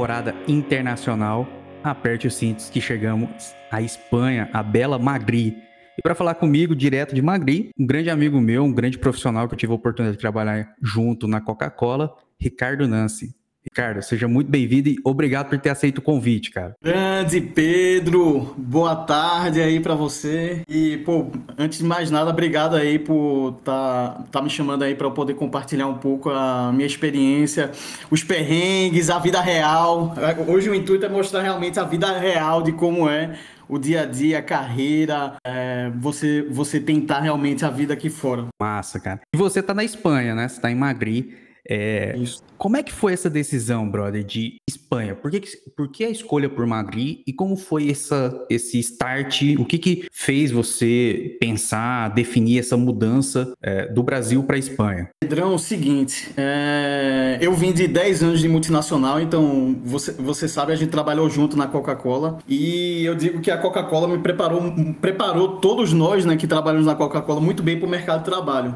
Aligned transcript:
temporada 0.00 0.34
internacional, 0.48 1.46
aperte 1.84 2.26
os 2.26 2.32
cintos 2.32 2.70
que 2.70 2.80
chegamos 2.80 3.54
à 3.70 3.82
Espanha, 3.82 4.48
a 4.50 4.62
bela 4.62 4.98
Madrid. 4.98 5.54
E 5.98 6.00
para 6.00 6.14
falar 6.14 6.36
comigo, 6.36 6.74
direto 6.74 7.14
de 7.14 7.20
Madrid, 7.20 7.68
um 7.78 7.86
grande 7.86 8.08
amigo 8.08 8.40
meu, 8.40 8.64
um 8.64 8.72
grande 8.72 8.96
profissional 8.96 9.46
que 9.46 9.52
eu 9.52 9.58
tive 9.58 9.72
a 9.72 9.76
oportunidade 9.76 10.16
de 10.16 10.20
trabalhar 10.20 10.74
junto 10.80 11.28
na 11.28 11.38
Coca-Cola, 11.38 12.14
Ricardo 12.40 12.88
Nancy. 12.88 13.34
Ricardo, 13.72 14.02
seja 14.02 14.26
muito 14.26 14.50
bem-vindo 14.50 14.88
e 14.88 14.98
obrigado 15.04 15.48
por 15.48 15.58
ter 15.58 15.70
aceito 15.70 15.98
o 15.98 16.02
convite, 16.02 16.50
cara. 16.50 16.74
Grande 16.82 17.40
Pedro, 17.40 18.52
boa 18.58 18.96
tarde 18.96 19.60
aí 19.62 19.78
para 19.78 19.94
você. 19.94 20.62
E, 20.68 20.96
pô, 20.98 21.30
antes 21.56 21.78
de 21.78 21.84
mais 21.84 22.10
nada, 22.10 22.30
obrigado 22.30 22.74
aí 22.74 22.98
por 22.98 23.60
tá, 23.64 24.24
tá 24.32 24.42
me 24.42 24.50
chamando 24.50 24.82
aí 24.82 24.96
para 24.96 25.06
eu 25.06 25.12
poder 25.12 25.34
compartilhar 25.34 25.86
um 25.86 25.98
pouco 25.98 26.30
a 26.30 26.72
minha 26.72 26.86
experiência, 26.86 27.70
os 28.10 28.24
perrengues, 28.24 29.08
a 29.08 29.20
vida 29.20 29.40
real. 29.40 30.16
Hoje 30.48 30.68
o 30.68 30.74
intuito 30.74 31.06
é 31.06 31.08
mostrar 31.08 31.42
realmente 31.42 31.78
a 31.78 31.84
vida 31.84 32.18
real 32.18 32.62
de 32.62 32.72
como 32.72 33.08
é 33.08 33.38
o 33.68 33.78
dia 33.78 34.02
a 34.02 34.04
dia, 34.04 34.40
a 34.40 34.42
carreira, 34.42 35.36
é, 35.46 35.92
você, 35.94 36.44
você 36.50 36.80
tentar 36.80 37.20
realmente 37.20 37.64
a 37.64 37.70
vida 37.70 37.94
aqui 37.94 38.10
fora. 38.10 38.46
Massa, 38.60 38.98
cara. 38.98 39.20
E 39.32 39.38
você 39.38 39.62
tá 39.62 39.72
na 39.72 39.84
Espanha, 39.84 40.34
né? 40.34 40.48
Você 40.48 40.60
tá 40.60 40.72
em 40.72 40.74
Madrid. 40.74 41.49
É, 41.70 42.16
como 42.58 42.76
é 42.76 42.82
que 42.82 42.92
foi 42.92 43.12
essa 43.12 43.30
decisão, 43.30 43.88
brother, 43.88 44.24
de 44.24 44.56
Espanha? 44.68 45.14
Por 45.14 45.30
que, 45.30 45.40
por 45.76 45.88
que 45.88 46.04
a 46.04 46.10
escolha 46.10 46.48
por 46.48 46.66
Madrid 46.66 47.20
e 47.24 47.32
como 47.32 47.56
foi 47.56 47.88
essa, 47.90 48.44
esse 48.50 48.80
start? 48.80 49.42
O 49.56 49.64
que, 49.64 49.78
que 49.78 50.04
fez 50.10 50.50
você 50.50 51.36
pensar, 51.40 52.08
definir 52.08 52.58
essa 52.58 52.76
mudança 52.76 53.52
é, 53.62 53.86
do 53.86 54.02
Brasil 54.02 54.42
para 54.42 54.56
a 54.56 54.58
Espanha? 54.58 55.10
Pedrão, 55.20 55.52
é 55.52 55.54
o 55.54 55.58
seguinte, 55.58 56.32
é, 56.36 57.38
eu 57.40 57.54
vim 57.54 57.72
de 57.72 57.86
10 57.86 58.24
anos 58.24 58.40
de 58.40 58.48
multinacional, 58.48 59.20
então 59.20 59.78
você, 59.84 60.10
você 60.12 60.48
sabe, 60.48 60.72
a 60.72 60.76
gente 60.76 60.90
trabalhou 60.90 61.30
junto 61.30 61.56
na 61.56 61.68
Coca-Cola 61.68 62.38
e 62.48 63.04
eu 63.04 63.14
digo 63.14 63.40
que 63.40 63.50
a 63.50 63.56
Coca-Cola 63.56 64.08
me 64.08 64.18
preparou, 64.18 64.60
preparou 65.00 65.60
todos 65.60 65.92
nós 65.92 66.24
né, 66.24 66.36
que 66.36 66.48
trabalhamos 66.48 66.86
na 66.86 66.96
Coca-Cola 66.96 67.40
muito 67.40 67.62
bem 67.62 67.78
para 67.78 67.86
o 67.86 67.90
mercado 67.90 68.18
de 68.20 68.24
trabalho 68.24 68.74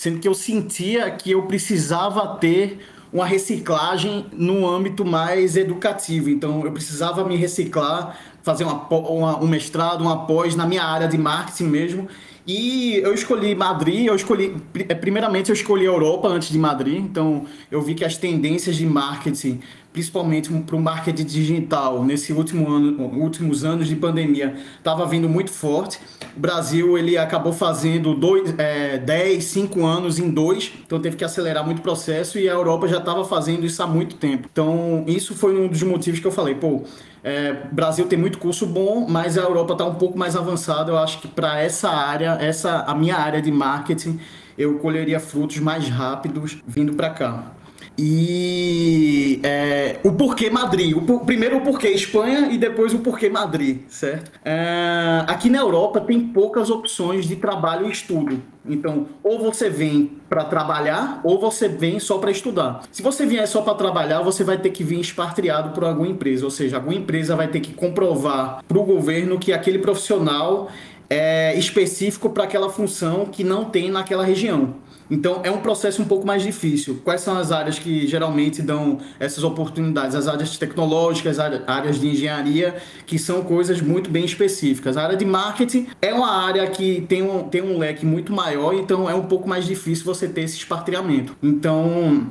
sendo 0.00 0.18
que 0.18 0.26
eu 0.26 0.32
sentia 0.32 1.10
que 1.10 1.30
eu 1.30 1.42
precisava 1.42 2.26
ter 2.38 2.78
uma 3.12 3.26
reciclagem 3.26 4.24
no 4.32 4.66
âmbito 4.66 5.04
mais 5.04 5.58
educativo. 5.58 6.30
Então, 6.30 6.64
eu 6.64 6.72
precisava 6.72 7.22
me 7.22 7.36
reciclar, 7.36 8.18
fazer 8.42 8.64
uma, 8.64 8.88
uma, 8.88 9.44
um 9.44 9.46
mestrado, 9.46 10.00
uma 10.00 10.24
pós 10.24 10.56
na 10.56 10.64
minha 10.64 10.82
área 10.82 11.06
de 11.06 11.18
marketing 11.18 11.64
mesmo. 11.64 12.08
E 12.46 12.96
eu 13.04 13.12
escolhi 13.12 13.54
Madrid, 13.54 14.06
eu 14.06 14.16
escolhi, 14.16 14.56
primeiramente 15.02 15.50
eu 15.50 15.54
escolhi 15.54 15.82
a 15.82 15.90
Europa 15.90 16.28
antes 16.28 16.48
de 16.48 16.58
Madrid, 16.58 16.96
então 16.96 17.44
eu 17.70 17.82
vi 17.82 17.94
que 17.94 18.02
as 18.02 18.16
tendências 18.16 18.76
de 18.76 18.86
marketing 18.86 19.60
principalmente 19.92 20.50
para 20.52 20.76
o 20.76 20.80
marketing 20.80 21.24
digital, 21.24 22.04
nesse 22.04 22.32
último 22.32 22.68
ano, 22.70 23.02
últimos 23.18 23.64
anos 23.64 23.88
de 23.88 23.96
pandemia, 23.96 24.54
estava 24.78 25.04
vindo 25.06 25.28
muito 25.28 25.50
forte. 25.50 25.98
O 26.36 26.40
Brasil 26.40 26.96
ele 26.96 27.18
acabou 27.18 27.52
fazendo 27.52 28.14
dois, 28.14 28.54
é, 28.56 28.98
10, 28.98 29.42
5 29.42 29.84
anos 29.84 30.18
em 30.18 30.30
dois, 30.30 30.72
então 30.86 31.00
teve 31.00 31.16
que 31.16 31.24
acelerar 31.24 31.64
muito 31.64 31.80
o 31.80 31.82
processo 31.82 32.38
e 32.38 32.48
a 32.48 32.52
Europa 32.52 32.86
já 32.86 32.98
estava 32.98 33.24
fazendo 33.24 33.66
isso 33.66 33.82
há 33.82 33.86
muito 33.86 34.16
tempo. 34.16 34.48
Então, 34.50 35.04
isso 35.08 35.34
foi 35.34 35.58
um 35.58 35.66
dos 35.66 35.82
motivos 35.82 36.20
que 36.20 36.26
eu 36.26 36.32
falei, 36.32 36.54
pô, 36.54 36.84
é, 37.22 37.52
Brasil 37.72 38.06
tem 38.06 38.18
muito 38.18 38.38
curso 38.38 38.66
bom, 38.66 39.06
mas 39.08 39.36
a 39.36 39.42
Europa 39.42 39.72
está 39.72 39.84
um 39.84 39.96
pouco 39.96 40.16
mais 40.16 40.36
avançada. 40.36 40.92
Eu 40.92 40.98
acho 40.98 41.20
que 41.20 41.28
para 41.28 41.60
essa 41.60 41.90
área, 41.90 42.38
essa 42.40 42.84
a 42.86 42.94
minha 42.94 43.16
área 43.16 43.42
de 43.42 43.50
marketing, 43.50 44.18
eu 44.56 44.78
colheria 44.78 45.20
frutos 45.20 45.58
mais 45.58 45.88
rápidos 45.88 46.58
vindo 46.66 46.94
para 46.94 47.10
cá. 47.10 47.59
E 48.02 49.40
é, 49.42 49.98
o 50.02 50.12
porquê 50.12 50.48
Madrid. 50.48 50.96
O, 50.96 51.20
primeiro 51.20 51.58
o 51.58 51.60
porquê 51.60 51.88
Espanha 51.88 52.48
e 52.50 52.56
depois 52.56 52.94
o 52.94 53.00
porquê 53.00 53.28
Madrid, 53.28 53.80
certo? 53.88 54.32
É, 54.42 55.22
aqui 55.26 55.50
na 55.50 55.58
Europa 55.58 56.00
tem 56.00 56.18
poucas 56.18 56.70
opções 56.70 57.26
de 57.26 57.36
trabalho 57.36 57.86
e 57.86 57.92
estudo. 57.92 58.42
Então, 58.66 59.06
ou 59.22 59.38
você 59.38 59.68
vem 59.68 60.12
para 60.30 60.44
trabalhar, 60.44 61.20
ou 61.22 61.38
você 61.38 61.68
vem 61.68 62.00
só 62.00 62.16
para 62.16 62.30
estudar. 62.30 62.82
Se 62.90 63.02
você 63.02 63.26
vier 63.26 63.46
só 63.46 63.60
para 63.60 63.74
trabalhar, 63.74 64.22
você 64.22 64.42
vai 64.42 64.56
ter 64.56 64.70
que 64.70 64.82
vir 64.82 65.00
expatriado 65.00 65.70
por 65.70 65.84
alguma 65.84 66.08
empresa, 66.08 66.46
ou 66.46 66.50
seja, 66.50 66.76
alguma 66.76 66.94
empresa 66.94 67.36
vai 67.36 67.48
ter 67.48 67.60
que 67.60 67.74
comprovar 67.74 68.64
para 68.66 68.78
o 68.78 68.82
governo 68.82 69.38
que 69.38 69.52
aquele 69.52 69.78
profissional 69.78 70.70
é 71.10 71.54
específico 71.58 72.30
para 72.30 72.44
aquela 72.44 72.70
função 72.70 73.26
que 73.26 73.44
não 73.44 73.66
tem 73.66 73.90
naquela 73.90 74.24
região. 74.24 74.74
Então 75.10 75.40
é 75.42 75.50
um 75.50 75.58
processo 75.58 76.00
um 76.00 76.04
pouco 76.04 76.26
mais 76.26 76.42
difícil. 76.42 77.00
Quais 77.02 77.20
são 77.20 77.36
as 77.36 77.50
áreas 77.50 77.78
que 77.78 78.06
geralmente 78.06 78.62
dão 78.62 78.98
essas 79.18 79.42
oportunidades? 79.42 80.14
As 80.14 80.28
áreas 80.28 80.56
tecnológicas, 80.56 81.38
áreas 81.38 81.98
de 81.98 82.08
engenharia, 82.08 82.76
que 83.06 83.18
são 83.18 83.42
coisas 83.42 83.80
muito 83.80 84.10
bem 84.10 84.24
específicas. 84.24 84.96
A 84.96 85.02
área 85.02 85.16
de 85.16 85.24
marketing 85.24 85.88
é 86.00 86.14
uma 86.14 86.30
área 86.30 86.66
que 86.68 87.00
tem 87.08 87.22
um, 87.22 87.44
tem 87.44 87.62
um 87.62 87.78
leque 87.78 88.06
muito 88.06 88.32
maior, 88.32 88.74
então 88.74 89.08
é 89.08 89.14
um 89.14 89.24
pouco 89.24 89.48
mais 89.48 89.64
difícil 89.64 90.04
você 90.04 90.28
ter 90.28 90.42
esse 90.42 90.56
espartilhamento. 90.58 91.34
Então 91.42 92.26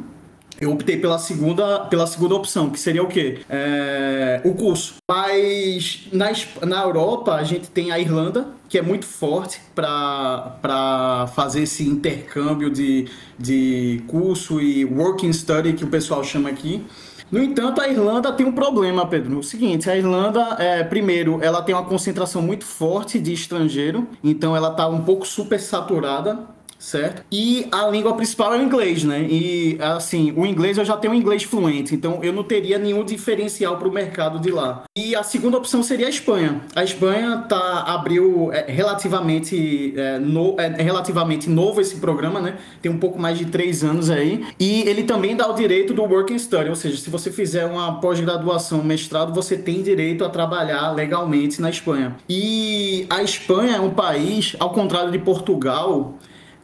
eu 0.60 0.72
optei 0.72 0.98
pela 0.98 1.18
segunda, 1.18 1.80
pela 1.86 2.06
segunda 2.06 2.36
opção, 2.36 2.70
que 2.70 2.80
seria 2.80 3.02
o 3.02 3.08
quê? 3.08 3.40
É, 3.50 4.42
o 4.44 4.54
curso. 4.54 4.96
Mas 5.10 6.08
na, 6.12 6.32
na 6.66 6.84
Europa 6.84 7.34
a 7.36 7.44
gente 7.44 7.70
tem 7.70 7.92
a 7.92 8.00
Irlanda, 8.00 8.48
que 8.68 8.78
é 8.78 8.82
muito 8.82 9.06
forte 9.06 9.62
para 9.74 11.28
fazer 11.34 11.64
esse 11.64 11.88
intercâmbio 11.88 12.70
de, 12.70 13.08
de 13.38 14.04
curso 14.08 14.60
e 14.60 14.84
working 14.84 15.32
study, 15.32 15.74
que 15.74 15.84
o 15.84 15.88
pessoal 15.88 16.24
chama 16.24 16.50
aqui. 16.50 16.86
No 17.32 17.42
entanto, 17.42 17.80
a 17.80 17.88
Irlanda 17.88 18.32
tem 18.32 18.46
um 18.46 18.52
problema, 18.52 19.06
Pedro. 19.06 19.38
O 19.38 19.44
seguinte, 19.44 19.90
a 19.90 19.96
Irlanda, 19.96 20.56
é, 20.58 20.84
primeiro, 20.84 21.40
ela 21.44 21.62
tem 21.62 21.76
uma 21.76 21.86
concentração 21.86 22.42
muito 22.42 22.66
forte 22.66 23.20
de 23.20 23.32
estrangeiro, 23.32 24.08
então 24.24 24.56
ela 24.56 24.72
está 24.72 24.88
um 24.88 25.04
pouco 25.04 25.28
super 25.28 25.60
saturada 25.60 26.59
certo? 26.80 27.22
E 27.30 27.68
a 27.72 27.86
língua 27.88 28.16
principal 28.16 28.56
é 28.56 28.58
o 28.58 28.64
inglês, 28.64 29.04
né? 29.04 29.22
E 29.30 29.78
assim, 29.82 30.34
o 30.36 30.46
inglês 30.46 30.78
eu 30.78 30.86
já 30.86 30.96
tenho 30.96 31.14
inglês 31.14 31.44
fluente, 31.44 31.94
então 31.94 32.24
eu 32.24 32.32
não 32.32 32.44
teria 32.44 32.80
nenhum 32.80 33.04
diferencial 33.04 33.78
para 33.78 33.88
o 33.88 33.92
mercado 33.92 34.40
de 34.40 34.50
lá. 34.50 34.84
E 34.98 35.14
a 35.14 35.22
segunda 35.22 35.58
opção 35.58 35.84
seria 35.84 36.08
a 36.08 36.10
Espanha. 36.10 36.62
A 36.74 36.84
Espanha 36.84 37.46
tá 37.50 37.84
abriu 37.84 38.52
é, 38.54 38.72
relativamente 38.72 39.94
é, 39.96 40.18
no, 40.20 40.56
é, 40.58 40.82
relativamente 40.82 41.50
novo 41.50 41.82
esse 41.82 41.98
programa, 41.98 42.40
né? 42.40 42.58
Tem 42.82 42.90
um 42.90 42.98
pouco 42.98 43.20
mais 43.20 43.38
de 43.38 43.46
três 43.46 43.84
anos 43.84 44.10
aí. 44.10 44.46
E 44.58 44.82
ele 44.88 45.04
também 45.04 45.36
dá 45.36 45.50
o 45.50 45.54
direito 45.54 45.94
do 45.94 46.04
working 46.04 46.40
study, 46.40 46.70
ou 46.70 46.76
seja, 46.76 46.98
se 46.98 47.10
você 47.10 47.30
fizer 47.30 47.66
uma 47.66 48.00
pós-graduação, 48.00 48.82
mestrado, 48.84 49.34
você 49.34 49.58
tem 49.58 49.84
direito 49.84 50.24
a 50.24 50.30
trabalhar 50.30 50.92
legalmente 50.92 51.62
na 51.62 51.70
Espanha. 51.70 52.16
E 52.30 53.06
a 53.10 53.22
Espanha 53.22 53.76
é 53.76 53.80
um 53.82 53.90
país, 53.90 54.56
ao 54.60 54.70
contrário 54.72 55.12
de 55.12 55.20
Portugal, 55.20 56.18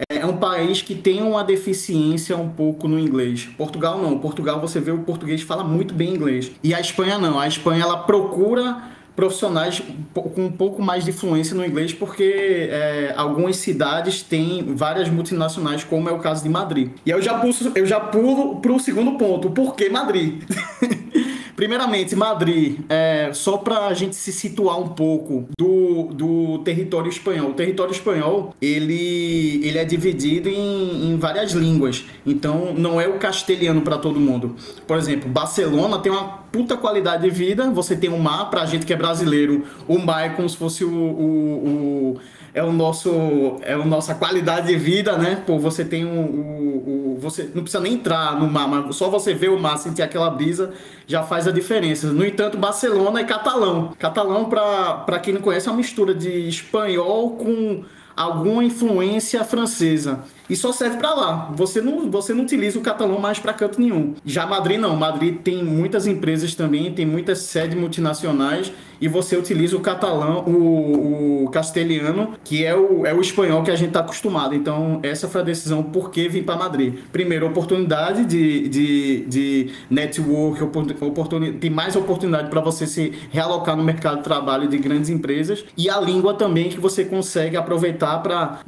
é, 0.10 0.18
é 0.18 0.26
um 0.26 0.38
país 0.38 0.82
que 0.82 0.96
tem 0.96 1.22
uma 1.22 1.44
deficiência 1.44 2.36
um 2.36 2.50
pouco 2.50 2.88
no 2.88 3.00
inglês. 3.00 3.48
Portugal 3.58 4.02
não. 4.02 4.18
Portugal 4.20 4.60
você 4.60 4.80
vê 4.80 4.92
o 4.92 5.00
português 5.00 5.42
fala 5.42 5.64
muito 5.64 5.94
bem 5.94 6.14
inglês. 6.14 6.52
E 6.64 6.74
a 6.74 6.80
Espanha 6.80 7.18
não. 7.18 7.40
A 7.40 7.48
Espanha 7.48 7.84
ela 7.84 7.98
procura 7.98 8.96
profissionais 9.16 9.82
com 10.14 10.46
um 10.46 10.52
pouco 10.52 10.82
mais 10.82 11.06
de 11.06 11.14
fluência 11.14 11.56
no 11.56 11.66
inglês, 11.66 11.94
porque 11.94 12.68
é, 12.70 13.14
algumas 13.16 13.56
cidades 13.56 14.22
têm 14.22 14.76
várias 14.76 15.10
multinacionais, 15.10 15.86
como 15.86 16.10
é 16.10 16.12
o 16.12 16.20
caso 16.20 16.44
de 16.44 16.50
Madrid. 16.50 16.90
E 17.06 17.12
eu 17.12 17.22
já, 17.22 17.36
pulso, 17.36 17.72
eu 17.76 17.86
já 17.86 18.00
pulo 18.00 18.58
para 18.58 18.74
o 18.74 18.80
segundo 18.80 19.18
ponto, 19.18 19.50
por 19.52 19.74
que 19.74 19.90
Madrid? 19.90 20.44
Primeiramente, 21.56 22.16
Madrid, 22.16 22.80
é, 22.90 23.30
só 23.34 23.58
para 23.58 23.88
a 23.88 23.94
gente 23.94 24.16
se 24.16 24.34
situar 24.34 24.78
um 24.80 24.90
pouco 24.90 25.48
do, 25.58 26.10
do 26.14 26.60
território 26.60 27.10
espanhol. 27.10 27.52
O 27.52 27.54
território 27.54 27.92
espanhol, 27.92 28.54
ele, 28.62 29.62
ele 29.64 29.78
é 29.78 29.86
dividido 29.86 30.50
em, 30.50 31.12
em 31.12 31.18
várias 31.18 31.54
línguas. 31.54 32.04
Então, 32.26 32.74
não 32.78 33.00
é 33.00 33.08
o 33.08 33.18
castelhano 33.18 33.82
para 33.82 33.98
todo 33.98 34.20
mundo. 34.20 34.56
Por 34.86 34.98
exemplo, 34.98 35.30
Barcelona 35.30 36.00
tem 36.00 36.12
uma 36.12 36.46
puta 36.52 36.76
qualidade 36.76 37.24
de 37.24 37.30
vida. 37.30 37.70
Você 37.72 37.96
tem 37.96 38.10
o 38.10 38.20
mar, 38.20 38.50
para 38.50 38.62
a 38.62 38.66
gente 38.66 38.86
que 38.86 38.92
é 38.92 38.98
brasileiro, 38.98 39.66
o 39.88 39.98
mar 39.98 40.26
é 40.26 40.30
como 40.30 40.50
se 40.50 40.58
fosse 40.58 40.84
o, 40.84 40.90
o, 40.90 42.14
o 42.14 42.20
é 42.56 42.64
o 42.64 42.72
nosso 42.72 43.58
é 43.62 43.74
a 43.74 43.78
nossa 43.80 44.16
qualidade 44.16 44.68
de 44.68 44.78
vida, 44.78 45.18
né? 45.18 45.44
Pô, 45.46 45.60
você 45.60 45.84
tem 45.84 46.06
o, 46.06 46.10
o, 46.10 47.16
o, 47.16 47.20
você 47.20 47.52
não 47.54 47.62
precisa 47.64 47.84
nem 47.84 47.96
entrar 47.96 48.40
no 48.40 48.50
mar, 48.50 48.66
mas 48.66 48.96
só 48.96 49.10
você 49.10 49.34
ver 49.34 49.50
o 49.50 49.60
mar, 49.60 49.78
sentir 49.78 50.02
aquela 50.02 50.30
brisa 50.30 50.72
já 51.06 51.22
faz 51.22 51.50
a 51.50 51.52
diferença. 51.52 52.08
No 52.08 52.26
entanto, 52.26 52.58
Barcelona 52.58 53.20
é 53.20 53.24
catalão. 53.26 53.94
Catalão 54.00 54.46
para 54.46 55.20
quem 55.20 55.34
não 55.34 55.42
conhece 55.42 55.68
é 55.68 55.72
uma 55.72 55.78
mistura 55.78 56.16
de 56.16 56.48
espanhol 56.48 57.32
com 57.32 57.84
alguma 58.16 58.64
influência 58.64 59.44
francesa. 59.44 60.24
E 60.50 60.56
só 60.56 60.72
serve 60.72 60.98
para 60.98 61.14
lá. 61.14 61.52
Você 61.56 61.82
não, 61.82 62.10
você 62.10 62.34
não 62.34 62.44
utiliza 62.44 62.78
o 62.78 62.82
catalão 62.82 63.20
mais 63.20 63.40
para 63.40 63.54
canto 63.54 63.80
nenhum. 63.80 64.14
Já 64.26 64.46
Madrid 64.46 64.80
não. 64.80 64.96
Madrid 64.96 65.38
tem 65.42 65.64
muitas 65.64 66.08
empresas 66.08 66.56
também, 66.56 66.94
tem 66.94 67.06
muitas 67.06 67.40
sedes 67.40 67.78
multinacionais 67.78 68.72
e 69.00 69.08
você 69.08 69.36
utiliza 69.36 69.76
o 69.76 69.80
catalão, 69.80 70.44
o, 70.46 71.46
o 71.46 71.50
castelhano, 71.50 72.34
que 72.44 72.64
é 72.64 72.76
o, 72.76 73.06
é 73.06 73.14
o 73.14 73.22
espanhol 73.22 73.64
que 73.64 73.72
a 73.72 73.76
gente 73.76 73.90
está 73.90 74.00
acostumado. 74.00 74.56
Então, 74.56 75.00
essa 75.04 75.28
foi 75.28 75.42
a 75.42 75.44
decisão 75.44 75.84
por 75.84 76.12
que 76.12 76.28
vim 76.28 76.44
para 76.44 76.56
Madrid. 76.56 76.96
Primeiro, 77.12 77.46
oportunidade 77.48 78.26
de, 78.26 78.68
de, 78.70 79.26
de 79.26 79.70
network, 79.90 80.64
oportunidade, 80.64 81.58
tem 81.58 81.70
mais 81.70 81.96
oportunidade 81.96 82.50
para 82.50 82.62
você 82.62 82.88
se 82.88 83.14
realocar 83.32 83.76
no 83.76 83.84
mercado 83.84 84.18
de 84.18 84.24
trabalho 84.24 84.68
de 84.68 84.78
grandes 84.78 85.10
empresas 85.10 85.66
e 85.78 85.90
a 85.90 86.00
língua 86.00 86.34
também 86.34 86.70
que 86.70 86.80
você 86.80 87.04
consegue 87.06 87.58
aproveitar 87.58 88.20
para 88.20 88.60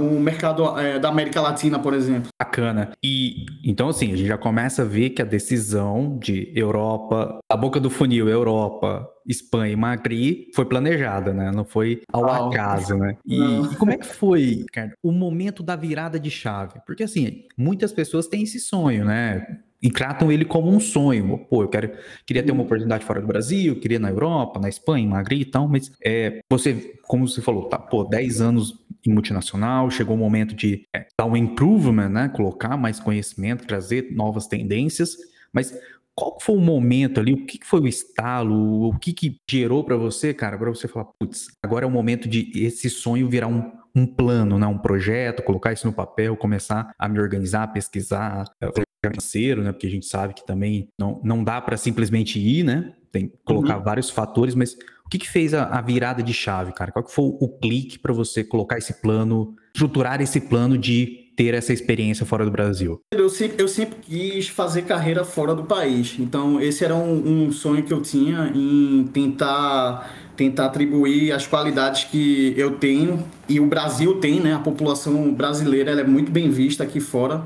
um 0.00 0.18
mercado 0.18 0.78
é, 0.78 0.98
da 0.98 1.08
América 1.08 1.23
Latina, 1.40 1.78
por 1.78 1.94
exemplo. 1.94 2.28
Bacana. 2.40 2.92
E 3.02 3.46
então, 3.64 3.88
assim, 3.88 4.12
a 4.12 4.16
gente 4.16 4.26
já 4.26 4.38
começa 4.38 4.82
a 4.82 4.84
ver 4.84 5.10
que 5.10 5.22
a 5.22 5.24
decisão 5.24 6.18
de 6.18 6.52
Europa, 6.54 7.38
a 7.50 7.56
boca 7.56 7.80
do 7.80 7.90
funil, 7.90 8.28
Europa, 8.28 9.08
Espanha 9.26 9.72
e 9.72 9.76
Madrid 9.76 10.48
foi 10.54 10.64
planejada, 10.64 11.32
né? 11.32 11.50
Não 11.50 11.64
foi 11.64 12.02
ao 12.12 12.22
oh. 12.22 12.48
acaso, 12.48 12.96
né? 12.96 13.16
E, 13.24 13.38
e, 13.38 13.76
como 13.76 13.92
é 13.92 13.96
que 13.96 14.06
foi, 14.06 14.64
o 15.02 15.12
momento 15.12 15.62
da 15.62 15.76
virada 15.76 16.18
de 16.20 16.30
chave? 16.30 16.80
Porque 16.86 17.04
assim, 17.04 17.44
muitas 17.56 17.92
pessoas 17.92 18.26
têm 18.26 18.42
esse 18.42 18.60
sonho, 18.60 19.04
né? 19.04 19.46
E 19.84 19.90
tratam 19.90 20.32
ele 20.32 20.46
como 20.46 20.70
um 20.70 20.80
sonho. 20.80 21.46
Pô, 21.50 21.62
eu 21.62 21.68
quero, 21.68 21.92
queria 22.24 22.42
ter 22.42 22.52
uma 22.52 22.62
oportunidade 22.62 23.04
fora 23.04 23.20
do 23.20 23.26
Brasil, 23.26 23.78
queria 23.78 23.98
na 23.98 24.08
Europa, 24.08 24.58
na 24.58 24.66
Espanha, 24.66 25.04
em 25.04 25.08
Madrid 25.08 25.42
e 25.42 25.44
tal, 25.44 25.68
mas 25.68 25.92
é, 26.02 26.40
você, 26.50 26.96
como 27.02 27.28
você 27.28 27.42
falou, 27.42 27.68
tá, 27.68 27.78
pô, 27.78 28.02
10 28.02 28.40
anos 28.40 28.82
em 29.06 29.12
multinacional, 29.12 29.90
chegou 29.90 30.16
o 30.16 30.18
momento 30.18 30.54
de 30.54 30.86
é, 30.96 31.06
dar 31.18 31.26
um 31.26 31.36
improvement, 31.36 32.08
né? 32.08 32.30
Colocar 32.30 32.78
mais 32.78 32.98
conhecimento, 32.98 33.66
trazer 33.66 34.10
novas 34.10 34.46
tendências, 34.46 35.18
mas 35.52 35.78
qual 36.14 36.38
foi 36.40 36.56
o 36.56 36.60
momento 36.60 37.20
ali? 37.20 37.34
O 37.34 37.44
que 37.44 37.58
foi 37.62 37.80
o 37.80 37.88
estalo? 37.88 38.88
O 38.88 38.98
que, 38.98 39.12
que 39.12 39.36
gerou 39.50 39.84
para 39.84 39.96
você, 39.96 40.32
cara, 40.32 40.56
para 40.56 40.70
você 40.70 40.88
falar, 40.88 41.08
putz, 41.18 41.48
agora 41.62 41.84
é 41.84 41.88
o 41.88 41.90
momento 41.90 42.26
de 42.26 42.50
esse 42.54 42.88
sonho 42.88 43.28
virar 43.28 43.48
um, 43.48 43.70
um 43.94 44.06
plano, 44.06 44.58
né? 44.58 44.66
um 44.66 44.78
projeto, 44.78 45.42
colocar 45.42 45.72
isso 45.72 45.86
no 45.86 45.92
papel, 45.92 46.36
começar 46.36 46.92
a 46.98 47.08
me 47.08 47.20
organizar, 47.20 47.72
pesquisar, 47.72 48.44
é, 48.60 48.68
financeiro, 49.04 49.62
né? 49.62 49.72
Porque 49.72 49.86
a 49.86 49.90
gente 49.90 50.06
sabe 50.06 50.34
que 50.34 50.44
também 50.46 50.88
não, 50.98 51.20
não 51.22 51.44
dá 51.44 51.60
para 51.60 51.76
simplesmente 51.76 52.38
ir, 52.38 52.64
né? 52.64 52.92
Tem 53.12 53.28
que 53.28 53.36
colocar 53.44 53.78
uhum. 53.78 53.84
vários 53.84 54.10
fatores, 54.10 54.54
mas 54.54 54.76
o 55.04 55.08
que, 55.08 55.18
que 55.18 55.28
fez 55.28 55.54
a, 55.54 55.64
a, 55.64 55.80
virada 55.80 56.22
de 56.22 56.32
chave, 56.32 56.72
cara? 56.72 56.90
Qual 56.90 57.04
que 57.04 57.12
foi 57.12 57.24
o 57.24 57.48
clique 57.48 57.98
para 57.98 58.12
você 58.12 58.42
colocar 58.42 58.78
esse 58.78 58.94
plano, 59.00 59.54
estruturar 59.74 60.20
esse 60.20 60.40
plano 60.40 60.78
de 60.78 61.24
ter 61.36 61.52
essa 61.52 61.72
experiência 61.72 62.24
fora 62.24 62.44
do 62.44 62.50
Brasil? 62.50 63.00
Eu 63.12 63.28
sempre, 63.28 63.62
eu 63.62 63.68
sempre 63.68 63.98
quis 64.00 64.48
fazer 64.48 64.82
carreira 64.82 65.24
fora 65.24 65.54
do 65.54 65.64
país. 65.64 66.16
Então, 66.18 66.60
esse 66.60 66.84
era 66.84 66.94
um, 66.94 67.46
um 67.46 67.52
sonho 67.52 67.82
que 67.82 67.92
eu 67.92 68.00
tinha 68.00 68.50
em 68.54 69.04
tentar 69.12 70.23
tentar 70.36 70.66
atribuir 70.66 71.32
as 71.32 71.46
qualidades 71.46 72.04
que 72.04 72.54
eu 72.56 72.72
tenho 72.72 73.24
e 73.48 73.60
o 73.60 73.66
Brasil 73.66 74.20
tem, 74.20 74.40
né? 74.40 74.54
A 74.54 74.58
população 74.58 75.32
brasileira 75.32 75.92
é 75.92 76.04
muito 76.04 76.30
bem 76.30 76.50
vista 76.50 76.82
aqui 76.82 77.00
fora. 77.00 77.44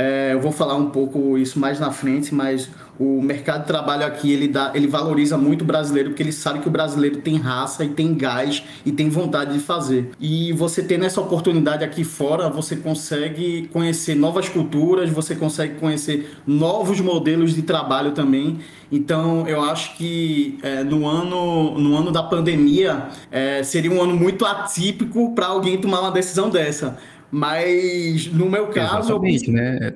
É, 0.00 0.32
eu 0.32 0.40
vou 0.40 0.52
falar 0.52 0.76
um 0.76 0.90
pouco 0.90 1.36
isso 1.36 1.58
mais 1.58 1.80
na 1.80 1.90
frente, 1.90 2.32
mas 2.32 2.70
o 3.00 3.20
mercado 3.20 3.62
de 3.62 3.66
trabalho 3.66 4.06
aqui 4.06 4.32
ele 4.32 4.46
dá, 4.46 4.70
ele 4.72 4.86
valoriza 4.86 5.36
muito 5.36 5.62
o 5.62 5.64
brasileiro 5.64 6.10
porque 6.10 6.22
ele 6.22 6.30
sabe 6.30 6.60
que 6.60 6.68
o 6.68 6.70
brasileiro 6.70 7.16
tem 7.16 7.36
raça 7.36 7.84
e 7.84 7.88
tem 7.88 8.14
gás 8.14 8.62
e 8.86 8.92
tem 8.92 9.08
vontade 9.08 9.54
de 9.54 9.58
fazer. 9.58 10.12
E 10.20 10.52
você 10.52 10.84
tendo 10.84 11.04
essa 11.04 11.20
oportunidade 11.20 11.82
aqui 11.82 12.04
fora, 12.04 12.48
você 12.48 12.76
consegue 12.76 13.68
conhecer 13.72 14.14
novas 14.14 14.48
culturas, 14.48 15.10
você 15.10 15.34
consegue 15.34 15.80
conhecer 15.80 16.30
novos 16.46 17.00
modelos 17.00 17.52
de 17.52 17.62
trabalho 17.62 18.12
também. 18.12 18.60
Então 18.92 19.48
eu 19.48 19.60
acho 19.60 19.96
que 19.96 20.60
é, 20.62 20.84
no 20.84 21.08
ano 21.08 21.76
no 21.76 21.96
ano 21.96 22.12
da 22.12 22.22
pandemia 22.22 23.08
é, 23.32 23.64
seria 23.64 23.90
um 23.90 24.00
ano 24.00 24.14
muito 24.14 24.46
atípico 24.46 25.34
para 25.34 25.46
alguém 25.46 25.76
tomar 25.76 26.02
uma 26.02 26.12
decisão 26.12 26.48
dessa. 26.48 26.96
Mas 27.30 28.26
no 28.26 28.48
meu 28.48 28.68
caso. 28.68 29.10
Exatamente, 29.10 29.48
eu... 29.48 29.54
né? 29.54 29.94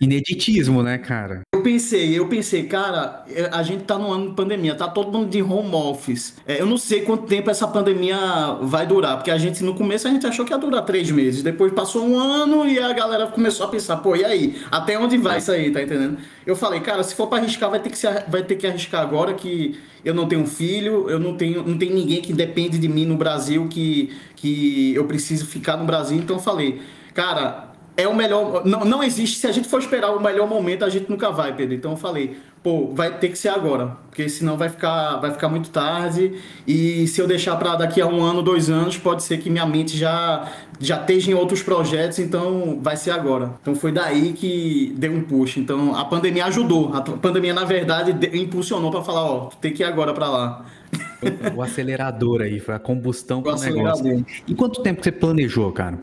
Ineditismo, 0.00 0.82
né, 0.82 0.98
cara? 0.98 1.40
Eu 1.52 1.62
pensei, 1.62 2.16
eu 2.16 2.28
pensei, 2.28 2.64
cara, 2.64 3.24
é, 3.28 3.48
a 3.52 3.62
gente 3.62 3.84
tá 3.84 3.98
no 3.98 4.12
ano 4.12 4.28
de 4.28 4.34
pandemia, 4.34 4.74
tá 4.74 4.86
todo 4.86 5.10
mundo 5.10 5.28
de 5.28 5.42
home 5.42 5.74
office. 5.74 6.36
É, 6.46 6.60
eu 6.60 6.66
não 6.66 6.76
sei 6.76 7.02
quanto 7.02 7.26
tempo 7.26 7.50
essa 7.50 7.66
pandemia 7.66 8.16
vai 8.62 8.86
durar, 8.86 9.16
porque 9.16 9.30
a 9.30 9.38
gente, 9.38 9.64
no 9.64 9.74
começo, 9.74 10.06
a 10.06 10.10
gente 10.10 10.26
achou 10.26 10.44
que 10.44 10.52
ia 10.52 10.58
durar 10.58 10.84
três 10.84 11.10
meses. 11.10 11.42
Depois 11.42 11.72
passou 11.72 12.06
um 12.06 12.16
ano 12.16 12.68
e 12.68 12.78
a 12.78 12.92
galera 12.92 13.26
começou 13.26 13.66
a 13.66 13.68
pensar, 13.68 13.96
pô, 13.96 14.14
e 14.14 14.24
aí? 14.24 14.62
Até 14.70 14.96
onde 14.96 15.18
vai 15.18 15.38
isso 15.38 15.50
aí, 15.50 15.72
tá 15.72 15.82
entendendo? 15.82 16.18
Eu 16.46 16.54
falei, 16.54 16.80
cara, 16.80 17.02
se 17.02 17.14
for 17.14 17.26
para 17.26 17.38
arriscar, 17.38 17.68
vai 17.68 17.80
ter 17.80 17.90
que, 17.90 17.98
se, 17.98 18.06
vai 18.28 18.44
ter 18.44 18.54
que 18.54 18.66
arriscar 18.66 19.00
agora 19.02 19.34
que 19.34 19.76
eu 20.04 20.14
não 20.14 20.28
tenho 20.28 20.46
filho, 20.46 21.10
eu 21.10 21.18
não 21.18 21.36
tenho, 21.36 21.66
não 21.66 21.76
tem 21.76 21.90
ninguém 21.90 22.20
que 22.20 22.32
depende 22.32 22.78
de 22.78 22.88
mim 22.88 23.06
no 23.06 23.16
Brasil 23.16 23.66
que, 23.68 24.12
que 24.36 24.94
eu 24.94 25.04
preciso 25.06 25.46
ficar 25.46 25.76
no 25.76 25.84
Brasil. 25.84 26.18
Então 26.18 26.36
eu 26.36 26.42
falei, 26.42 26.80
cara, 27.12 27.73
é 27.96 28.08
o 28.08 28.14
melhor. 28.14 28.64
Não, 28.64 28.84
não 28.84 29.02
existe. 29.02 29.38
Se 29.38 29.46
a 29.46 29.52
gente 29.52 29.68
for 29.68 29.78
esperar 29.80 30.10
o 30.10 30.20
melhor 30.20 30.48
momento, 30.48 30.84
a 30.84 30.88
gente 30.88 31.08
nunca 31.08 31.30
vai, 31.30 31.54
Pedro. 31.54 31.74
Então 31.74 31.92
eu 31.92 31.96
falei, 31.96 32.36
pô, 32.62 32.88
vai 32.92 33.18
ter 33.18 33.28
que 33.28 33.38
ser 33.38 33.50
agora, 33.50 33.96
porque 34.08 34.28
senão 34.28 34.56
vai 34.56 34.68
ficar, 34.68 35.16
vai 35.16 35.30
ficar 35.30 35.48
muito 35.48 35.70
tarde. 35.70 36.34
E 36.66 37.06
se 37.06 37.20
eu 37.20 37.26
deixar 37.26 37.56
para 37.56 37.76
daqui 37.76 38.00
a 38.00 38.06
um 38.06 38.22
ano, 38.22 38.42
dois 38.42 38.68
anos, 38.68 38.96
pode 38.96 39.22
ser 39.22 39.38
que 39.38 39.48
minha 39.48 39.66
mente 39.66 39.96
já 39.96 40.50
já 40.80 40.96
esteja 40.96 41.30
em 41.30 41.34
outros 41.34 41.62
projetos. 41.62 42.18
Então 42.18 42.78
vai 42.80 42.96
ser 42.96 43.12
agora. 43.12 43.52
Então 43.60 43.74
foi 43.74 43.92
daí 43.92 44.32
que 44.32 44.92
deu 44.96 45.12
um 45.12 45.22
push. 45.22 45.58
Então 45.58 45.94
a 45.94 46.04
pandemia 46.04 46.46
ajudou. 46.46 46.92
A 46.94 47.00
pandemia 47.00 47.54
na 47.54 47.64
verdade 47.64 48.14
impulsionou 48.36 48.90
para 48.90 49.02
falar, 49.02 49.24
ó, 49.24 49.50
tem 49.60 49.72
que 49.72 49.82
ir 49.82 49.86
agora 49.86 50.12
para 50.12 50.28
lá. 50.28 50.66
O 51.56 51.62
acelerador 51.62 52.42
aí, 52.42 52.60
foi 52.60 52.74
a 52.74 52.78
combustão 52.78 53.42
o 53.42 53.60
negócio. 53.60 54.26
E 54.46 54.54
quanto 54.54 54.82
tempo 54.82 55.02
você 55.02 55.10
planejou, 55.10 55.72
cara? 55.72 55.98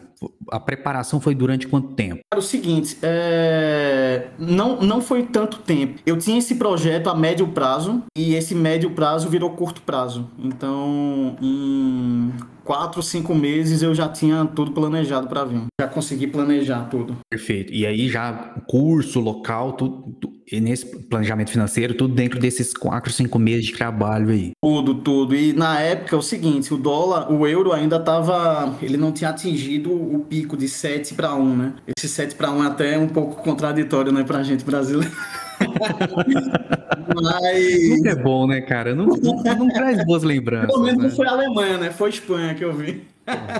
A 0.52 0.60
preparação 0.60 1.20
foi 1.20 1.34
durante 1.34 1.68
quanto 1.68 1.94
tempo? 1.94 2.22
Era 2.32 2.40
o 2.40 2.44
seguinte, 2.44 2.98
é... 3.02 4.28
não, 4.38 4.82
não 4.82 5.02
foi 5.02 5.24
tanto 5.24 5.60
tempo. 5.60 6.00
Eu 6.06 6.18
tinha 6.18 6.38
esse 6.38 6.56
projeto 6.56 7.10
a 7.10 7.16
médio 7.16 7.48
prazo 7.48 8.04
e 8.16 8.36
esse 8.36 8.54
médio 8.54 8.92
prazo 8.92 9.30
virou 9.30 9.52
curto 9.52 9.82
prazo. 9.82 10.30
Então, 10.38 11.36
em 11.42 12.32
quatro, 12.64 13.02
cinco 13.02 13.34
meses 13.34 13.82
eu 13.82 13.94
já 13.94 14.08
tinha 14.08 14.46
tudo 14.46 14.72
planejado 14.72 15.28
para 15.28 15.44
vir. 15.44 15.64
Já 15.80 15.88
consegui 15.88 16.28
planejar 16.28 16.86
tudo. 16.90 17.18
Perfeito. 17.30 17.74
E 17.74 17.86
aí 17.86 18.08
já 18.08 18.34
curso, 18.68 19.20
local, 19.20 19.74
tudo, 19.74 20.16
tudo 20.20 20.42
e 20.52 20.60
nesse 20.60 20.86
planejamento 20.86 21.50
financeiro, 21.50 21.94
tudo 21.94 22.14
dentro 22.14 22.38
desses 22.38 22.74
quatro, 22.74 23.12
cinco 23.12 23.40
meses 23.40 23.68
de 23.68 23.74
trabalho 23.74 24.30
aí. 24.30 24.52
Tudo, 24.62 24.96
tudo. 24.96 25.34
E 25.34 25.54
na 25.54 25.80
época 25.80 26.14
é 26.14 26.20
o 26.20 26.22
seguinte, 26.22 26.74
o 26.74 26.78
dólar, 26.78 27.32
o 27.32 27.48
euro 27.48 27.72
ainda 27.72 27.96
estava, 27.96 28.76
ele 28.82 28.98
não 28.98 29.14
tinha 29.14 29.30
atingido 29.30 29.92
o 30.16 30.20
pico 30.20 30.58
de 30.58 30.68
7 30.68 31.14
para 31.14 31.34
1, 31.34 31.56
né? 31.56 31.74
Esse 31.98 32.08
7 32.08 32.36
para 32.36 32.52
1 32.52 32.64
é 32.64 32.68
até 32.68 32.98
um 32.98 33.08
pouco 33.08 33.42
contraditório, 33.42 34.12
né, 34.12 34.24
pra 34.24 34.44
gente 34.44 34.64
brasileiro. 34.64 35.12
Mas... 37.14 37.90
Nunca 37.90 38.10
é 38.10 38.16
bom, 38.16 38.48
né, 38.48 38.62
cara? 38.62 38.96
Não, 38.96 39.06
não, 39.06 39.44
não 39.44 39.68
traz 39.70 40.04
boas 40.06 40.24
lembranças. 40.24 40.68
Pelo 40.68 40.84
menos 40.84 41.04
né? 41.04 41.10
não 41.10 41.16
foi 41.16 41.28
a 41.28 41.32
Alemanha, 41.32 41.78
né? 41.78 41.92
Foi 41.92 42.08
a 42.08 42.10
Espanha 42.10 42.54
que 42.54 42.64
eu 42.64 42.74
vi. 42.74 43.04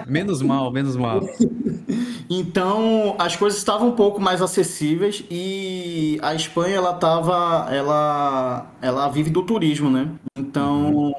Menos 0.08 0.42
mal, 0.42 0.72
menos 0.72 0.96
mal. 0.96 1.22
Então, 2.34 3.14
as 3.20 3.36
coisas 3.36 3.60
estavam 3.60 3.90
um 3.90 3.92
pouco 3.92 4.22
mais 4.22 4.42
acessíveis 4.42 5.22
e 5.30 6.18
a 6.22 6.34
Espanha 6.34 6.78
ela 6.78 6.94
tava, 6.94 7.68
ela 7.70 8.72
ela 8.82 9.10
vive 9.10 9.30
do 9.30 9.44
turismo, 9.44 9.90
né? 9.90 10.08
Então, 10.38 11.12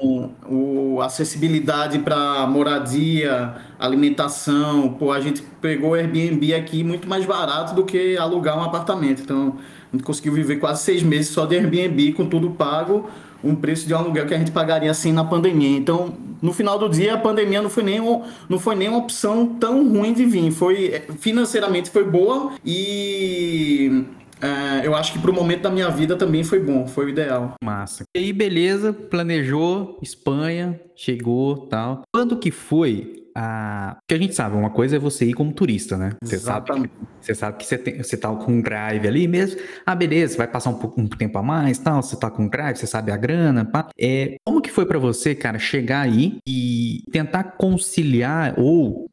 o 0.49 0.99
acessibilidade 1.03 1.99
para 1.99 2.47
moradia, 2.47 3.53
alimentação, 3.85 4.93
pô, 4.93 5.11
a 5.11 5.19
gente 5.19 5.41
pegou 5.61 5.93
Airbnb 5.93 6.53
aqui 6.53 6.83
muito 6.83 7.07
mais 7.07 7.25
barato 7.25 7.75
do 7.75 7.83
que 7.83 8.17
alugar 8.17 8.57
um 8.57 8.63
apartamento. 8.63 9.21
Então, 9.21 9.57
a 9.91 9.95
gente 9.95 10.05
conseguiu 10.05 10.33
viver 10.33 10.55
quase 10.55 10.83
seis 10.83 11.03
meses 11.03 11.27
só 11.29 11.45
de 11.45 11.55
Airbnb 11.55 12.13
com 12.13 12.25
tudo 12.25 12.51
pago 12.51 13.09
um 13.43 13.53
preço 13.53 13.85
de 13.85 13.93
aluguel 13.93 14.25
que 14.25 14.33
a 14.33 14.37
gente 14.37 14.51
pagaria 14.51 14.89
assim 14.89 15.11
na 15.11 15.25
pandemia. 15.25 15.77
Então, 15.77 16.13
no 16.41 16.53
final 16.53 16.79
do 16.79 16.87
dia, 16.87 17.15
a 17.15 17.17
pandemia 17.17 17.61
não 17.61 17.69
foi 17.69 17.83
nem, 17.83 17.99
não 18.47 18.57
foi 18.57 18.73
nem 18.73 18.87
uma 18.87 18.99
opção 18.99 19.55
tão 19.59 19.85
ruim 19.89 20.13
de 20.13 20.25
vir. 20.25 20.49
Foi, 20.51 21.01
financeiramente 21.19 21.89
foi 21.89 22.05
boa 22.05 22.53
e 22.65 24.05
é, 24.41 24.87
eu 24.87 24.95
acho 24.95 25.11
que 25.11 25.19
para 25.19 25.29
o 25.29 25.33
momento 25.33 25.63
da 25.63 25.69
minha 25.69 25.89
vida 25.89 26.15
também 26.15 26.43
foi 26.43 26.59
bom, 26.59 26.87
foi 26.87 27.07
o 27.07 27.09
ideal. 27.09 27.55
Massa. 27.61 28.05
E 28.15 28.19
aí, 28.19 28.31
beleza, 28.31 28.93
planejou, 28.93 29.99
Espanha, 30.01 30.79
chegou 30.95 31.67
tal. 31.67 32.03
Quando 32.13 32.37
que 32.37 32.49
foi 32.49 33.22
a. 33.35 33.97
Porque 33.99 34.13
a 34.13 34.17
gente 34.17 34.35
sabe, 34.35 34.55
uma 34.55 34.69
coisa 34.69 34.95
é 34.95 34.99
você 34.99 35.25
ir 35.25 35.33
como 35.33 35.53
turista, 35.53 35.97
né? 35.97 36.11
Você 36.21 36.37
sabe, 36.37 36.71
que, 36.71 36.89
você 37.19 37.35
sabe 37.35 37.57
que 37.57 37.65
você, 37.65 37.77
tem, 37.77 37.97
você 37.97 38.17
tá 38.17 38.33
com 38.35 38.51
um 38.51 38.61
drive 38.61 39.07
ali 39.07 39.27
mesmo. 39.27 39.59
Ah, 39.85 39.95
beleza, 39.95 40.37
vai 40.37 40.47
passar 40.47 40.69
um, 40.69 40.75
pouco, 40.75 40.99
um 40.99 41.07
tempo 41.07 41.37
a 41.37 41.43
mais 41.43 41.77
tal. 41.77 42.01
Você 42.01 42.15
tá 42.15 42.29
com 42.29 42.43
um 42.43 42.47
drive, 42.47 42.77
você 42.77 42.87
sabe 42.87 43.11
a 43.11 43.17
grana. 43.17 43.65
Pá. 43.65 43.89
É, 43.99 44.35
como 44.45 44.61
que 44.61 44.71
foi 44.71 44.85
para 44.85 44.99
você, 44.99 45.33
cara, 45.33 45.59
chegar 45.59 46.01
aí 46.01 46.37
e 46.47 47.03
tentar 47.11 47.43
conciliar 47.57 48.53
ou 48.57 49.09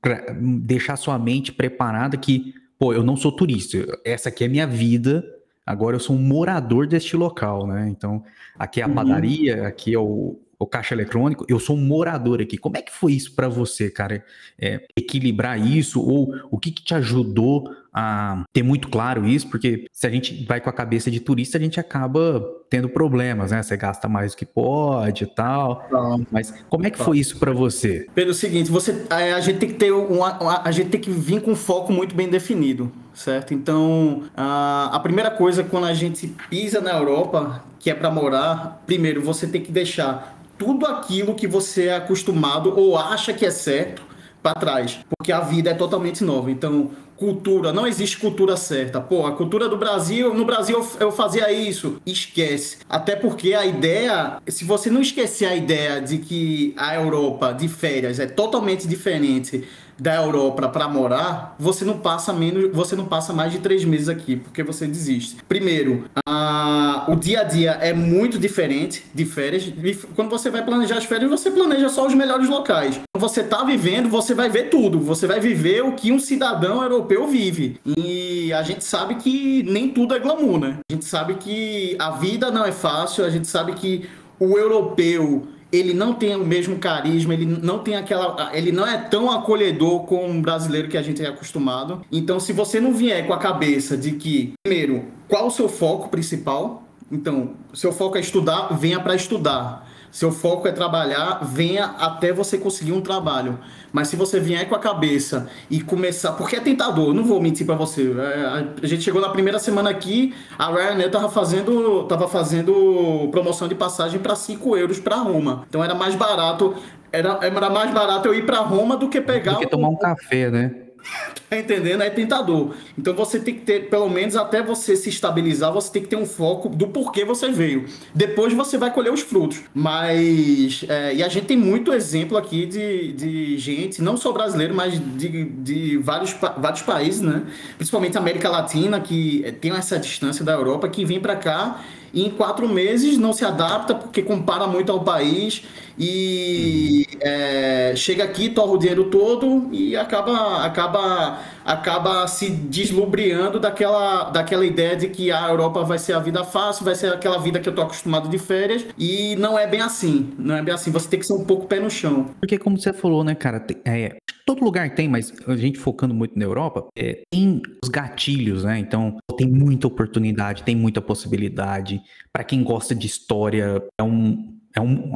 deixar 0.62 0.96
sua 0.96 1.18
mente 1.18 1.52
preparada 1.52 2.16
que, 2.16 2.54
pô, 2.78 2.92
eu 2.92 3.02
não 3.02 3.16
sou 3.16 3.32
turista, 3.32 3.78
essa 4.04 4.28
aqui 4.28 4.44
é 4.44 4.48
minha 4.48 4.66
vida. 4.66 5.24
Agora 5.64 5.94
eu 5.94 6.00
sou 6.00 6.16
um 6.16 6.18
morador 6.18 6.86
deste 6.86 7.16
local, 7.16 7.66
né? 7.66 7.88
Então, 7.88 8.24
aqui 8.58 8.80
é 8.80 8.84
a 8.84 8.88
uhum. 8.88 8.94
padaria, 8.94 9.68
aqui 9.68 9.94
é 9.94 9.98
o, 9.98 10.36
o 10.60 10.66
caixa 10.66 10.94
eletrônico, 10.94 11.46
eu 11.48 11.58
sou 11.58 11.74
um 11.74 11.80
morador 11.80 12.42
aqui. 12.42 12.58
Como 12.58 12.76
é 12.76 12.82
que 12.82 12.92
foi 12.92 13.14
isso 13.14 13.34
para 13.34 13.48
você, 13.48 13.90
cara? 13.90 14.22
É, 14.58 14.82
equilibrar 14.94 15.58
isso 15.58 16.02
ou 16.02 16.34
o 16.50 16.58
que, 16.58 16.70
que, 16.70 16.84
te 16.84 16.94
ajudou 16.94 17.74
a 17.90 18.44
ter 18.52 18.62
muito 18.62 18.90
claro 18.90 19.26
isso? 19.26 19.48
Porque 19.48 19.86
se 19.90 20.06
a 20.06 20.10
gente 20.10 20.44
vai 20.44 20.60
com 20.60 20.68
a 20.68 20.72
cabeça 20.72 21.10
de 21.10 21.18
turista, 21.18 21.56
a 21.56 21.60
gente 21.60 21.80
acaba 21.80 22.46
tendo 22.68 22.90
problemas, 22.90 23.52
né? 23.52 23.62
Você 23.62 23.74
gasta 23.74 24.06
mais 24.06 24.32
do 24.32 24.36
que 24.36 24.44
pode 24.44 25.24
e 25.24 25.26
tal. 25.26 25.88
Não. 25.90 26.26
Mas 26.30 26.52
como 26.68 26.86
é 26.86 26.90
que 26.90 26.98
foi 26.98 27.18
isso 27.18 27.38
para 27.38 27.52
você? 27.52 28.06
Pelo 28.14 28.34
seguinte, 28.34 28.70
você 28.70 29.06
a, 29.08 29.40
gente 29.40 29.60
tem 29.60 29.68
que 29.70 29.76
ter 29.76 29.92
uma, 29.92 30.60
a 30.62 30.70
gente 30.70 30.90
tem 30.90 31.00
que 31.00 31.10
vir 31.10 31.40
com 31.40 31.52
um 31.52 31.56
foco 31.56 31.90
muito 31.90 32.14
bem 32.14 32.28
definido, 32.28 32.92
certo? 33.14 33.54
Então, 33.54 34.24
a, 34.36 34.90
a 34.92 35.00
primeira 35.00 35.30
coisa 35.30 35.64
quando 35.64 35.86
a 35.86 35.94
gente 35.94 36.26
pisa 36.50 36.82
na 36.82 36.92
Europa, 36.92 37.64
que 37.78 37.88
é 37.88 37.94
para 37.94 38.10
morar, 38.10 38.82
primeiro 38.86 39.22
você 39.22 39.46
tem 39.46 39.62
que 39.62 39.72
deixar 39.72 40.38
tudo 40.60 40.84
aquilo 40.84 41.34
que 41.34 41.46
você 41.46 41.86
é 41.86 41.96
acostumado 41.96 42.78
ou 42.78 42.98
acha 42.98 43.32
que 43.32 43.46
é 43.46 43.50
certo 43.50 44.02
para 44.42 44.52
trás, 44.52 45.00
porque 45.08 45.32
a 45.32 45.40
vida 45.40 45.70
é 45.70 45.74
totalmente 45.74 46.22
nova. 46.22 46.50
Então, 46.50 46.90
cultura, 47.16 47.72
não 47.72 47.86
existe 47.86 48.18
cultura 48.18 48.58
certa. 48.58 49.00
Pô, 49.00 49.26
a 49.26 49.32
cultura 49.32 49.70
do 49.70 49.78
Brasil, 49.78 50.34
no 50.34 50.44
Brasil 50.44 50.86
eu, 51.00 51.10
fazia 51.10 51.50
isso. 51.50 51.96
Esquece. 52.04 52.78
Até 52.88 53.16
porque 53.16 53.54
a 53.54 53.64
ideia, 53.64 54.36
se 54.46 54.64
você 54.64 54.90
não 54.90 55.00
esquecer 55.00 55.46
a 55.46 55.56
ideia 55.56 55.98
de 55.98 56.18
que 56.18 56.74
a 56.76 56.94
Europa 56.94 57.52
de 57.52 57.66
férias 57.66 58.18
é 58.18 58.26
totalmente 58.26 58.86
diferente 58.86 59.66
da 60.00 60.16
Europa 60.16 60.66
para 60.68 60.88
morar, 60.88 61.54
você 61.58 61.84
não 61.84 61.98
passa 61.98 62.32
menos, 62.32 62.72
você 62.72 62.96
não 62.96 63.04
passa 63.04 63.34
mais 63.34 63.52
de 63.52 63.58
três 63.58 63.84
meses 63.84 64.08
aqui, 64.08 64.36
porque 64.36 64.62
você 64.62 64.86
desiste. 64.86 65.36
Primeiro, 65.46 66.06
a, 66.26 67.04
o 67.08 67.14
dia 67.14 67.42
a 67.42 67.44
dia 67.44 67.72
é 67.72 67.92
muito 67.92 68.38
diferente 68.38 69.04
de 69.14 69.26
férias. 69.26 69.70
Quando 70.16 70.30
você 70.30 70.50
vai 70.50 70.64
planejar 70.64 70.96
as 70.96 71.04
férias, 71.04 71.30
você 71.30 71.50
planeja 71.50 71.90
só 71.90 72.06
os 72.06 72.14
melhores 72.14 72.48
locais. 72.48 72.98
Quando 73.12 73.20
você 73.20 73.42
tá 73.42 73.62
vivendo, 73.62 74.08
você 74.08 74.34
vai 74.34 74.48
ver 74.48 74.70
tudo. 74.70 74.98
Você 75.00 75.26
vai 75.26 75.38
viver 75.38 75.84
o 75.84 75.92
que 75.92 76.10
um 76.10 76.18
cidadão 76.18 76.82
europeu 76.82 77.26
vive. 77.28 77.78
E 77.84 78.52
a 78.54 78.62
gente 78.62 78.84
sabe 78.84 79.16
que 79.16 79.62
nem 79.64 79.90
tudo 79.90 80.14
é 80.14 80.18
glamour, 80.18 80.58
né? 80.58 80.78
A 80.90 80.94
gente 80.94 81.04
sabe 81.04 81.34
que 81.34 81.94
a 81.98 82.12
vida 82.12 82.50
não 82.50 82.64
é 82.64 82.72
fácil, 82.72 83.24
a 83.24 83.30
gente 83.30 83.46
sabe 83.46 83.74
que 83.74 84.08
o 84.38 84.56
europeu 84.56 85.46
ele 85.72 85.94
não 85.94 86.14
tem 86.14 86.34
o 86.34 86.44
mesmo 86.44 86.78
carisma, 86.78 87.34
ele 87.34 87.46
não 87.46 87.78
tem 87.78 87.96
aquela. 87.96 88.50
Ele 88.52 88.72
não 88.72 88.86
é 88.86 88.98
tão 88.98 89.30
acolhedor 89.30 90.04
como 90.04 90.24
um 90.24 90.42
brasileiro 90.42 90.88
que 90.88 90.96
a 90.96 91.02
gente 91.02 91.22
é 91.22 91.28
acostumado. 91.28 92.02
Então, 92.10 92.40
se 92.40 92.52
você 92.52 92.80
não 92.80 92.92
vier 92.92 93.26
com 93.26 93.32
a 93.32 93.38
cabeça 93.38 93.96
de 93.96 94.12
que, 94.12 94.52
primeiro, 94.62 95.04
qual 95.28 95.46
o 95.46 95.50
seu 95.50 95.68
foco 95.68 96.08
principal? 96.08 96.84
Então, 97.10 97.50
seu 97.74 97.92
foco 97.92 98.16
é 98.16 98.20
estudar, 98.20 98.68
venha 98.76 99.00
para 99.00 99.14
estudar. 99.14 99.89
Seu 100.10 100.32
foco 100.32 100.66
é 100.66 100.72
trabalhar, 100.72 101.40
venha 101.42 101.84
até 101.98 102.32
você 102.32 102.58
conseguir 102.58 102.92
um 102.92 103.00
trabalho. 103.00 103.58
Mas 103.92 104.08
se 104.08 104.16
você 104.16 104.40
vier 104.40 104.68
com 104.68 104.74
a 104.74 104.78
cabeça 104.78 105.48
e 105.70 105.80
começar. 105.80 106.32
Porque 106.32 106.56
é 106.56 106.60
tentador, 106.60 107.14
não 107.14 107.24
vou 107.24 107.40
mentir 107.40 107.66
para 107.66 107.74
você. 107.74 108.12
É, 108.18 108.64
a 108.82 108.86
gente 108.86 109.02
chegou 109.02 109.20
na 109.20 109.28
primeira 109.28 109.58
semana 109.58 109.90
aqui, 109.90 110.34
a 110.58 110.70
Ryanair 110.70 111.10
tava 111.10 111.28
fazendo, 111.28 112.04
tava 112.04 112.28
fazendo 112.28 113.28
promoção 113.30 113.68
de 113.68 113.74
passagem 113.74 114.20
para 114.20 114.34
5 114.34 114.76
euros 114.76 114.98
para 114.98 115.16
Roma. 115.16 115.64
Então 115.68 115.82
era 115.82 115.94
mais 115.94 116.14
barato. 116.14 116.74
Era, 117.12 117.38
era 117.42 117.70
mais 117.70 117.92
barato 117.92 118.28
eu 118.28 118.34
ir 118.34 118.46
para 118.46 118.58
Roma 118.58 118.96
do 118.96 119.08
que 119.08 119.20
pegar. 119.20 119.52
Do 119.52 119.58
que 119.58 119.66
tomar 119.66 119.88
um 119.88 119.96
café, 119.96 120.50
né? 120.50 120.89
Tá 121.50 121.58
entendendo? 121.58 122.02
É 122.02 122.10
tentador. 122.10 122.74
Então 122.96 123.12
você 123.12 123.40
tem 123.40 123.54
que 123.54 123.62
ter, 123.62 123.88
pelo 123.88 124.08
menos 124.08 124.36
até 124.36 124.62
você 124.62 124.94
se 124.94 125.08
estabilizar, 125.08 125.72
você 125.72 125.90
tem 125.90 126.00
que 126.02 126.08
ter 126.08 126.14
um 126.14 126.24
foco 126.24 126.68
do 126.68 126.86
porquê 126.86 127.24
você 127.24 127.50
veio. 127.50 127.86
Depois 128.14 128.52
você 128.52 128.78
vai 128.78 128.92
colher 128.92 129.12
os 129.12 129.20
frutos. 129.20 129.60
Mas. 129.74 130.84
É, 130.88 131.14
e 131.14 131.24
a 131.24 131.28
gente 131.28 131.46
tem 131.46 131.56
muito 131.56 131.92
exemplo 131.92 132.38
aqui 132.38 132.66
de, 132.66 133.12
de 133.14 133.58
gente, 133.58 134.00
não 134.00 134.16
só 134.16 134.30
brasileiro, 134.30 134.74
mas 134.74 134.92
de, 135.16 135.44
de 135.44 135.96
vários, 135.98 136.36
vários 136.56 136.82
países, 136.82 137.20
né? 137.20 137.42
Principalmente 137.76 138.16
América 138.16 138.48
Latina, 138.48 139.00
que 139.00 139.44
tem 139.60 139.72
essa 139.72 139.98
distância 139.98 140.44
da 140.44 140.52
Europa, 140.52 140.88
que 140.88 141.04
vem 141.04 141.18
para 141.18 141.34
cá 141.34 141.82
e 142.12 142.26
em 142.26 142.30
quatro 142.30 142.68
meses 142.68 143.16
não 143.18 143.32
se 143.32 143.44
adapta 143.44 143.94
porque 143.94 144.22
compara 144.22 144.66
muito 144.66 144.90
ao 144.90 145.00
país 145.02 145.62
e 146.02 147.06
é, 147.20 147.92
chega 147.94 148.24
aqui, 148.24 148.48
torra 148.48 148.72
o 148.72 148.78
dinheiro 148.78 149.10
todo 149.10 149.68
e 149.70 149.94
acaba, 149.94 150.64
acaba, 150.64 151.40
acaba 151.62 152.26
se 152.26 152.48
deslubriando 152.48 153.60
daquela, 153.60 154.30
daquela 154.30 154.64
ideia 154.64 154.96
de 154.96 155.08
que 155.08 155.30
a 155.30 155.50
Europa 155.50 155.84
vai 155.84 155.98
ser 155.98 156.14
a 156.14 156.18
vida 156.18 156.42
fácil, 156.42 156.86
vai 156.86 156.94
ser 156.94 157.12
aquela 157.12 157.38
vida 157.38 157.60
que 157.60 157.68
eu 157.68 157.74
tô 157.74 157.82
acostumado 157.82 158.30
de 158.30 158.38
férias 158.38 158.86
e 158.96 159.36
não 159.36 159.58
é 159.58 159.66
bem 159.66 159.82
assim, 159.82 160.32
não 160.38 160.56
é 160.56 160.62
bem 160.62 160.72
assim, 160.72 160.90
você 160.90 161.06
tem 161.06 161.20
que 161.20 161.26
ser 161.26 161.34
um 161.34 161.44
pouco 161.44 161.66
pé 161.66 161.78
no 161.78 161.90
chão. 161.90 162.30
Porque 162.40 162.56
como 162.56 162.78
você 162.78 162.94
falou, 162.94 163.22
né, 163.22 163.34
cara, 163.34 163.62
é, 163.84 164.16
todo 164.46 164.64
lugar 164.64 164.94
tem, 164.94 165.06
mas 165.06 165.34
a 165.46 165.56
gente 165.56 165.78
focando 165.78 166.14
muito 166.14 166.38
na 166.38 166.46
Europa, 166.46 166.88
é, 166.96 167.20
tem 167.30 167.60
os 167.84 167.90
gatilhos, 167.90 168.64
né? 168.64 168.78
Então 168.78 169.18
tem 169.36 169.46
muita 169.46 169.86
oportunidade, 169.86 170.62
tem 170.62 170.74
muita 170.74 171.02
possibilidade. 171.02 172.00
Para 172.32 172.42
quem 172.42 172.62
gosta 172.64 172.94
de 172.94 173.06
história, 173.06 173.82
é 173.98 174.02
um, 174.02 174.59
é 174.74 174.80
um, 174.80 175.12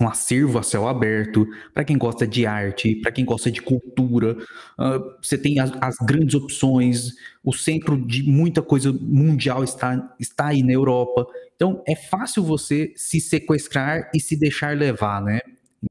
um 0.00 0.08
acervo 0.08 0.58
a 0.58 0.62
céu 0.62 0.88
aberto. 0.88 1.46
Para 1.72 1.84
quem 1.84 1.98
gosta 1.98 2.26
de 2.26 2.46
arte, 2.46 2.96
para 2.96 3.12
quem 3.12 3.24
gosta 3.24 3.50
de 3.50 3.60
cultura, 3.60 4.36
uh, 4.78 5.16
você 5.22 5.36
tem 5.36 5.58
as, 5.58 5.72
as, 5.80 5.96
grandes 5.96 6.34
opções. 6.34 7.12
O 7.42 7.52
centro 7.52 8.00
de 8.06 8.22
muita 8.22 8.62
coisa 8.62 8.92
mundial 8.92 9.62
está, 9.62 10.14
está 10.18 10.46
aí 10.46 10.62
na 10.62 10.72
Europa. 10.72 11.26
Então 11.54 11.82
é 11.86 11.94
fácil 11.94 12.42
você 12.42 12.92
se 12.96 13.20
sequestrar 13.20 14.10
e 14.14 14.20
se 14.20 14.36
deixar 14.36 14.76
levar, 14.76 15.22
né? 15.22 15.40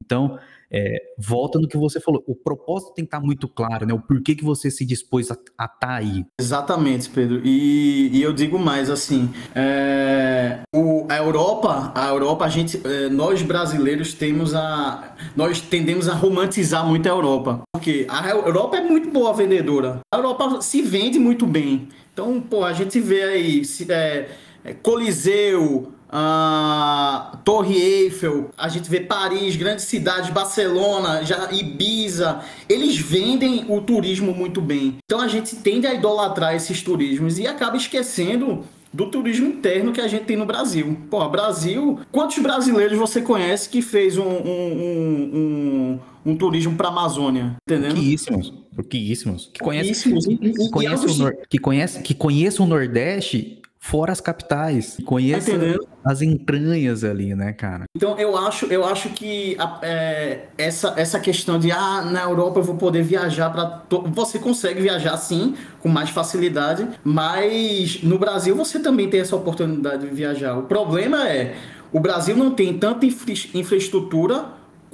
Então 0.02 0.38
é, 0.74 1.00
volta 1.16 1.60
no 1.60 1.68
que 1.68 1.76
você 1.76 2.00
falou. 2.00 2.24
O 2.26 2.34
propósito 2.34 2.94
tem 2.94 3.04
que 3.04 3.08
estar 3.08 3.20
muito 3.20 3.46
claro, 3.46 3.86
né? 3.86 3.94
O 3.94 4.00
porquê 4.00 4.34
que 4.34 4.42
você 4.42 4.70
se 4.70 4.84
dispôs 4.84 5.30
a 5.30 5.34
estar 5.34 5.68
tá 5.68 5.94
aí. 5.94 6.24
Exatamente, 6.40 7.08
Pedro. 7.08 7.40
E, 7.44 8.10
e 8.12 8.20
eu 8.20 8.32
digo 8.32 8.58
mais 8.58 8.90
assim, 8.90 9.30
é, 9.54 10.58
o, 10.74 11.06
a 11.08 11.16
Europa, 11.18 11.92
a 11.94 12.08
Europa, 12.08 12.44
a 12.44 12.48
gente, 12.48 12.80
é, 12.84 13.08
nós 13.08 13.40
brasileiros 13.42 14.14
temos 14.14 14.52
a, 14.52 15.14
nós 15.36 15.60
tendemos 15.60 16.08
a 16.08 16.14
romantizar 16.14 16.84
muito 16.84 17.06
a 17.06 17.10
Europa, 17.10 17.62
porque 17.72 18.04
a 18.08 18.28
Europa 18.30 18.76
é 18.76 18.80
muito 18.80 19.10
boa 19.10 19.32
vendedora. 19.32 20.00
A 20.12 20.16
Europa 20.16 20.60
se 20.60 20.82
vende 20.82 21.20
muito 21.20 21.46
bem. 21.46 21.88
Então, 22.12 22.40
pô, 22.40 22.64
a 22.64 22.72
gente 22.72 23.00
vê 23.00 23.22
aí 23.22 23.62
é, 23.88 24.28
é, 24.64 24.72
Coliseu, 24.72 25.92
a 26.10 27.38
Torre 27.44 27.76
Eiffel, 27.76 28.50
a 28.56 28.68
gente 28.68 28.88
vê 28.88 29.00
Paris, 29.00 29.56
grandes 29.56 29.84
cidades, 29.84 30.30
Barcelona, 30.30 31.24
já 31.24 31.50
Ibiza, 31.52 32.40
eles 32.68 32.96
vendem 32.96 33.64
o 33.68 33.80
turismo 33.80 34.32
muito 34.32 34.60
bem. 34.60 34.96
Então 35.04 35.20
a 35.20 35.28
gente 35.28 35.56
tende 35.56 35.86
a 35.86 35.94
idolatrar 35.94 36.54
esses 36.54 36.82
turismos 36.82 37.38
e 37.38 37.46
acaba 37.46 37.76
esquecendo 37.76 38.64
do 38.94 39.10
turismo 39.10 39.48
interno 39.48 39.92
que 39.92 40.00
a 40.00 40.06
gente 40.06 40.24
tem 40.24 40.36
no 40.36 40.46
Brasil. 40.46 40.96
Pô, 41.10 41.28
Brasil, 41.28 41.98
quantos 42.12 42.38
brasileiros 42.38 42.96
você 42.96 43.20
conhece 43.20 43.68
que 43.68 43.82
fez 43.82 44.16
um, 44.16 44.22
um, 44.22 45.30
um, 45.34 46.00
um 46.24 46.36
turismo 46.36 46.76
para 46.76 46.86
a 46.86 46.92
Amazônia? 46.92 47.56
Entendendo? 47.68 47.94
Pouquíssimos, 47.94 48.52
pouquíssimos. 48.72 49.50
Que 49.52 49.58
conhece, 49.58 50.04
que, 50.04 50.70
conhece 50.70 51.22
o, 51.22 51.32
que, 51.48 51.58
conhece, 51.58 52.02
que 52.02 52.14
conhece 52.14 52.62
o 52.62 52.66
Nordeste 52.66 53.60
fora 53.84 54.12
as 54.12 54.20
capitais, 54.20 54.96
conheça 55.04 55.52
tá 55.58 55.78
as 56.02 56.22
entranhas 56.22 57.04
ali, 57.04 57.34
né, 57.34 57.52
cara? 57.52 57.84
Então 57.94 58.18
eu 58.18 58.34
acho, 58.34 58.64
eu 58.72 58.82
acho 58.82 59.10
que 59.10 59.54
a, 59.58 59.78
é, 59.82 60.46
essa, 60.56 60.94
essa 60.96 61.20
questão 61.20 61.58
de 61.58 61.70
ah, 61.70 62.00
na 62.00 62.22
Europa 62.22 62.60
eu 62.60 62.62
vou 62.62 62.76
poder 62.76 63.02
viajar 63.02 63.50
para 63.50 63.66
to... 63.66 64.04
você 64.08 64.38
consegue 64.38 64.80
viajar 64.80 65.18
sim 65.18 65.54
com 65.80 65.90
mais 65.90 66.08
facilidade, 66.08 66.88
mas 67.04 68.02
no 68.02 68.18
Brasil 68.18 68.56
você 68.56 68.80
também 68.80 69.10
tem 69.10 69.20
essa 69.20 69.36
oportunidade 69.36 70.08
de 70.08 70.14
viajar. 70.14 70.58
O 70.58 70.62
problema 70.62 71.28
é 71.28 71.54
o 71.92 72.00
Brasil 72.00 72.34
não 72.34 72.52
tem 72.52 72.78
tanta 72.78 73.04
infra... 73.04 73.34
infraestrutura 73.52 74.46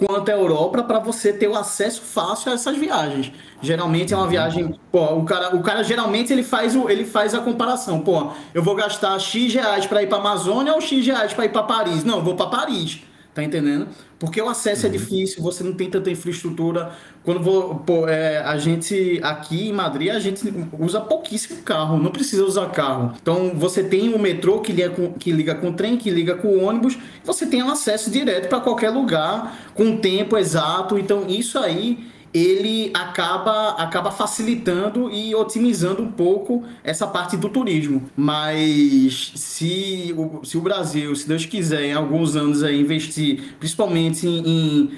quanto 0.04 0.30
a 0.30 0.32
Europa 0.32 0.82
para 0.82 0.98
você 0.98 1.32
ter 1.32 1.46
o 1.46 1.54
acesso 1.54 2.00
fácil 2.00 2.50
a 2.50 2.54
essas 2.54 2.76
viagens. 2.76 3.30
Geralmente 3.60 4.14
é 4.14 4.16
uma 4.16 4.26
viagem, 4.26 4.74
pô, 4.90 5.04
o 5.16 5.24
cara, 5.24 5.54
o 5.54 5.62
cara 5.62 5.84
geralmente 5.84 6.32
ele 6.32 6.42
faz 6.42 6.74
o, 6.74 6.88
ele 6.88 7.04
faz 7.04 7.34
a 7.34 7.40
comparação, 7.40 8.00
pô, 8.00 8.28
eu 8.54 8.62
vou 8.62 8.74
gastar 8.74 9.18
X 9.18 9.52
reais 9.52 9.86
para 9.86 10.02
ir 10.02 10.06
para 10.06 10.18
Amazônia 10.18 10.72
ou 10.72 10.80
X 10.80 11.06
reais 11.06 11.34
para 11.34 11.44
ir 11.44 11.50
para 11.50 11.62
Paris? 11.64 12.02
Não, 12.02 12.22
vou 12.22 12.34
para 12.34 12.46
Paris. 12.46 13.00
Tá 13.40 13.44
entendendo? 13.44 13.88
Porque 14.18 14.40
o 14.40 14.50
acesso 14.50 14.84
é 14.84 14.88
uhum. 14.90 14.94
é 14.94 14.98
difícil, 14.98 15.42
você 15.42 15.64
não 15.64 15.72
tem 15.72 15.88
tanta 15.88 16.10
infraestrutura. 16.10 16.92
Quando 17.24 17.40
vou, 17.40 17.76
pô, 17.76 18.06
é, 18.06 18.38
a 18.38 18.58
gente 18.58 19.18
aqui 19.22 19.68
em 19.68 19.72
Madrid, 19.72 20.10
a 20.10 20.18
gente 20.18 20.42
usa 20.78 21.00
pouquíssimo 21.00 21.62
carro, 21.62 21.98
não 21.98 22.10
precisa 22.10 22.44
usar 22.44 22.66
carro. 22.66 23.14
Então 23.20 23.52
você 23.54 23.82
tem 23.82 24.12
o 24.12 24.18
metrô 24.18 24.60
que 24.60 24.72
liga 24.72 24.90
com, 24.90 25.14
que 25.14 25.32
liga 25.32 25.54
com 25.54 25.70
o 25.70 25.72
trem, 25.72 25.96
que 25.96 26.10
liga 26.10 26.34
com 26.34 26.48
o 26.48 26.62
ônibus, 26.62 26.98
você 27.24 27.46
tem 27.46 27.62
acesso 27.62 28.10
direto 28.10 28.48
para 28.48 28.60
qualquer 28.60 28.90
lugar, 28.90 29.58
com 29.74 29.96
tempo 29.96 30.36
exato. 30.36 30.98
Então 30.98 31.24
isso 31.26 31.58
aí 31.58 32.06
ele 32.32 32.90
acaba, 32.94 33.70
acaba 33.70 34.10
facilitando 34.10 35.10
e 35.10 35.34
otimizando 35.34 36.02
um 36.02 36.10
pouco 36.10 36.64
essa 36.84 37.06
parte 37.06 37.36
do 37.36 37.48
turismo. 37.48 38.08
Mas 38.16 39.32
se 39.34 40.14
o, 40.16 40.44
se 40.44 40.56
o 40.56 40.60
Brasil, 40.60 41.14
se 41.16 41.26
Deus 41.26 41.44
quiser, 41.44 41.86
em 41.86 41.92
alguns 41.92 42.36
anos 42.36 42.62
aí, 42.62 42.80
investir 42.80 43.56
principalmente 43.58 44.26
em, 44.26 44.46
em, 44.46 44.90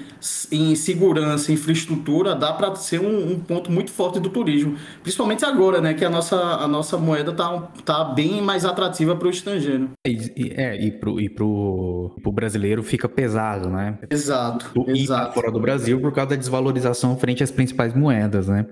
em 0.51 0.75
segurança, 0.75 1.51
infraestrutura, 1.51 2.35
dá 2.35 2.53
para 2.53 2.75
ser 2.75 3.01
um, 3.01 3.33
um, 3.33 3.39
ponto 3.39 3.71
muito 3.71 3.91
forte 3.91 4.19
do 4.19 4.29
turismo. 4.29 4.75
Principalmente 5.01 5.43
agora, 5.43 5.81
né? 5.81 5.93
Que 5.93 6.05
a 6.05 6.09
nossa, 6.09 6.35
a 6.35 6.67
nossa 6.67 6.97
moeda 6.97 7.31
tá, 7.33 7.69
tá 7.83 8.03
bem 8.03 8.41
mais 8.41 8.63
atrativa 8.63 9.15
para 9.15 9.27
o 9.27 9.31
estrangeiro. 9.31 9.89
E, 10.05 10.53
é, 10.55 10.79
e 10.79 10.91
pro, 10.91 11.19
e 11.19 11.29
pro, 11.29 12.15
pro 12.21 12.31
brasileiro 12.31 12.83
fica 12.83 13.09
pesado, 13.09 13.69
né? 13.69 13.97
Exato. 14.09 14.71
E 14.87 15.03
exato. 15.03 15.33
fora 15.33 15.51
do 15.51 15.59
Brasil 15.59 15.99
por 15.99 16.11
causa 16.11 16.31
da 16.31 16.35
desvalorização 16.35 17.17
frente 17.23 17.41
às 17.41 17.51
principais 17.51 17.93
moedas, 17.93 18.49
né? 18.49 18.65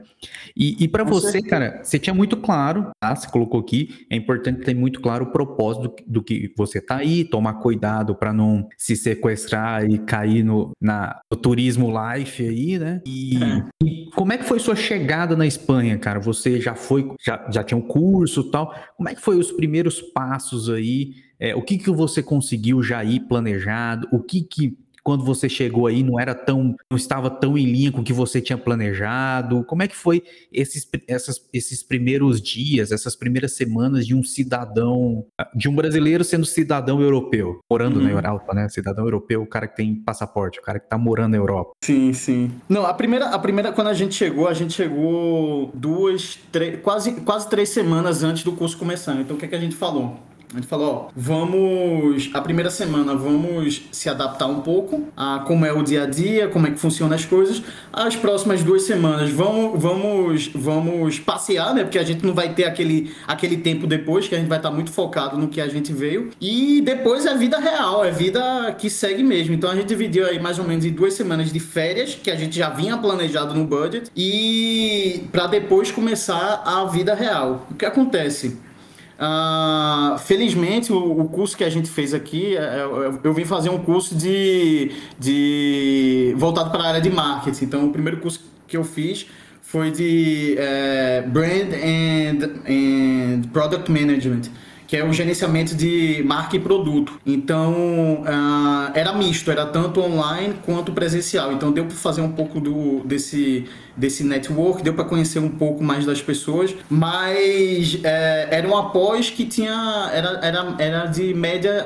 E, 0.58 0.84
e 0.84 0.88
para 0.90 1.06
você, 1.06 1.32
certeza. 1.32 1.50
cara, 1.50 1.82
você 1.82 1.98
tinha 1.98 2.14
muito 2.14 2.36
claro, 2.36 2.92
tá? 3.00 3.16
Você 3.16 3.26
colocou 3.30 3.62
aqui, 3.62 4.06
é 4.10 4.16
importante 4.18 4.66
ter 4.66 4.76
muito 4.76 5.00
claro 5.00 5.24
o 5.24 5.32
propósito 5.32 5.84
do, 5.84 5.96
do 6.06 6.22
que 6.22 6.54
você 6.58 6.82
tá 6.82 6.98
aí, 6.98 7.24
tomar 7.24 7.54
cuidado 7.54 8.14
para 8.14 8.34
não 8.34 8.68
se 8.78 8.98
sequestrar 8.98 9.90
e 9.90 9.98
cair 10.00 10.44
no, 10.44 10.74
na, 10.82 11.22
no 11.32 11.38
turismo 11.38 11.90
life 11.90 12.46
aí, 12.46 12.78
né? 12.78 13.02
E, 13.06 13.42
é. 13.42 13.66
e, 13.86 14.10
como 14.14 14.34
é 14.34 14.38
que 14.38 14.44
foi 14.44 14.60
sua 14.60 14.76
chegada 14.76 15.34
na 15.38 15.48
Espanha, 15.48 15.98
cara? 15.98 16.20
Você 16.20 16.60
já 16.60 16.76
foi, 16.76 17.10
já, 17.24 17.48
já 17.50 17.64
tinha 17.64 17.78
um 17.78 17.88
curso 17.88 18.52
tal? 18.52 18.76
Como 18.98 19.08
é 19.08 19.16
que 19.16 19.22
foi 19.22 19.38
os 19.38 19.50
primeiros 19.50 20.02
passos 20.02 20.70
aí? 20.70 21.14
É, 21.40 21.56
o 21.56 21.62
que 21.62 21.78
que 21.78 21.90
você 21.90 22.22
conseguiu 22.22 22.84
já 22.84 23.02
ir 23.02 23.22
planejado? 23.22 24.10
O 24.12 24.20
que 24.20 24.44
que 24.44 24.78
quando 25.04 25.24
você 25.26 25.50
chegou 25.50 25.88
aí 25.88 26.04
não 26.04 26.20
era 26.20 26.34
tão, 26.34 26.76
não 26.90 26.98
estava 26.98 27.30
tão 27.30 27.58
em 27.58 27.66
linha 27.66 27.92
com 27.92 28.02
o 28.02 28.04
que 28.04 28.14
você 28.14 28.42
tinha 28.42 28.58
planejado? 28.58 29.64
Como 29.66 29.84
é 29.84 29.88
que 29.88 29.96
foi 29.96 30.24
esses, 30.52 30.88
essas, 31.08 31.42
esses 31.54 31.84
primeiros 31.84 32.42
dias, 32.42 32.92
essas 32.92 33.16
primeiras 33.16 33.54
semanas 33.54 34.06
de 34.06 34.16
um 34.16 34.24
cidadão, 34.24 35.26
de 35.56 35.68
um 35.70 35.76
brasileiro 35.76 36.24
sendo 36.24 36.46
cidadão 36.46 37.02
europeu, 37.02 37.60
morando 37.70 37.98
uhum. 37.98 38.04
na 38.04 38.12
Europa, 38.12 38.54
né? 38.54 38.70
Cidadão 38.70 39.06
europeu, 39.06 39.42
o 39.42 39.48
cara 39.48 39.68
que 39.68 39.76
tem 39.76 39.96
passaporte, 39.96 40.60
o 40.60 40.62
cara 40.62 40.80
que 40.80 40.90
tá 40.90 40.98
morando 40.98 41.32
na 41.32 41.38
Europa. 41.38 41.72
Sim, 41.84 42.14
sim. 42.14 42.52
Não, 42.70 42.86
a 42.86 42.94
primeira, 42.94 43.30
a 43.30 43.40
primeira 43.40 43.72
quando 43.72 43.88
a 43.88 43.94
gente 43.94 44.16
chegou, 44.16 44.48
a 44.48 44.54
gente 44.54 44.74
chegou 44.74 45.72
duas, 45.74 46.40
três, 46.52 46.80
quase, 46.82 47.14
quase 47.22 47.50
três 47.50 47.70
semanas 47.70 48.24
antes 48.24 48.44
do 48.44 48.54
curso 48.54 48.78
começar. 48.78 49.20
Então 49.20 49.36
o 49.36 49.40
que, 49.40 49.46
é 49.46 49.48
que 49.48 49.56
a 49.56 49.60
gente 49.60 49.76
falou? 49.76 50.20
A 50.54 50.58
gente 50.58 50.68
falou, 50.68 51.08
ó, 51.08 51.12
vamos. 51.16 52.30
A 52.34 52.42
primeira 52.42 52.70
semana 52.70 53.16
vamos 53.16 53.84
se 53.92 54.10
adaptar 54.10 54.48
um 54.48 54.60
pouco 54.60 55.08
a 55.16 55.40
como 55.48 55.66
é 55.66 55.72
o 55.72 55.82
dia 55.82 56.04
a 56.04 56.06
dia, 56.06 56.50
como 56.50 56.68
é 56.68 56.72
que 56.72 56.80
funcionam 56.80 57.16
as 57.16 57.24
coisas. 57.24 57.64
As 57.92 58.16
próximas 58.18 58.62
duas 58.62 58.84
semanas 58.84 59.30
vamos, 59.30 59.82
vamos, 59.82 60.52
vamos 60.54 61.20
passear, 61.20 61.74
né? 61.74 61.84
Porque 61.84 61.98
a 61.98 62.04
gente 62.04 62.26
não 62.26 62.34
vai 62.34 62.54
ter 62.54 62.66
aquele, 62.66 63.14
aquele 63.26 63.58
tempo 63.58 63.88
depois, 63.88 64.28
que 64.28 64.36
a 64.36 64.38
gente 64.38 64.50
vai 64.50 64.60
estar 64.60 64.72
muito 64.72 64.92
focado 64.92 65.38
no 65.38 65.48
que 65.48 65.62
a 65.62 65.70
gente 65.70 65.94
veio. 65.94 66.32
E 66.42 66.82
depois 66.82 67.26
é 67.26 67.36
vida 67.38 67.58
real, 67.58 68.04
é 68.04 68.12
vida 68.12 68.76
que 68.78 68.90
segue 68.90 69.24
mesmo. 69.24 69.54
Então 69.54 69.72
a 69.72 69.76
gente 69.76 69.88
dividiu 69.88 70.26
aí 70.26 70.40
mais 70.40 70.60
ou 70.60 70.66
menos 70.66 70.84
em 70.84 70.92
duas 70.92 71.14
semanas 71.14 71.52
de 71.52 71.60
férias, 71.62 72.14
que 72.22 72.30
a 72.30 72.36
gente 72.36 72.58
já 72.58 72.70
vinha 72.70 72.98
planejado 72.98 73.54
no 73.54 73.66
budget, 73.66 74.12
e 74.16 75.24
para 75.32 75.48
depois 75.48 75.92
começar 75.92 76.62
a 76.66 76.84
vida 76.86 77.14
real. 77.14 77.66
O 77.72 77.76
que 77.76 77.86
acontece? 77.86 78.58
Uh, 79.22 80.18
felizmente, 80.18 80.92
o, 80.92 81.22
o, 81.22 81.30
curso 81.30 81.56
que 81.56 81.64
a 81.64 81.70
gente 81.70 81.88
fez 81.88 82.12
aqui, 82.12 82.54
eu, 82.54 82.62
é, 82.64 82.82
eu, 82.82 83.04
é, 83.04 83.20
eu 83.24 83.34
vim 83.36 83.46
fazer 83.46 83.70
um 83.70 83.78
curso 83.78 84.16
de, 84.16 84.92
de 85.20 86.34
voltado 86.38 86.72
para 86.72 86.84
a 86.84 86.88
área 86.88 87.02
de 87.02 87.12
marketing. 87.12 87.66
Então, 87.66 87.86
o 87.86 87.92
primeiro 87.92 88.20
curso 88.20 88.44
que 88.68 88.76
eu 88.76 88.84
fiz 88.84 89.28
foi 89.62 89.92
de 89.92 90.56
é, 90.58 91.22
Brand 91.28 91.72
and, 91.72 92.62
and 92.68 93.42
Product 93.54 93.92
Management 93.92 94.50
que 94.92 94.98
é 94.98 95.06
o 95.06 95.14
gerenciamento 95.14 95.74
de 95.74 96.22
marca 96.26 96.58
e 96.58 96.60
produto. 96.60 97.18
Então, 97.26 98.24
uh, 98.24 98.92
era 98.94 99.14
misto, 99.14 99.50
era 99.50 99.66
tanto 99.66 100.02
online 100.02 100.56
quanto 100.66 100.92
presencial. 100.92 101.54
Então, 101.54 101.72
deu 101.72 101.86
para 101.86 101.96
fazer 101.96 102.20
um 102.20 102.34
pouco 102.34 102.60
do, 102.60 103.00
desse, 103.06 103.70
desse 103.96 104.24
network, 104.24 104.84
deu 104.84 104.94
para 104.94 105.04
conhecer 105.04 105.40
um 105.40 105.50
pouco 105.50 105.84
mais 105.84 106.06
das 106.06 106.22
pessoas, 106.22 106.76
mas 106.90 108.00
é, 108.04 108.48
era 108.52 108.68
um 108.68 108.78
após 108.78 109.30
que 109.30 109.46
tinha 109.46 110.10
era, 110.14 110.40
era, 110.42 110.76
era 110.80 111.06
de 111.06 111.34
média, 111.34 111.86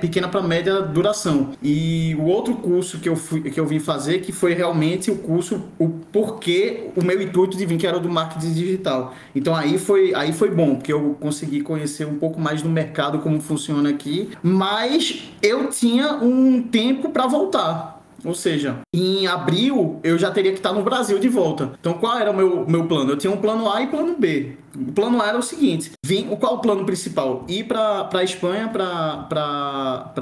pequena 0.00 0.28
para 0.28 0.42
média 0.42 0.80
duração. 0.82 1.50
E 1.62 2.16
o 2.18 2.24
outro 2.24 2.54
curso 2.54 2.98
que 2.98 3.08
eu 3.08 3.16
fui 3.16 3.42
que 3.42 3.58
eu 3.58 3.66
vim 3.66 3.78
fazer 3.78 4.20
que 4.20 4.32
foi 4.32 4.54
realmente 4.54 5.10
o 5.10 5.16
curso 5.16 5.62
o 5.78 5.88
porquê 5.88 6.90
o 6.96 7.04
meu 7.04 7.20
intuito 7.20 7.56
de 7.56 7.66
vir 7.66 7.78
que 7.78 7.86
era 7.86 7.98
do 7.98 8.08
marketing 8.08 8.52
digital. 8.52 9.14
Então 9.34 9.54
aí 9.54 9.78
foi 9.78 10.14
aí 10.14 10.32
foi 10.32 10.50
bom, 10.50 10.76
porque 10.76 10.92
eu 10.92 11.16
consegui 11.20 11.60
conhecer 11.60 12.06
um 12.06 12.16
pouco 12.16 12.40
mais 12.40 12.62
do 12.62 12.68
mercado 12.68 13.18
como 13.20 13.40
funciona 13.40 13.90
aqui, 13.90 14.30
mas 14.42 15.30
eu 15.42 15.68
tinha 15.68 16.14
um 16.14 16.62
tempo 16.62 17.10
para 17.10 17.26
voltar. 17.26 18.01
Ou 18.24 18.34
seja, 18.34 18.78
em 18.94 19.26
abril 19.26 20.00
eu 20.02 20.16
já 20.18 20.30
teria 20.30 20.52
que 20.52 20.58
estar 20.58 20.72
no 20.72 20.82
Brasil 20.82 21.18
de 21.18 21.28
volta. 21.28 21.72
Então 21.80 21.94
qual 21.94 22.18
era 22.18 22.30
o 22.30 22.36
meu, 22.36 22.64
meu 22.66 22.86
plano? 22.86 23.10
Eu 23.10 23.16
tinha 23.16 23.32
um 23.32 23.36
plano 23.36 23.70
A 23.70 23.82
e 23.82 23.88
plano 23.88 24.14
B. 24.18 24.56
O 24.76 24.92
plano 24.92 25.20
A 25.20 25.28
era 25.28 25.38
o 25.38 25.42
seguinte: 25.42 25.92
vim, 26.04 26.24
qual 26.36 26.54
o 26.54 26.58
plano 26.58 26.84
principal? 26.84 27.44
Ir 27.48 27.64
para 27.64 28.08
a 28.12 28.24
Espanha 28.24 28.68
para 28.68 30.12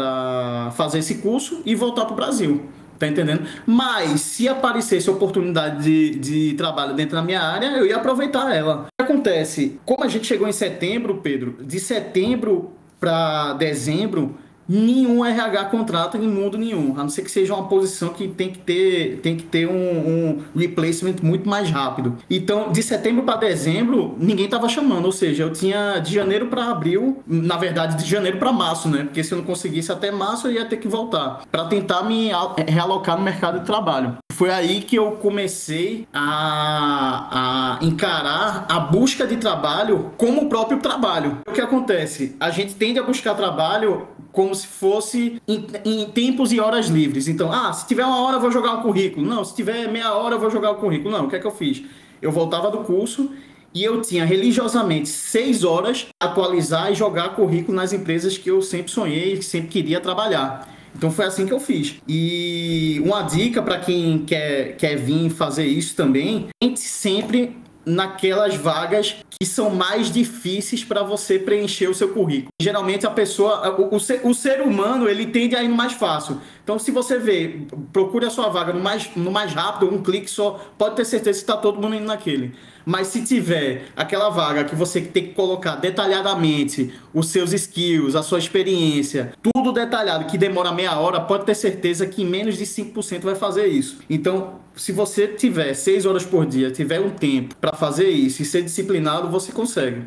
fazer 0.74 1.00
esse 1.00 1.16
curso 1.16 1.62
e 1.64 1.74
voltar 1.74 2.04
para 2.04 2.12
o 2.12 2.16
Brasil. 2.16 2.62
Tá 2.98 3.06
entendendo? 3.06 3.46
Mas 3.64 4.20
se 4.20 4.46
aparecesse 4.46 5.08
oportunidade 5.08 5.82
de, 5.82 6.18
de 6.18 6.54
trabalho 6.54 6.94
dentro 6.94 7.16
da 7.16 7.22
minha 7.22 7.40
área, 7.40 7.68
eu 7.78 7.86
ia 7.86 7.96
aproveitar 7.96 8.54
ela. 8.54 8.82
O 8.82 8.86
que 8.98 9.10
acontece? 9.10 9.80
Como 9.86 10.04
a 10.04 10.08
gente 10.08 10.26
chegou 10.26 10.46
em 10.46 10.52
setembro, 10.52 11.14
Pedro, 11.22 11.56
de 11.62 11.80
setembro 11.80 12.72
para 13.00 13.54
dezembro, 13.54 14.36
nenhum 14.70 15.24
RH 15.24 15.64
contrata 15.64 16.16
em 16.16 16.28
mundo 16.28 16.56
nenhum, 16.56 16.94
a 16.96 17.02
não 17.02 17.08
ser 17.08 17.22
que 17.22 17.30
seja 17.30 17.52
uma 17.52 17.66
posição 17.66 18.10
que 18.10 18.28
tem 18.28 18.50
que 18.50 18.58
ter, 18.58 19.18
tem 19.20 19.36
que 19.36 19.42
ter 19.42 19.66
um, 19.66 19.72
um 19.74 20.42
replacement 20.56 21.16
muito 21.22 21.48
mais 21.48 21.68
rápido. 21.68 22.16
Então, 22.30 22.70
de 22.70 22.80
setembro 22.80 23.24
para 23.24 23.36
dezembro, 23.36 24.14
ninguém 24.16 24.44
estava 24.44 24.68
chamando, 24.68 25.06
ou 25.06 25.12
seja, 25.12 25.42
eu 25.42 25.52
tinha 25.52 25.98
de 25.98 26.14
janeiro 26.14 26.46
para 26.46 26.70
abril, 26.70 27.20
na 27.26 27.56
verdade, 27.56 28.00
de 28.00 28.08
janeiro 28.08 28.38
para 28.38 28.52
março, 28.52 28.88
né? 28.88 29.02
Porque 29.02 29.24
se 29.24 29.32
eu 29.32 29.38
não 29.38 29.44
conseguisse 29.44 29.90
até 29.90 30.12
março, 30.12 30.46
eu 30.46 30.52
ia 30.52 30.64
ter 30.64 30.76
que 30.76 30.86
voltar 30.86 31.42
para 31.50 31.64
tentar 31.64 32.04
me 32.04 32.30
realocar 32.68 33.18
no 33.18 33.24
mercado 33.24 33.58
de 33.58 33.66
trabalho. 33.66 34.16
Foi 34.40 34.48
aí 34.48 34.80
que 34.80 34.96
eu 34.96 35.12
comecei 35.16 36.08
a, 36.14 37.76
a 37.78 37.84
encarar 37.84 38.64
a 38.70 38.80
busca 38.80 39.26
de 39.26 39.36
trabalho 39.36 40.12
como 40.16 40.44
o 40.44 40.48
próprio 40.48 40.78
trabalho. 40.78 41.42
O 41.46 41.52
que 41.52 41.60
acontece? 41.60 42.36
A 42.40 42.48
gente 42.48 42.74
tende 42.74 42.98
a 42.98 43.02
buscar 43.02 43.34
trabalho 43.34 44.08
como 44.32 44.54
se 44.54 44.66
fosse 44.66 45.42
em, 45.46 45.66
em, 45.84 46.06
tempos 46.06 46.52
e 46.52 46.58
horas 46.58 46.86
livres. 46.86 47.28
Então, 47.28 47.52
ah, 47.52 47.70
se 47.74 47.86
tiver 47.86 48.02
uma 48.02 48.18
hora 48.22 48.36
eu 48.36 48.40
vou 48.40 48.50
jogar 48.50 48.76
o 48.76 48.82
currículo. 48.82 49.26
Não, 49.26 49.44
se 49.44 49.54
tiver 49.54 49.86
meia 49.92 50.14
hora 50.14 50.36
eu 50.36 50.40
vou 50.40 50.50
jogar 50.50 50.70
o 50.70 50.76
currículo. 50.76 51.14
Não, 51.14 51.26
o 51.26 51.28
que 51.28 51.36
é 51.36 51.38
que 51.38 51.46
eu 51.46 51.54
fiz? 51.54 51.82
Eu 52.22 52.32
voltava 52.32 52.70
do 52.70 52.78
curso 52.78 53.30
e 53.74 53.84
eu 53.84 54.00
tinha 54.00 54.24
religiosamente 54.24 55.10
seis 55.10 55.64
horas 55.64 56.06
atualizar 56.18 56.90
e 56.90 56.94
jogar 56.94 57.34
currículo 57.34 57.76
nas 57.76 57.92
empresas 57.92 58.38
que 58.38 58.50
eu 58.50 58.62
sempre 58.62 58.90
sonhei, 58.90 59.36
que 59.36 59.44
sempre 59.44 59.68
queria 59.68 60.00
trabalhar. 60.00 60.79
Então 60.94 61.10
foi 61.10 61.24
assim 61.24 61.46
que 61.46 61.52
eu 61.52 61.60
fiz. 61.60 61.96
E 62.08 63.00
uma 63.04 63.22
dica 63.22 63.62
para 63.62 63.78
quem 63.78 64.18
quer, 64.24 64.76
quer 64.76 64.96
vir 64.96 65.30
fazer 65.30 65.66
isso 65.66 65.94
também, 65.94 66.48
tente 66.60 66.80
sempre 66.80 67.56
naquelas 67.84 68.54
vagas 68.54 69.16
que 69.30 69.46
são 69.46 69.70
mais 69.70 70.10
difíceis 70.10 70.84
para 70.84 71.02
você 71.02 71.38
preencher 71.38 71.88
o 71.88 71.94
seu 71.94 72.10
currículo. 72.10 72.52
Geralmente 72.60 73.06
a 73.06 73.10
pessoa, 73.10 73.80
o, 73.80 73.96
o, 73.96 73.98
ser, 74.00 74.20
o, 74.22 74.34
ser, 74.34 74.60
humano, 74.60 75.08
ele 75.08 75.26
tende 75.26 75.56
a 75.56 75.62
ir 75.62 75.68
no 75.68 75.76
mais 75.76 75.94
fácil. 75.94 76.40
Então 76.62 76.78
se 76.78 76.90
você 76.90 77.18
vê, 77.18 77.62
procure 77.92 78.26
a 78.26 78.30
sua 78.30 78.48
vaga 78.50 78.72
no 78.72 78.80
mais, 78.80 79.10
no 79.16 79.30
mais 79.30 79.52
rápido, 79.52 79.92
um 79.92 80.02
clique 80.02 80.30
só, 80.30 80.60
pode 80.76 80.96
ter 80.96 81.06
certeza 81.06 81.38
que 81.38 81.42
está 81.42 81.56
todo 81.56 81.80
mundo 81.80 81.94
indo 81.94 82.04
naquele. 82.04 82.54
Mas 82.90 83.06
se 83.06 83.22
tiver 83.22 83.84
aquela 83.94 84.30
vaga 84.30 84.64
que 84.64 84.74
você 84.74 85.00
tem 85.00 85.28
que 85.28 85.32
colocar 85.32 85.76
detalhadamente 85.76 86.92
os 87.14 87.28
seus 87.28 87.52
skills, 87.52 88.16
a 88.16 88.22
sua 88.24 88.40
experiência, 88.40 89.32
tudo 89.40 89.70
detalhado, 89.70 90.24
que 90.24 90.36
demora 90.36 90.72
meia 90.72 90.98
hora, 90.98 91.20
pode 91.20 91.44
ter 91.44 91.54
certeza 91.54 92.04
que 92.04 92.24
menos 92.24 92.58
de 92.58 92.64
5% 92.64 93.20
vai 93.20 93.36
fazer 93.36 93.68
isso. 93.68 93.98
Então, 94.10 94.54
se 94.74 94.90
você 94.90 95.28
tiver 95.28 95.72
6 95.72 96.04
horas 96.04 96.24
por 96.26 96.44
dia, 96.44 96.72
tiver 96.72 96.98
um 96.98 97.10
tempo 97.10 97.54
para 97.60 97.74
fazer 97.74 98.08
isso 98.08 98.42
e 98.42 98.44
ser 98.44 98.62
disciplinado, 98.62 99.28
você 99.28 99.52
consegue. 99.52 100.02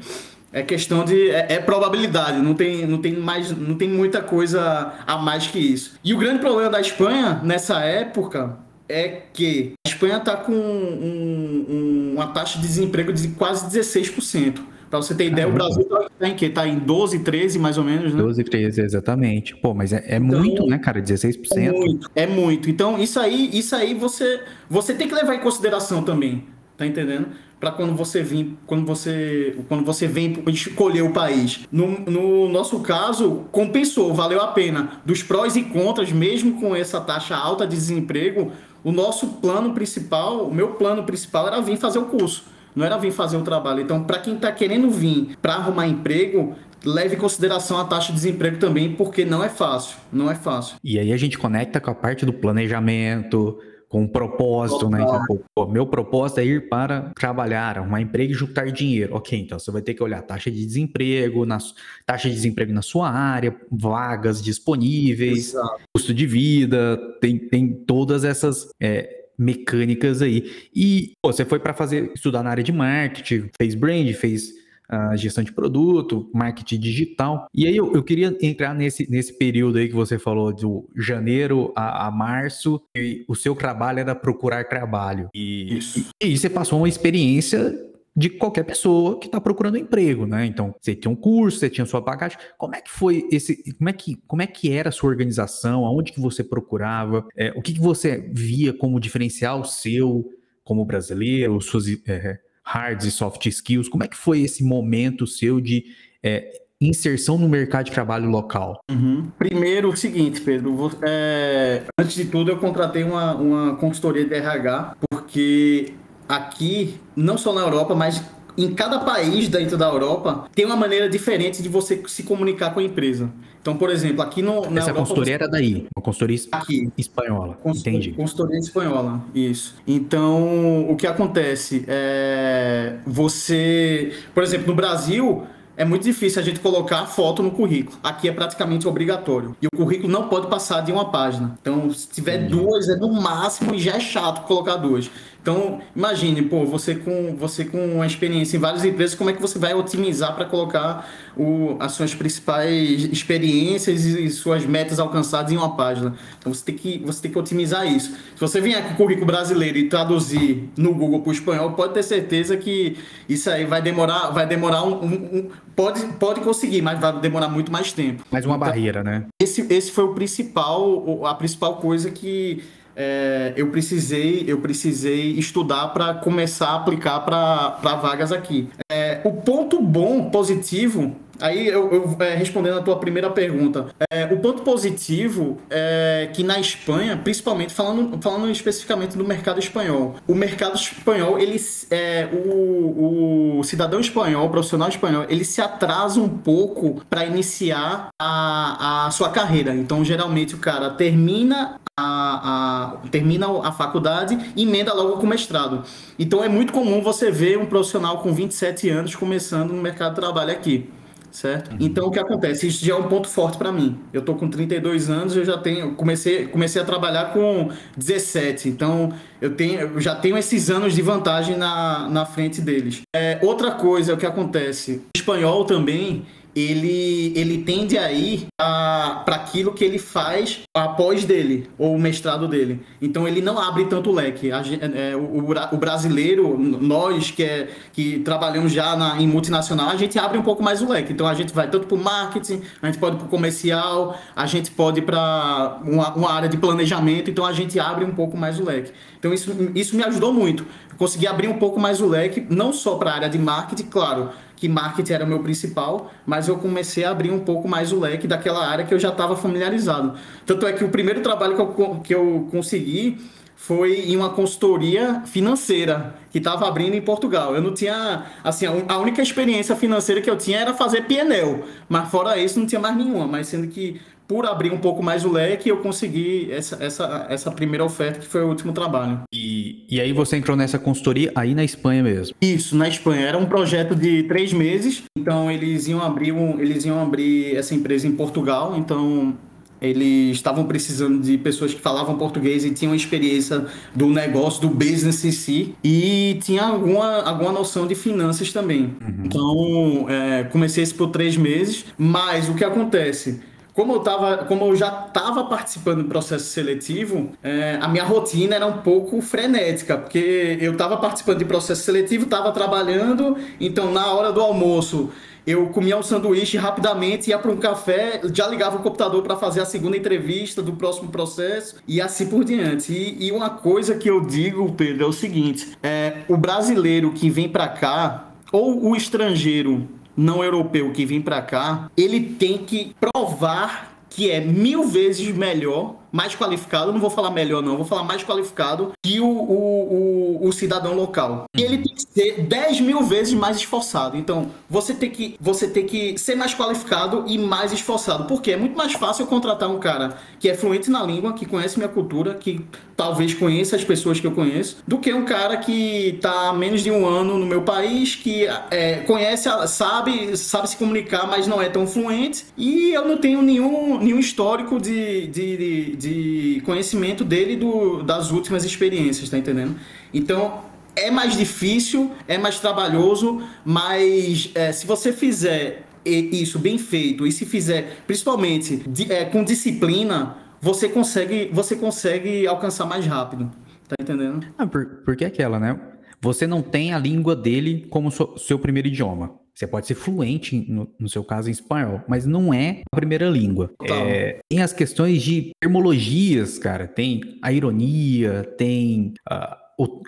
É 0.52 0.62
questão 0.62 1.06
de. 1.06 1.30
É, 1.30 1.54
é, 1.54 1.60
probabilidade, 1.60 2.40
não 2.40 2.54
tem, 2.54 2.86
não, 2.86 2.98
tem 2.98 3.16
mais, 3.16 3.50
não 3.50 3.76
tem 3.76 3.88
muita 3.88 4.22
coisa 4.22 4.94
a 5.08 5.18
mais 5.18 5.48
que 5.48 5.58
isso. 5.58 5.98
E 6.04 6.14
o 6.14 6.18
grande 6.18 6.40
problema 6.40 6.70
da 6.70 6.82
Espanha, 6.82 7.40
nessa 7.46 7.80
época, 7.80 8.58
é 8.88 9.24
que 9.34 9.74
a 9.86 9.90
Espanha 9.90 10.18
está 10.18 10.36
com 10.36 10.54
um, 10.54 11.66
um, 11.70 12.14
uma 12.16 12.28
taxa 12.28 12.60
de 12.60 12.68
desemprego 12.68 13.12
de 13.14 13.30
quase 13.30 13.66
16%. 13.68 14.60
Para 14.94 15.02
você 15.02 15.16
ter 15.16 15.26
ideia, 15.26 15.48
Caramba. 15.48 15.66
o 15.66 15.74
Brasil 15.74 16.08
está 16.14 16.30
em 16.30 16.36
quê? 16.36 16.46
Está 16.46 16.68
em 16.68 16.78
12, 16.78 17.20
13 17.20 17.58
mais 17.58 17.80
ou 17.80 17.84
menos, 17.84 18.14
né? 18.14 18.22
12, 18.22 18.44
13, 18.44 18.82
exatamente. 18.82 19.56
Pô, 19.56 19.74
mas 19.74 19.92
é, 19.92 20.04
é 20.08 20.18
então, 20.18 20.40
muito, 20.40 20.68
né, 20.68 20.78
cara? 20.78 21.02
16%. 21.02 21.40
É 21.58 21.72
muito, 21.72 22.12
é 22.14 22.28
muito. 22.28 22.70
Então, 22.70 23.00
isso 23.00 23.20
aí, 23.20 23.50
isso 23.52 23.76
aí 23.76 23.96
você, 23.96 24.42
você 24.70 24.94
tem 24.94 25.08
que 25.08 25.16
levar 25.16 25.34
em 25.34 25.40
consideração 25.40 26.04
também. 26.04 26.46
Tá 26.78 26.86
entendendo? 26.86 27.28
Para 27.60 27.72
quando 27.72 27.96
você 27.96 28.22
vir, 28.22 28.56
quando 28.68 28.86
você, 28.86 29.58
quando 29.68 29.84
você 29.84 30.06
vem 30.06 30.44
escolher 30.48 31.02
o 31.02 31.12
país. 31.12 31.62
No, 31.72 32.00
no 32.02 32.50
nosso 32.50 32.80
caso, 32.82 33.46
compensou, 33.52 34.14
valeu 34.14 34.42
a 34.42 34.48
pena. 34.50 35.02
Dos 35.04 35.24
prós 35.24 35.56
e 35.56 35.64
contras, 35.64 36.12
mesmo 36.12 36.60
com 36.60 36.76
essa 36.76 37.02
taxa 37.02 37.36
alta 37.36 37.66
de 37.66 37.76
desemprego, 37.76 38.52
o 38.84 38.92
nosso 38.92 39.28
plano 39.28 39.74
principal, 39.74 40.46
o 40.48 40.54
meu 40.54 40.70
plano 40.72 41.04
principal 41.04 41.48
era 41.48 41.62
vir 41.62 41.78
fazer 41.78 42.00
o 42.00 42.06
curso, 42.06 42.44
não 42.76 42.86
era 42.86 42.98
vir 42.98 43.12
fazer 43.12 43.38
o 43.38 43.42
trabalho. 43.42 43.82
Então, 43.82 44.04
para 44.04 44.20
quem 44.20 44.36
está 44.36 44.52
querendo 44.52 44.90
vir 44.90 45.38
para 45.42 45.56
arrumar 45.56 45.88
emprego, 45.88 46.56
leve 46.84 47.16
em 47.16 47.20
consideração 47.20 47.80
a 47.80 47.86
taxa 47.86 48.08
de 48.08 48.16
desemprego 48.16 48.58
também, 48.58 48.94
porque 48.94 49.24
não 49.24 49.44
é 49.44 49.50
fácil, 49.50 49.98
não 50.12 50.30
é 50.30 50.36
fácil. 50.36 50.76
E 50.84 51.00
aí 51.00 51.14
a 51.14 51.18
gente 51.18 51.38
conecta 51.38 51.80
com 51.80 51.90
a 51.90 51.96
parte 51.96 52.26
do 52.26 52.34
planejamento, 52.34 53.60
com 53.94 54.02
um 54.02 54.08
propósito, 54.08 54.90
né? 54.90 55.04
Então, 55.04 55.70
meu 55.70 55.86
propósito 55.86 56.40
é 56.40 56.46
ir 56.46 56.68
para 56.68 57.12
trabalhar, 57.16 57.78
arrumar 57.78 58.02
emprego 58.02 58.32
e 58.32 58.34
juntar 58.34 58.72
dinheiro. 58.72 59.14
Ok, 59.14 59.40
então 59.40 59.60
você 59.60 59.70
vai 59.70 59.84
ter 59.84 59.94
que 59.94 60.02
olhar 60.02 60.20
taxa 60.24 60.50
de 60.50 60.66
desemprego, 60.66 61.46
na, 61.46 61.60
taxa 62.04 62.28
de 62.28 62.34
desemprego 62.34 62.74
na 62.74 62.82
sua 62.82 63.08
área, 63.08 63.56
vagas 63.72 64.42
disponíveis, 64.42 65.50
Exato. 65.50 65.84
custo 65.96 66.12
de 66.12 66.26
vida, 66.26 66.98
tem, 67.22 67.38
tem 67.38 67.72
todas 67.72 68.24
essas. 68.24 68.68
É, 68.82 69.20
mecânicas 69.36 70.22
aí. 70.22 70.70
E 70.76 71.14
pô, 71.20 71.34
você 71.34 71.44
foi 71.44 71.60
para 71.60 71.74
fazer 71.74 72.12
estudar 72.14 72.44
na 72.44 72.52
área 72.52 72.64
de 72.64 72.72
marketing, 72.72 73.50
fez 73.58 73.74
brand, 73.74 74.08
fez 74.14 74.54
a 74.94 75.16
gestão 75.16 75.44
de 75.44 75.52
produto, 75.52 76.30
marketing 76.34 76.80
digital. 76.80 77.48
E 77.54 77.68
aí 77.68 77.76
eu, 77.76 77.94
eu, 77.94 78.04
queria 78.04 78.36
entrar 78.42 78.74
nesse, 78.74 79.10
nesse 79.10 79.38
período 79.38 79.78
aí 79.78 79.88
que 79.88 79.96
você 79.96 80.20
falou, 80.20 80.54
do 80.54 80.90
janeiro 80.96 81.72
a, 81.76 82.08
a 82.08 82.12
março, 82.12 82.82
e 82.96 83.26
o 83.28 83.36
seu 83.36 83.56
trabalho 83.56 84.00
era 84.00 84.16
procurar 84.16 84.68
trabalho. 84.68 85.30
E, 85.34 85.78
Isso. 85.78 86.06
e, 86.22 86.28
e 86.28 86.38
você 86.38 86.50
passou 86.50 86.80
uma 86.80 86.90
experiência 86.90 87.74
de 88.16 88.30
qualquer 88.30 88.64
pessoa 88.64 89.20
que 89.20 89.26
está 89.26 89.42
procurando 89.42 89.78
emprego, 89.78 90.28
né? 90.28 90.46
Então, 90.46 90.76
você 90.80 90.96
tinha 90.96 91.12
um 91.12 91.16
curso, 91.16 91.58
você 91.58 91.70
tinha 91.70 91.86
sua 91.86 92.00
bagagem. 92.00 92.38
Como 92.58 92.76
é 92.76 92.82
que 92.82 92.92
foi 92.92 93.28
esse, 93.32 93.74
como 93.74 93.90
é 93.90 93.94
que, 93.94 94.16
como 94.28 94.42
é 94.42 94.48
que 94.48 94.72
era 94.72 94.90
a 94.90 94.92
sua 94.92 95.10
organização? 95.10 95.86
Aonde 95.86 96.12
que 96.12 96.20
você 96.20 96.44
procurava? 96.44 97.26
É, 97.36 97.52
o 97.56 97.62
que, 97.62 97.74
que 97.74 97.80
você 97.80 98.30
via 98.32 98.72
como 98.72 99.00
diferencial 99.00 99.64
seu 99.66 100.30
como 100.64 100.86
brasileiro, 100.86 101.60
suas 101.60 101.86
é, 102.08 102.40
hard 102.64 103.04
e 103.04 103.12
soft 103.12 103.46
skills. 103.46 103.90
Como 103.90 104.04
é 104.04 104.08
que 104.08 104.18
foi 104.18 104.42
esse 104.42 104.64
momento 104.64 105.28
seu 105.28 105.60
de 105.60 105.86
é, 106.22 106.52
inserção 106.80 107.38
no 107.38 107.48
mercado 107.48 107.86
de 107.86 107.92
trabalho 107.92 108.30
local? 108.30 108.80
Uhum. 108.90 109.32
Primeiro, 109.38 109.90
o 109.90 109.98
seguinte, 109.98 110.42
Pedro. 110.42 110.92
É, 111.06 111.84
antes 112.00 112.16
de 112.16 112.26
tudo, 112.26 112.52
eu 112.52 112.58
contratei 112.58 113.04
uma, 113.04 113.36
uma 113.36 113.76
consultoria 113.76 114.26
de 114.26 114.34
RH, 114.34 114.96
porque 115.10 115.94
aqui, 116.28 116.96
não 117.16 117.38
só 117.38 117.54
na 117.54 117.62
Europa, 117.62 117.96
mas 117.96 118.24
em 118.58 118.74
cada 118.74 119.00
país 119.00 119.48
dentro 119.48 119.78
da 119.78 119.88
Europa, 119.88 120.50
tem 120.54 120.66
uma 120.66 120.76
maneira 120.76 121.10
diferente 121.10 121.62
de 121.62 121.70
você 121.70 122.02
se 122.08 122.24
comunicar 122.24 122.74
com 122.74 122.80
a 122.80 122.84
empresa. 122.84 123.32
Então, 123.62 123.78
por 123.78 123.90
exemplo, 123.90 124.22
aqui 124.22 124.42
no, 124.42 124.70
na 124.70 124.82
Essa 124.82 124.90
Europa, 124.90 125.00
consultoria 125.00 125.36
era 125.36 125.48
daí, 125.48 125.88
uma 125.96 126.04
consultoria 126.04 126.38
aqui, 126.52 126.92
espanhola. 126.98 127.58
Consultoria, 127.64 128.00
entendi. 128.00 128.16
Consultoria 128.16 128.60
espanhola, 128.60 129.22
isso. 129.34 129.76
Então, 129.88 130.90
o 130.90 130.96
que 130.98 131.08
acontece 131.08 131.86
é 131.88 132.98
você, 133.06 134.12
por 134.34 134.44
exemplo, 134.44 134.68
no 134.68 134.76
Brasil, 134.76 135.48
é 135.76 135.84
muito 135.84 136.04
difícil 136.04 136.42
a 136.42 136.46
gente 136.46 136.60
colocar 136.60 137.06
foto 137.08 137.42
no 137.42 137.52
currículo. 137.52 137.98
Aqui 138.04 138.28
é 138.28 138.32
praticamente 138.32 138.88
obrigatório. 138.88 139.56
E 139.62 139.68
o 139.68 139.70
currículo 139.76 140.12
não 140.12 140.28
pode 140.28 140.48
passar 140.48 140.82
de 140.82 140.92
uma 140.92 141.10
página. 141.10 141.58
Então, 141.62 141.90
se 141.90 142.08
tiver 142.08 142.48
duas, 142.48 142.88
é 142.90 142.96
no 142.96 143.12
máximo 143.12 143.74
e 143.74 143.80
já 143.80 143.96
é 143.96 144.00
chato 144.00 144.46
colocar 144.46 144.76
duas. 144.76 145.10
Então, 145.44 145.82
imagine, 145.94 146.42
pô, 146.44 146.66
você 146.66 146.96
com, 146.96 147.36
você 147.36 147.66
com 147.66 147.96
uma 147.96 148.08
experiência 148.08 148.56
em 148.56 148.60
várias 148.62 148.86
empresas, 148.86 149.14
como 149.14 149.30
é 149.30 149.34
que 149.34 149.42
você 149.42 149.60
vai 149.60 149.74
otimizar 149.74 150.34
para 150.36 150.46
colocar 150.46 151.06
o, 151.36 151.76
as 151.82 151.92
suas 151.92 152.16
principais 152.16 153.04
experiências 153.12 154.06
e 154.06 154.30
suas 154.30 154.66
metas 154.66 155.00
alcançadas 155.00 155.52
em 155.52 155.58
uma 155.58 155.76
página? 155.76 156.16
Então, 156.40 156.54
você 156.54 156.64
tem 156.64 156.76
que, 156.76 157.04
você 157.06 157.24
tem 157.24 157.32
que 157.32 157.38
otimizar 157.38 157.86
isso. 157.86 158.12
Se 158.12 158.40
você 158.40 158.62
vier 158.62 158.88
com 158.88 158.94
o 158.94 158.96
currículo 158.96 159.28
brasileiro 159.28 159.78
e 159.78 159.90
traduzir 159.90 160.70
no 160.78 160.94
Google 160.94 161.20
para 161.20 161.30
o 161.32 161.34
espanhol, 161.34 161.74
pode 161.74 161.94
ter 161.94 162.04
certeza 162.04 162.56
que 162.56 162.98
isso 163.28 163.50
aí 163.50 163.66
vai 163.66 163.82
demorar, 163.82 164.30
vai 164.30 164.48
demorar 164.48 164.86
um, 164.86 165.04
um, 165.04 165.14
um 165.14 165.50
pode, 165.76 166.06
pode 166.14 166.40
conseguir, 166.40 166.82
mas 166.82 166.98
vai 167.02 167.20
demorar 167.20 167.50
muito 167.50 167.70
mais 167.70 167.92
tempo. 167.92 168.24
Mais 168.32 168.46
uma 168.46 168.56
então, 168.56 168.66
barreira, 168.66 169.04
né? 169.04 169.26
Esse, 169.42 169.68
esse 169.70 169.92
foi 169.92 170.06
o 170.06 170.14
principal, 170.14 171.26
a 171.26 171.36
principal 171.36 171.76
coisa 171.82 172.10
que 172.10 172.64
é, 172.96 173.54
eu 173.56 173.68
precisei 173.70 174.44
eu 174.48 174.60
precisei 174.60 175.32
estudar 175.32 175.88
para 175.90 176.14
começar 176.16 176.70
a 176.70 176.76
aplicar 176.76 177.20
para 177.22 177.96
vagas 177.96 178.32
aqui. 178.32 178.70
É, 178.92 179.22
o 179.24 179.32
ponto 179.32 179.82
bom, 179.82 180.30
positivo, 180.30 181.16
aí 181.44 181.68
eu, 181.68 181.92
eu 181.92 182.16
é, 182.20 182.36
respondendo 182.36 182.78
a 182.78 182.82
tua 182.82 182.98
primeira 182.98 183.30
pergunta, 183.30 183.88
é, 184.10 184.26
o 184.26 184.38
ponto 184.38 184.64
positivo 184.64 185.58
é 185.70 186.30
que 186.34 186.42
na 186.42 186.58
Espanha, 186.60 187.18
principalmente 187.18 187.74
falando, 187.74 188.22
falando 188.22 188.50
especificamente 188.50 189.18
do 189.18 189.26
mercado 189.26 189.60
espanhol, 189.60 190.16
o 190.26 190.34
mercado 190.34 190.76
espanhol, 190.76 191.38
ele, 191.38 191.60
é, 191.92 192.30
o, 192.32 193.60
o 193.60 193.64
cidadão 193.64 194.00
espanhol, 194.00 194.48
o 194.48 194.50
profissional 194.50 194.88
espanhol, 194.88 195.26
ele 195.28 195.44
se 195.44 195.62
atrasa 195.62 196.20
um 196.20 196.30
pouco 196.30 197.02
para 197.10 197.26
iniciar 197.26 198.08
a, 198.20 199.06
a 199.08 199.12
sua 199.12 199.30
carreira. 199.30 199.76
Então, 199.76 200.04
geralmente 200.04 200.56
o 200.56 200.60
cara 200.60 200.90
termina 200.92 201.78
a, 201.98 202.96
a, 203.04 203.08
termina 203.10 203.48
a 203.64 203.72
faculdade 203.72 204.38
e 204.56 204.64
emenda 204.64 204.94
logo 204.94 205.18
com 205.18 205.26
o 205.26 205.30
mestrado. 205.30 205.84
Então 206.18 206.44
é 206.44 206.50
muito 206.50 206.74
comum 206.74 207.02
você 207.02 207.30
ver 207.30 207.58
um 207.58 207.66
profissional 207.66 208.20
com 208.20 208.34
27 208.34 208.90
anos 208.90 209.16
começando 209.16 209.72
no 209.72 209.82
mercado 209.82 210.16
de 210.16 210.22
trabalho 210.22 210.52
aqui. 210.52 210.90
Certo? 211.34 211.72
Uhum. 211.72 211.78
Então 211.80 212.06
o 212.06 212.12
que 212.12 212.20
acontece? 212.20 212.68
Isso 212.68 212.86
já 212.86 212.94
é 212.94 212.96
um 212.96 213.08
ponto 213.08 213.28
forte 213.28 213.58
para 213.58 213.72
mim. 213.72 214.00
Eu 214.14 214.22
tô 214.22 214.36
com 214.36 214.48
32 214.48 215.10
anos, 215.10 215.36
eu 215.36 215.44
já 215.44 215.58
tenho 215.58 215.96
comecei, 215.96 216.46
comecei 216.46 216.80
a 216.80 216.86
trabalhar 216.86 217.34
com 217.34 217.72
17. 217.98 218.70
Então 218.70 219.12
eu 219.42 219.56
tenho 219.56 219.80
eu 219.80 220.00
já 220.00 220.14
tenho 220.14 220.38
esses 220.38 220.70
anos 220.70 220.94
de 220.94 221.02
vantagem 221.02 221.58
na, 221.58 222.08
na 222.08 222.24
frente 222.24 222.62
deles. 222.62 223.02
É, 223.16 223.40
outra 223.42 223.72
coisa 223.72 224.14
o 224.14 224.18
que 224.18 224.28
acontece, 224.28 225.02
o 225.08 225.18
espanhol 225.18 225.66
também 225.66 226.24
ele, 226.56 227.34
ele 227.36 227.60
tende 227.60 227.98
a 227.98 228.12
ir 228.12 228.46
para 228.58 229.36
aquilo 229.36 229.74
que 229.74 229.84
ele 229.84 229.98
faz 229.98 230.62
após 230.76 231.26
dele, 231.26 231.70
ou 231.78 231.96
o 231.96 232.00
mestrado 232.00 232.48
dele. 232.48 232.82
Então 233.02 233.28
ele 233.28 233.42
não 233.42 233.60
abre 233.60 233.86
tanto 233.86 234.12
leque. 234.12 234.52
A, 234.52 234.62
é, 234.96 235.16
o, 235.16 235.46
o, 235.72 235.78
brasileiro, 235.78 236.58
nós 236.58 237.32
que, 237.32 237.44
é, 237.44 237.70
que 237.92 238.20
trabalhamos 238.20 238.72
já 238.72 238.96
na, 238.96 239.22
em 239.22 239.28
multinacional, 239.28 239.90
a 239.90 239.96
gente 239.96 240.18
abre 240.20 240.38
um 240.38 240.44
pouco 240.44 240.62
mais 240.62 240.82
o 240.82 240.90
leque. 240.90 241.12
Então 241.12 241.28
a 241.28 241.34
gente 241.34 241.54
vai 241.54 241.70
tanto 241.70 241.88
para 241.88 241.96
o 241.96 242.04
marketing, 242.04 242.62
a 242.82 242.88
gente 242.88 243.00
pode 243.00 243.18
para 243.18 243.26
o 243.26 243.30
comercial, 243.30 244.18
a 244.36 244.46
gente 244.46 244.72
pode 244.72 245.02
para 245.02 245.80
uma, 245.84 246.14
uma 246.14 246.32
área 246.32 246.50
de 246.50 246.58
planejamento, 246.58 247.30
então 247.30 247.46
a 247.46 247.54
gente 247.54 247.80
abre 247.80 248.06
um 248.06 248.12
pouco 248.12 248.38
mais 248.38 248.60
o 248.60 248.64
leque. 248.64 248.92
Então 249.18 249.34
isso, 249.34 249.52
isso 249.74 249.96
me 249.96 250.04
ajudou 250.04 250.34
muito. 250.34 250.66
Consegui 251.04 251.28
abrir 251.28 251.50
um 251.50 251.60
pouco 251.60 251.78
mais 251.78 252.00
o 252.00 252.08
leque, 252.08 252.48
não 252.50 252.72
só 252.72 252.96
para 252.96 253.12
a 253.12 253.16
área 253.16 253.30
de 253.30 253.38
marketing, 253.38 253.88
claro 253.88 254.30
que 254.56 254.70
marketing 254.70 255.12
era 255.12 255.26
o 255.26 255.28
meu 255.28 255.40
principal, 255.40 256.14
mas 256.26 256.48
eu 256.48 256.56
comecei 256.56 257.04
a 257.04 257.10
abrir 257.12 257.30
um 257.30 257.40
pouco 257.40 257.68
mais 257.68 257.92
o 257.92 258.00
leque 258.00 258.26
daquela 258.26 258.66
área 258.66 258.86
que 258.86 258.94
eu 258.94 259.00
já 259.00 259.10
estava 259.10 259.36
familiarizado. 259.36 260.14
Tanto 260.46 260.66
é 260.66 260.72
que 260.72 260.82
o 260.82 260.88
primeiro 260.88 261.20
trabalho 261.20 261.56
que 261.58 261.62
eu, 261.62 262.00
que 262.02 262.16
eu 262.16 262.48
consegui 262.50 263.18
foi 263.54 264.06
em 264.10 264.16
uma 264.16 264.30
consultoria 264.30 265.22
financeira 265.26 266.16
que 266.32 266.38
estava 266.38 266.68
abrindo 266.68 266.96
em 266.96 267.02
Portugal. 267.02 267.54
Eu 267.54 267.62
não 267.62 267.74
tinha, 267.74 268.24
assim, 268.42 268.66
a 268.66 268.98
única 268.98 269.22
experiência 269.22 269.76
financeira 269.76 270.22
que 270.22 270.30
eu 270.30 270.38
tinha 270.38 270.60
era 270.60 270.74
fazer 270.74 271.02
PNL, 271.02 271.64
mas 271.90 272.10
fora 272.10 272.38
isso 272.38 272.58
não 272.58 272.66
tinha 272.66 272.80
mais 272.80 272.96
nenhuma, 272.96 273.28
mas 273.28 273.48
sendo 273.48 273.68
que 273.68 274.00
por 274.28 274.46
abrir 274.46 274.72
um 274.72 274.78
pouco 274.78 275.04
mais 275.04 275.26
o 275.26 275.32
leque, 275.32 275.70
eu 275.70 275.78
consegui 275.78 276.52
essa, 276.52 276.78
essa, 276.84 277.26
essa 277.30 277.52
primeira 277.52 277.84
oferta, 277.84 278.20
que 278.20 278.26
foi 278.26 278.44
o 278.44 278.48
último 278.48 278.72
trabalho. 278.74 279.22
E, 279.34 279.86
e 279.90 280.00
aí 280.00 280.14
você 280.14 280.38
entrou 280.38 280.56
nessa 280.56 280.80
consultoria 280.80 281.32
aí 281.36 281.54
na 281.54 281.64
Espanha 281.64 282.04
mesmo? 282.04 282.36
Isso, 282.42 282.76
na 282.76 282.88
Espanha. 282.88 283.28
Era 283.28 283.38
um 283.38 283.46
projeto 283.46 283.96
de 283.96 284.24
três 284.24 284.54
meses, 284.54 285.04
então 285.18 285.52
eles 285.52 285.88
iam 285.88 286.02
abrir, 286.02 286.32
um, 286.32 286.60
eles 286.60 286.86
iam 286.86 287.02
abrir 287.02 287.56
essa 287.56 287.76
empresa 287.76 288.08
em 288.08 288.12
Portugal, 288.12 288.76
então 288.78 289.36
eles 289.84 290.38
estavam 290.38 290.64
precisando 290.64 291.22
de 291.22 291.38
pessoas 291.38 291.74
que 291.74 291.82
falavam 291.82 292.18
português 292.18 292.64
e 292.64 292.72
tinham 292.72 292.96
experiência 292.96 293.66
do 293.94 294.08
negócio, 294.08 294.62
do 294.62 294.70
business 294.70 295.26
em 295.26 295.32
si, 295.32 295.76
e 295.84 296.40
tinha 296.42 296.64
alguma, 296.64 297.22
alguma 297.22 297.52
noção 297.52 297.86
de 297.86 297.94
finanças 297.94 298.54
também. 298.54 298.96
Uhum. 299.02 299.24
Então, 299.26 300.10
é, 300.10 300.46
comecei 300.46 300.84
isso 300.84 300.96
por 300.96 301.10
três 301.10 301.36
meses, 301.36 301.86
mas 301.98 302.48
o 302.48 302.54
que 302.54 302.64
acontece? 302.64 303.42
Como 303.74 303.94
eu, 303.94 304.00
tava, 304.00 304.38
como 304.46 304.66
eu 304.66 304.76
já 304.76 305.06
estava 305.08 305.46
participando 305.46 306.04
do 306.04 306.10
processo 306.10 306.46
seletivo, 306.46 307.32
é, 307.42 307.78
a 307.82 307.88
minha 307.88 308.04
rotina 308.04 308.56
era 308.56 308.68
um 308.68 308.78
pouco 308.78 309.20
frenética, 309.22 309.98
porque 309.98 310.58
eu 310.62 310.74
estava 310.74 310.98
participando 310.98 311.40
de 311.40 311.46
processo 311.46 311.82
seletivo, 311.84 312.26
estava 312.26 312.52
trabalhando, 312.52 313.36
então 313.60 313.92
na 313.92 314.14
hora 314.14 314.32
do 314.32 314.40
almoço 314.42 315.10
eu 315.46 315.68
comia 315.68 315.98
um 315.98 316.04
sanduíche 316.04 316.56
rapidamente, 316.56 317.30
ia 317.30 317.38
para 317.38 317.52
um 317.52 317.58
café, 317.58 318.22
já 318.34 318.48
ligava 318.48 318.78
o 318.78 318.80
computador 318.80 319.22
para 319.24 319.36
fazer 319.36 319.60
a 319.60 319.66
segunda 319.66 319.98
entrevista 319.98 320.62
do 320.62 320.74
próximo 320.74 321.10
processo 321.10 321.76
e 321.86 322.00
assim 322.00 322.28
por 322.28 322.46
diante. 322.46 322.94
E, 322.94 323.28
e 323.28 323.32
uma 323.32 323.50
coisa 323.50 323.96
que 323.96 324.10
eu 324.10 324.22
digo, 324.22 324.72
Pedro, 324.74 325.04
é 325.04 325.08
o 325.08 325.12
seguinte: 325.12 325.78
é, 325.84 326.20
o 326.30 326.38
brasileiro 326.38 327.12
que 327.12 327.30
vem 327.30 327.50
para 327.50 327.68
cá, 327.68 328.30
ou 328.54 328.90
o 328.90 328.96
estrangeiro 328.96 329.90
não 330.16 330.44
europeu 330.44 330.92
que 330.92 331.06
vem 331.06 331.22
para 331.22 331.42
cá, 331.42 331.90
ele 331.98 332.22
tem 332.22 332.58
que 332.58 332.96
provar 333.00 333.94
que 334.10 334.30
é 334.30 334.40
mil 334.40 334.84
vezes 334.84 335.36
melhor 335.36 335.96
mais 336.14 336.36
qualificado, 336.36 336.94
não 336.94 337.00
vou 337.00 337.10
falar 337.10 337.32
melhor 337.32 337.64
não, 337.64 337.76
vou 337.76 337.86
falar 337.86 338.04
mais 338.04 338.24
qualificado 338.24 338.92
que 339.02 339.20
o, 339.20 339.26
o, 339.26 340.44
o, 340.44 340.48
o 340.48 340.52
cidadão 340.52 340.94
local. 340.94 341.46
E 341.58 341.62
ele 341.64 341.80
tem 341.80 341.96
que 341.96 342.04
ser 342.04 342.44
10 342.44 342.82
mil 342.82 343.02
vezes 343.02 343.34
mais 343.34 343.58
esforçado. 343.58 344.16
Então, 344.16 344.52
você 344.70 344.94
tem 344.94 345.10
que, 345.10 345.36
você 345.42 345.68
tem 345.68 345.86
que 345.86 346.16
ser 346.20 346.36
mais 346.36 346.54
qualificado 346.54 347.26
e 347.28 347.40
mais 347.40 347.74
esforçado. 347.74 348.26
Porque 348.26 348.52
é 348.52 348.58
muito 348.58 348.78
mais 348.78 348.94
fácil 348.94 349.24
eu 349.24 349.28
contratar 349.28 349.70
um 349.70 349.80
cara 349.80 350.18
que 350.40 350.48
é 350.48 350.54
fluente 350.54 350.92
na 350.92 351.02
língua, 351.04 351.34
que 351.34 351.48
conhece 351.48 351.78
minha 351.78 351.90
cultura, 351.90 352.36
que 352.36 352.64
talvez 352.96 353.34
conheça 353.34 353.76
as 353.76 353.84
pessoas 353.84 354.20
que 354.20 354.28
eu 354.28 354.32
conheço, 354.32 354.78
do 354.88 355.00
que 355.00 355.12
um 355.12 355.26
cara 355.26 355.58
que 355.58 356.10
está 356.10 356.50
há 356.50 356.54
menos 356.54 356.82
de 356.82 356.92
um 356.92 357.08
ano 357.08 357.40
no 357.40 357.46
meu 357.46 357.64
país, 357.64 358.16
que 358.16 358.48
é, 358.70 358.98
conhece, 359.08 359.50
sabe, 359.68 360.38
sabe 360.38 360.70
se 360.70 360.78
comunicar, 360.78 361.28
mas 361.28 361.48
não 361.48 361.60
é 361.60 361.70
tão 361.70 361.88
fluente. 361.88 362.46
E 362.56 362.92
eu 362.92 363.08
não 363.08 363.18
tenho 363.18 363.42
nenhum, 363.42 363.98
nenhum 364.00 364.20
histórico 364.20 364.80
de, 364.80 365.28
de, 365.28 365.58
de 365.58 365.96
de 366.04 366.62
conhecimento 366.66 367.24
dele 367.24 367.56
do, 367.56 368.04
das 368.04 368.32
últimas 368.32 368.64
experiências, 368.64 369.30
tá 369.30 369.38
entendendo? 369.38 369.76
Então 370.14 370.62
é 370.96 371.10
mais 371.10 371.36
difícil, 371.36 372.12
é 372.28 372.38
mais 372.38 372.60
trabalhoso, 372.60 373.42
mas 373.66 374.52
é, 374.54 374.72
se 374.72 374.86
você 374.86 375.12
fizer 375.12 375.84
isso 376.06 376.60
bem 376.60 376.78
feito 376.78 377.26
e 377.26 377.32
se 377.32 377.46
fizer 377.46 378.04
principalmente 378.06 378.78
de, 378.78 379.12
é, 379.12 379.26
com 379.26 379.44
disciplina, 379.44 380.38
você 380.62 380.90
consegue, 380.90 381.50
você 381.52 381.76
consegue 381.76 382.46
alcançar 382.46 382.86
mais 382.86 383.06
rápido. 383.06 383.52
Tá 383.88 383.96
entendendo? 384.00 384.46
Ah, 384.58 384.68
por, 384.68 384.86
porque 385.06 385.24
é 385.24 385.28
aquela, 385.28 385.60
né? 385.60 385.80
Você 386.22 386.48
não 386.48 386.62
tem 386.62 386.94
a 386.94 387.00
língua 387.00 387.36
dele 387.36 387.86
como 387.90 388.10
so, 388.10 388.38
seu 388.38 388.58
primeiro 388.58 388.88
idioma. 388.88 389.43
Você 389.56 389.68
pode 389.68 389.86
ser 389.86 389.96
fluente, 389.96 390.66
no, 390.68 390.90
no, 391.00 391.08
seu 391.08 391.24
caso, 391.24 391.48
em 391.48 391.52
espanhol, 391.52 392.02
mas 392.08 392.26
não 392.26 392.54
é 392.54 392.82
a 392.92 392.96
primeira 392.96 393.30
língua. 393.30 393.72
É, 393.84 394.40
tem 394.50 394.62
as 394.62 394.74
questões 394.74 395.22
de 395.22 395.52
termologias, 395.62 396.58
cara. 396.58 396.88
Tem 396.88 397.22
a 397.42 397.52
ironia, 397.52 398.44
tem 398.58 399.14
a, 399.30 399.58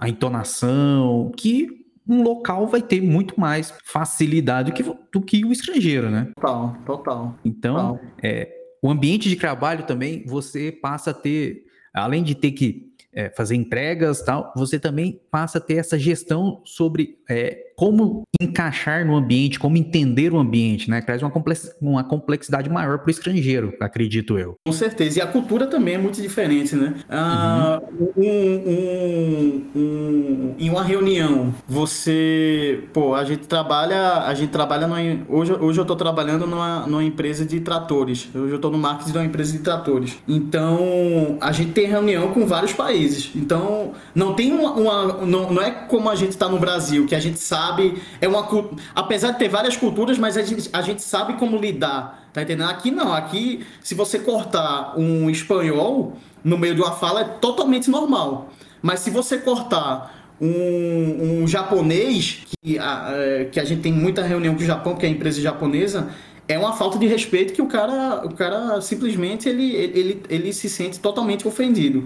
a 0.02 0.10
entonação, 0.10 1.32
que 1.38 1.86
um 2.08 2.24
local 2.24 2.68
vai 2.68 2.82
ter 2.82 3.02
muito 3.02 3.40
mais 3.40 3.74
facilidade 3.84 4.72
do 4.72 4.76
que, 4.76 4.84
do 4.84 5.22
que 5.22 5.46
o 5.46 5.52
estrangeiro, 5.52 6.10
né? 6.10 6.32
Total, 6.36 6.76
total. 6.86 7.36
Então, 7.44 7.76
total. 7.76 8.00
É, 8.24 8.52
o 8.82 8.90
ambiente 8.90 9.30
de 9.30 9.36
trabalho 9.36 9.86
também, 9.86 10.24
você 10.26 10.72
passa 10.72 11.12
a 11.12 11.14
ter, 11.14 11.66
além 11.94 12.24
de 12.24 12.36
ter 12.36 12.52
que 12.52 12.92
é, 13.12 13.30
fazer 13.30 13.56
entregas 13.56 14.22
tal, 14.22 14.54
você 14.56 14.80
também 14.80 15.20
passa 15.32 15.58
a 15.58 15.62
ter 15.62 15.78
essa 15.78 15.98
gestão 15.98 16.62
sobre 16.66 17.18
é, 17.30 17.65
como 17.76 18.24
encaixar 18.40 19.06
no 19.06 19.16
ambiente, 19.16 19.60
como 19.60 19.78
entender 19.78 20.34
o 20.34 20.38
ambiente, 20.38 20.90
né? 20.90 21.02
Traz 21.02 21.22
uma, 21.22 21.30
complex, 21.30 21.76
uma 21.82 22.04
complexidade 22.04 22.70
maior 22.70 23.00
para 23.00 23.08
o 23.08 23.12
estrangeiro, 23.12 23.74
acredito 23.82 24.38
eu. 24.38 24.56
Com 24.66 24.72
certeza. 24.72 25.20
E 25.20 25.22
a 25.22 25.28
cultura 25.28 25.68
também 25.68 25.96
é 25.96 25.98
muito 25.98 26.22
diferente, 26.22 26.76
né? 26.76 26.96
Ah, 27.10 27.82
uhum. 28.00 28.12
um, 28.16 28.70
um, 28.70 29.80
um, 29.80 30.56
em 30.58 30.70
uma 30.70 30.84
reunião, 30.84 31.54
você. 31.68 32.84
Pô, 32.94 33.14
a 33.14 33.24
gente 33.24 33.48
trabalha. 33.48 34.20
A 34.26 34.34
gente 34.34 34.50
trabalha 34.50 34.88
numa, 34.88 35.00
hoje, 35.28 35.54
hoje 35.54 35.80
eu 35.80 35.84
estou 35.84 35.98
trabalhando 35.98 36.48
numa, 36.48 36.88
numa 36.88 37.04
empresa 37.04 37.46
de 37.46 37.60
tratores. 37.60 38.30
Hoje 38.34 38.52
eu 38.52 38.56
estou 38.56 38.72
no 38.72 38.78
marketing 38.78 39.12
de 39.12 39.18
uma 39.18 39.26
empresa 39.26 39.52
de 39.52 39.60
tratores. 39.60 40.18
Então, 40.28 41.38
a 41.42 41.52
gente 41.52 41.72
tem 41.72 41.88
reunião 41.88 42.32
com 42.32 42.46
vários 42.46 42.74
países. 42.74 43.32
Então, 43.36 43.92
não 44.14 44.34
tem 44.34 44.52
uma. 44.52 44.72
uma 44.74 45.26
não, 45.26 45.52
não 45.52 45.62
é 45.62 45.72
como 45.72 46.10
a 46.10 46.16
gente 46.16 46.32
está 46.32 46.48
no 46.48 46.60
Brasil, 46.60 47.06
que 47.06 47.16
a 47.16 47.20
gente 47.20 47.40
sabe 47.40 47.65
sabe. 47.66 48.02
É 48.22 48.28
uma 48.28 48.48
apesar 48.94 49.32
de 49.32 49.40
ter 49.40 49.50
várias 49.50 49.76
culturas, 49.76 50.18
mas 50.18 50.38
a 50.38 50.42
gente, 50.42 50.70
a 50.72 50.82
gente 50.82 51.02
sabe 51.02 51.34
como 51.34 51.58
lidar. 51.58 52.30
Tá 52.34 52.42
entendendo? 52.42 52.70
Aqui 52.70 52.92
não. 52.92 53.14
Aqui, 53.14 53.66
se 53.82 53.96
você 53.96 54.20
cortar 54.20 54.98
um 54.98 55.30
espanhol 55.30 56.14
no 56.44 56.58
meio 56.58 56.76
de 56.76 56.82
uma 56.82 56.92
fala, 56.92 57.22
é 57.22 57.24
totalmente 57.24 57.90
normal. 57.90 58.50
Mas 58.82 59.00
se 59.00 59.10
você 59.10 59.38
cortar 59.38 60.14
um, 60.40 61.42
um 61.42 61.48
japonês, 61.48 62.44
que 62.62 62.78
a, 62.78 63.10
é, 63.10 63.46
que 63.46 63.60
a 63.60 63.64
gente 63.64 63.82
tem 63.82 63.94
muita 63.94 64.22
reunião 64.22 64.54
com 64.54 64.62
o 64.62 64.66
Japão, 64.66 64.94
porque 64.94 65.06
é 65.06 65.10
empresa 65.10 65.42
japonesa, 65.42 66.10
é 66.48 66.60
uma 66.60 66.74
falta 66.74 67.00
de 67.00 67.08
respeito 67.08 67.54
que 67.54 67.62
o 67.62 67.68
cara, 67.68 68.24
o 68.26 68.34
cara 68.36 68.80
simplesmente 68.82 69.50
ele, 69.50 69.74
ele, 69.74 70.24
ele 70.30 70.54
se 70.54 70.70
sente 70.70 71.00
totalmente 71.00 71.48
ofendido. 71.48 72.06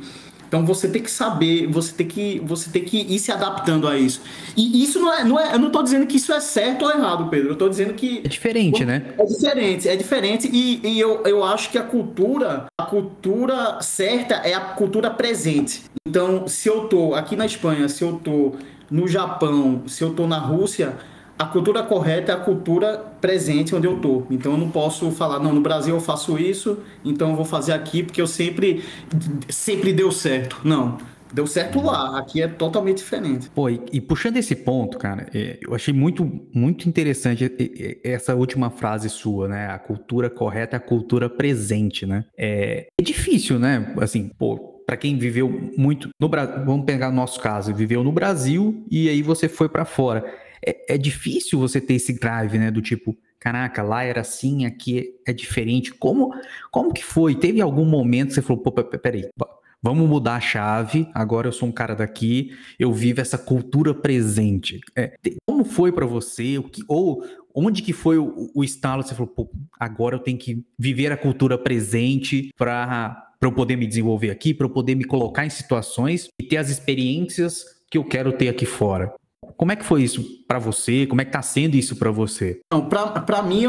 Então 0.49 0.65
você 0.65 0.89
tem 0.89 1.01
que 1.01 1.11
saber, 1.11 1.67
você 1.67 1.93
tem 1.93 2.07
que, 2.07 2.41
você 2.43 2.71
tem 2.71 2.83
que 2.83 2.97
ir 2.97 3.19
se 3.19 3.31
adaptando 3.31 3.87
a 3.87 3.97
isso. 3.97 4.19
E 4.57 4.83
isso 4.83 4.99
não 4.99 5.13
é, 5.13 5.23
não 5.23 5.39
é 5.39 5.53
eu 5.53 5.59
não 5.59 5.67
estou 5.67 5.83
dizendo 5.83 6.07
que 6.07 6.17
isso 6.17 6.33
é 6.33 6.39
certo 6.39 6.85
ou 6.85 6.91
errado, 6.91 7.29
Pedro. 7.29 7.49
Eu 7.49 7.53
estou 7.53 7.69
dizendo 7.69 7.93
que 7.93 8.21
é 8.25 8.27
diferente, 8.27 8.83
né? 8.83 9.13
É 9.17 9.25
diferente, 9.25 9.87
é 9.87 9.95
diferente 9.95 10.49
e, 10.51 10.81
e 10.83 10.99
eu, 10.99 11.21
eu 11.23 11.43
acho 11.43 11.69
que 11.69 11.77
a 11.77 11.83
cultura, 11.83 12.65
a 12.79 12.83
cultura 12.83 13.79
certa 13.81 14.35
é 14.35 14.55
a 14.55 14.59
cultura 14.59 15.11
presente. 15.11 15.83
Então, 16.07 16.47
se 16.47 16.67
eu 16.67 16.87
tô 16.87 17.13
aqui 17.13 17.35
na 17.35 17.45
Espanha, 17.45 17.87
se 17.87 18.03
eu 18.03 18.13
tô 18.13 18.55
no 18.89 19.07
Japão, 19.07 19.83
se 19.85 20.03
eu 20.03 20.13
tô 20.13 20.25
na 20.25 20.39
Rússia, 20.39 20.97
a 21.39 21.45
cultura 21.45 21.81
correta 21.81 22.33
é 22.33 22.35
a 22.35 22.37
cultura 22.37 22.97
presente 23.21 23.73
onde 23.73 23.87
eu 23.87 23.97
tô. 24.01 24.23
Então 24.29 24.51
eu 24.51 24.57
não 24.57 24.69
posso 24.69 25.09
falar, 25.09 25.39
não, 25.39 25.53
no 25.53 25.61
Brasil 25.61 25.95
eu 25.95 26.01
faço 26.01 26.37
isso, 26.37 26.79
então 27.03 27.29
eu 27.29 27.35
vou 27.37 27.45
fazer 27.45 27.71
aqui 27.71 28.03
porque 28.03 28.21
eu 28.21 28.27
sempre 28.27 28.83
sempre 29.47 29.93
deu 29.93 30.11
certo. 30.11 30.59
Não. 30.65 30.97
Deu 31.31 31.45
certo 31.45 31.79
lá, 31.79 32.17
aqui 32.17 32.41
é 32.41 32.47
totalmente 32.47 32.97
diferente. 32.97 33.49
Pô, 33.51 33.69
e, 33.69 33.79
e 33.93 34.01
puxando 34.01 34.37
esse 34.37 34.55
ponto, 34.55 34.97
cara, 34.97 35.27
é, 35.31 35.59
eu 35.61 35.75
achei 35.75 35.93
muito, 35.93 36.25
muito 36.51 36.89
interessante 36.89 37.49
essa 38.03 38.33
última 38.33 38.71
frase 38.71 39.09
sua, 39.09 39.47
né? 39.47 39.67
A 39.67 39.77
cultura 39.77 40.27
correta 40.27 40.75
é 40.75 40.77
a 40.77 40.81
cultura 40.81 41.29
presente, 41.29 42.05
né? 42.05 42.25
É, 42.35 42.87
é 42.99 43.03
difícil, 43.03 43.59
né? 43.59 43.93
Assim, 44.01 44.31
pô, 44.39 44.57
para 44.87 44.97
quem 44.97 45.19
viveu 45.19 45.71
muito 45.77 46.09
no 46.19 46.27
Brasil, 46.27 46.65
vamos 46.65 46.85
pegar 46.85 47.09
o 47.09 47.13
nosso 47.13 47.39
caso, 47.39 47.75
viveu 47.75 48.03
no 48.03 48.11
Brasil 48.11 48.83
e 48.89 49.07
aí 49.07 49.21
você 49.21 49.47
foi 49.47 49.69
para 49.69 49.85
fora 49.85 50.25
é, 50.65 50.95
é 50.95 50.97
difícil 50.97 51.59
você 51.59 51.79
ter 51.79 51.95
esse 51.95 52.19
drive, 52.19 52.57
né? 52.57 52.71
Do 52.71 52.81
tipo, 52.81 53.17
caraca, 53.39 53.81
lá 53.81 54.03
era 54.03 54.21
assim, 54.21 54.65
aqui 54.65 55.15
é 55.25 55.33
diferente. 55.33 55.93
Como, 55.93 56.33
como 56.71 56.93
que 56.93 57.03
foi? 57.03 57.35
Teve 57.35 57.61
algum 57.61 57.85
momento 57.85 58.29
que 58.29 58.33
você 58.35 58.41
falou, 58.41 58.61
pô, 58.61 58.71
peraí, 58.71 59.29
vamos 59.81 60.07
mudar 60.09 60.35
a 60.35 60.41
chave, 60.41 61.09
agora 61.13 61.47
eu 61.47 61.53
sou 61.53 61.69
um 61.69 61.71
cara 61.71 61.95
daqui, 61.95 62.51
eu 62.77 62.91
vivo 62.91 63.21
essa 63.21 63.37
cultura 63.37 63.93
presente. 63.93 64.79
É, 64.95 65.15
como 65.45 65.63
foi 65.63 65.91
para 65.91 66.05
você? 66.05 66.57
O 66.57 66.63
que, 66.63 66.83
ou 66.87 67.23
onde 67.55 67.81
que 67.81 67.93
foi 67.93 68.17
o, 68.17 68.51
o 68.53 68.63
estalo? 68.63 69.03
Você 69.03 69.15
falou, 69.15 69.31
pô, 69.31 69.49
agora 69.79 70.15
eu 70.15 70.19
tenho 70.19 70.37
que 70.37 70.63
viver 70.77 71.11
a 71.11 71.17
cultura 71.17 71.57
presente 71.57 72.51
para 72.57 73.29
eu 73.41 73.51
poder 73.51 73.77
me 73.77 73.87
desenvolver 73.87 74.31
aqui, 74.31 74.53
para 74.53 74.65
eu 74.65 74.69
poder 74.69 74.95
me 74.95 75.05
colocar 75.05 75.45
em 75.45 75.49
situações 75.49 76.29
e 76.39 76.43
ter 76.43 76.57
as 76.57 76.69
experiências 76.69 77.63
que 77.89 77.97
eu 77.97 78.03
quero 78.03 78.33
ter 78.33 78.49
aqui 78.49 78.65
fora. 78.65 79.13
Como 79.59 79.73
é 79.73 79.75
que 79.75 79.83
foi 79.83 80.03
isso 80.03 80.23
para 80.47 80.57
você? 80.57 81.05
Como 81.05 81.19
é 81.19 81.25
que 81.25 81.33
tá 81.33 81.41
sendo 81.41 81.75
isso 81.75 81.97
para 81.97 82.09
você? 82.09 82.61
Para 83.25 83.41
mim, 83.41 83.65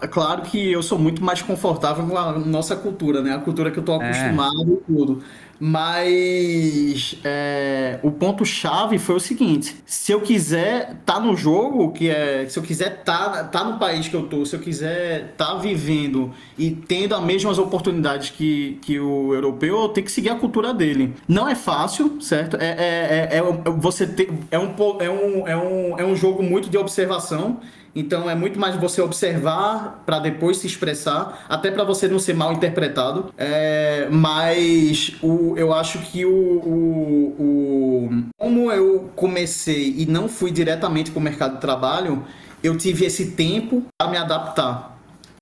é 0.00 0.06
claro 0.08 0.40
que 0.40 0.72
eu 0.72 0.82
sou 0.82 0.98
muito 0.98 1.22
mais 1.22 1.42
confortável 1.42 2.06
com 2.06 2.16
a 2.16 2.38
nossa 2.38 2.74
cultura, 2.74 3.20
né? 3.20 3.34
A 3.34 3.38
cultura 3.38 3.70
que 3.70 3.78
eu 3.78 3.82
tô 3.82 4.00
é. 4.00 4.06
acostumado 4.06 4.70
é. 4.70 4.72
e 4.72 4.76
tudo. 4.86 5.22
Mas 5.60 7.16
é, 7.24 7.98
o 8.02 8.10
ponto 8.10 8.44
chave 8.44 8.98
foi 8.98 9.16
o 9.16 9.20
seguinte: 9.20 9.76
se 9.84 10.12
eu 10.12 10.20
quiser 10.20 10.96
tá 11.04 11.18
no 11.18 11.36
jogo, 11.36 11.92
que 11.92 12.08
é, 12.08 12.46
se 12.48 12.58
eu 12.58 12.62
quiser 12.62 13.02
tá, 13.02 13.44
tá 13.44 13.64
no 13.64 13.78
país 13.78 14.08
que 14.08 14.14
eu 14.14 14.22
tô, 14.26 14.44
se 14.44 14.54
eu 14.54 14.60
quiser 14.60 15.34
tá 15.36 15.54
vivendo 15.54 16.32
e 16.56 16.70
tendo 16.70 17.14
as 17.14 17.22
mesmas 17.22 17.58
oportunidades 17.58 18.30
que, 18.30 18.78
que 18.82 19.00
o 19.00 19.34
europeu, 19.34 19.82
eu 19.82 19.88
tenho 19.88 20.04
que 20.04 20.12
seguir 20.12 20.30
a 20.30 20.36
cultura 20.36 20.72
dele. 20.72 21.14
Não 21.26 21.48
é 21.48 21.54
fácil, 21.54 22.20
certo? 22.20 22.56
É, 22.56 22.68
é, 22.68 23.28
é, 23.32 23.38
é 23.38 23.70
você 23.72 24.06
ter, 24.06 24.30
é 24.50 24.58
um, 24.58 24.74
é 25.00 25.10
um, 25.10 25.48
é 25.48 25.56
um, 25.56 25.98
é 25.98 26.04
um 26.04 26.14
jogo 26.14 26.42
muito 26.42 26.70
de 26.70 26.78
observação. 26.78 27.58
Então 27.98 28.30
é 28.30 28.34
muito 28.36 28.60
mais 28.60 28.76
você 28.76 29.02
observar 29.02 30.04
para 30.06 30.20
depois 30.20 30.58
se 30.58 30.68
expressar, 30.68 31.44
até 31.48 31.68
para 31.68 31.82
você 31.82 32.06
não 32.06 32.20
ser 32.20 32.32
mal 32.32 32.52
interpretado. 32.52 33.34
É, 33.36 34.06
mas 34.08 35.16
o, 35.20 35.54
eu 35.56 35.74
acho 35.74 35.98
que 35.98 36.24
o, 36.24 36.30
o, 36.30 37.34
o, 37.38 38.10
como 38.38 38.70
eu 38.70 39.10
comecei 39.16 39.96
e 39.98 40.06
não 40.06 40.28
fui 40.28 40.52
diretamente 40.52 41.10
para 41.10 41.18
o 41.18 41.22
mercado 41.22 41.54
de 41.56 41.60
trabalho, 41.60 42.24
eu 42.62 42.78
tive 42.78 43.04
esse 43.04 43.32
tempo 43.32 43.82
para 43.98 44.08
me 44.08 44.16
adaptar. 44.16 44.96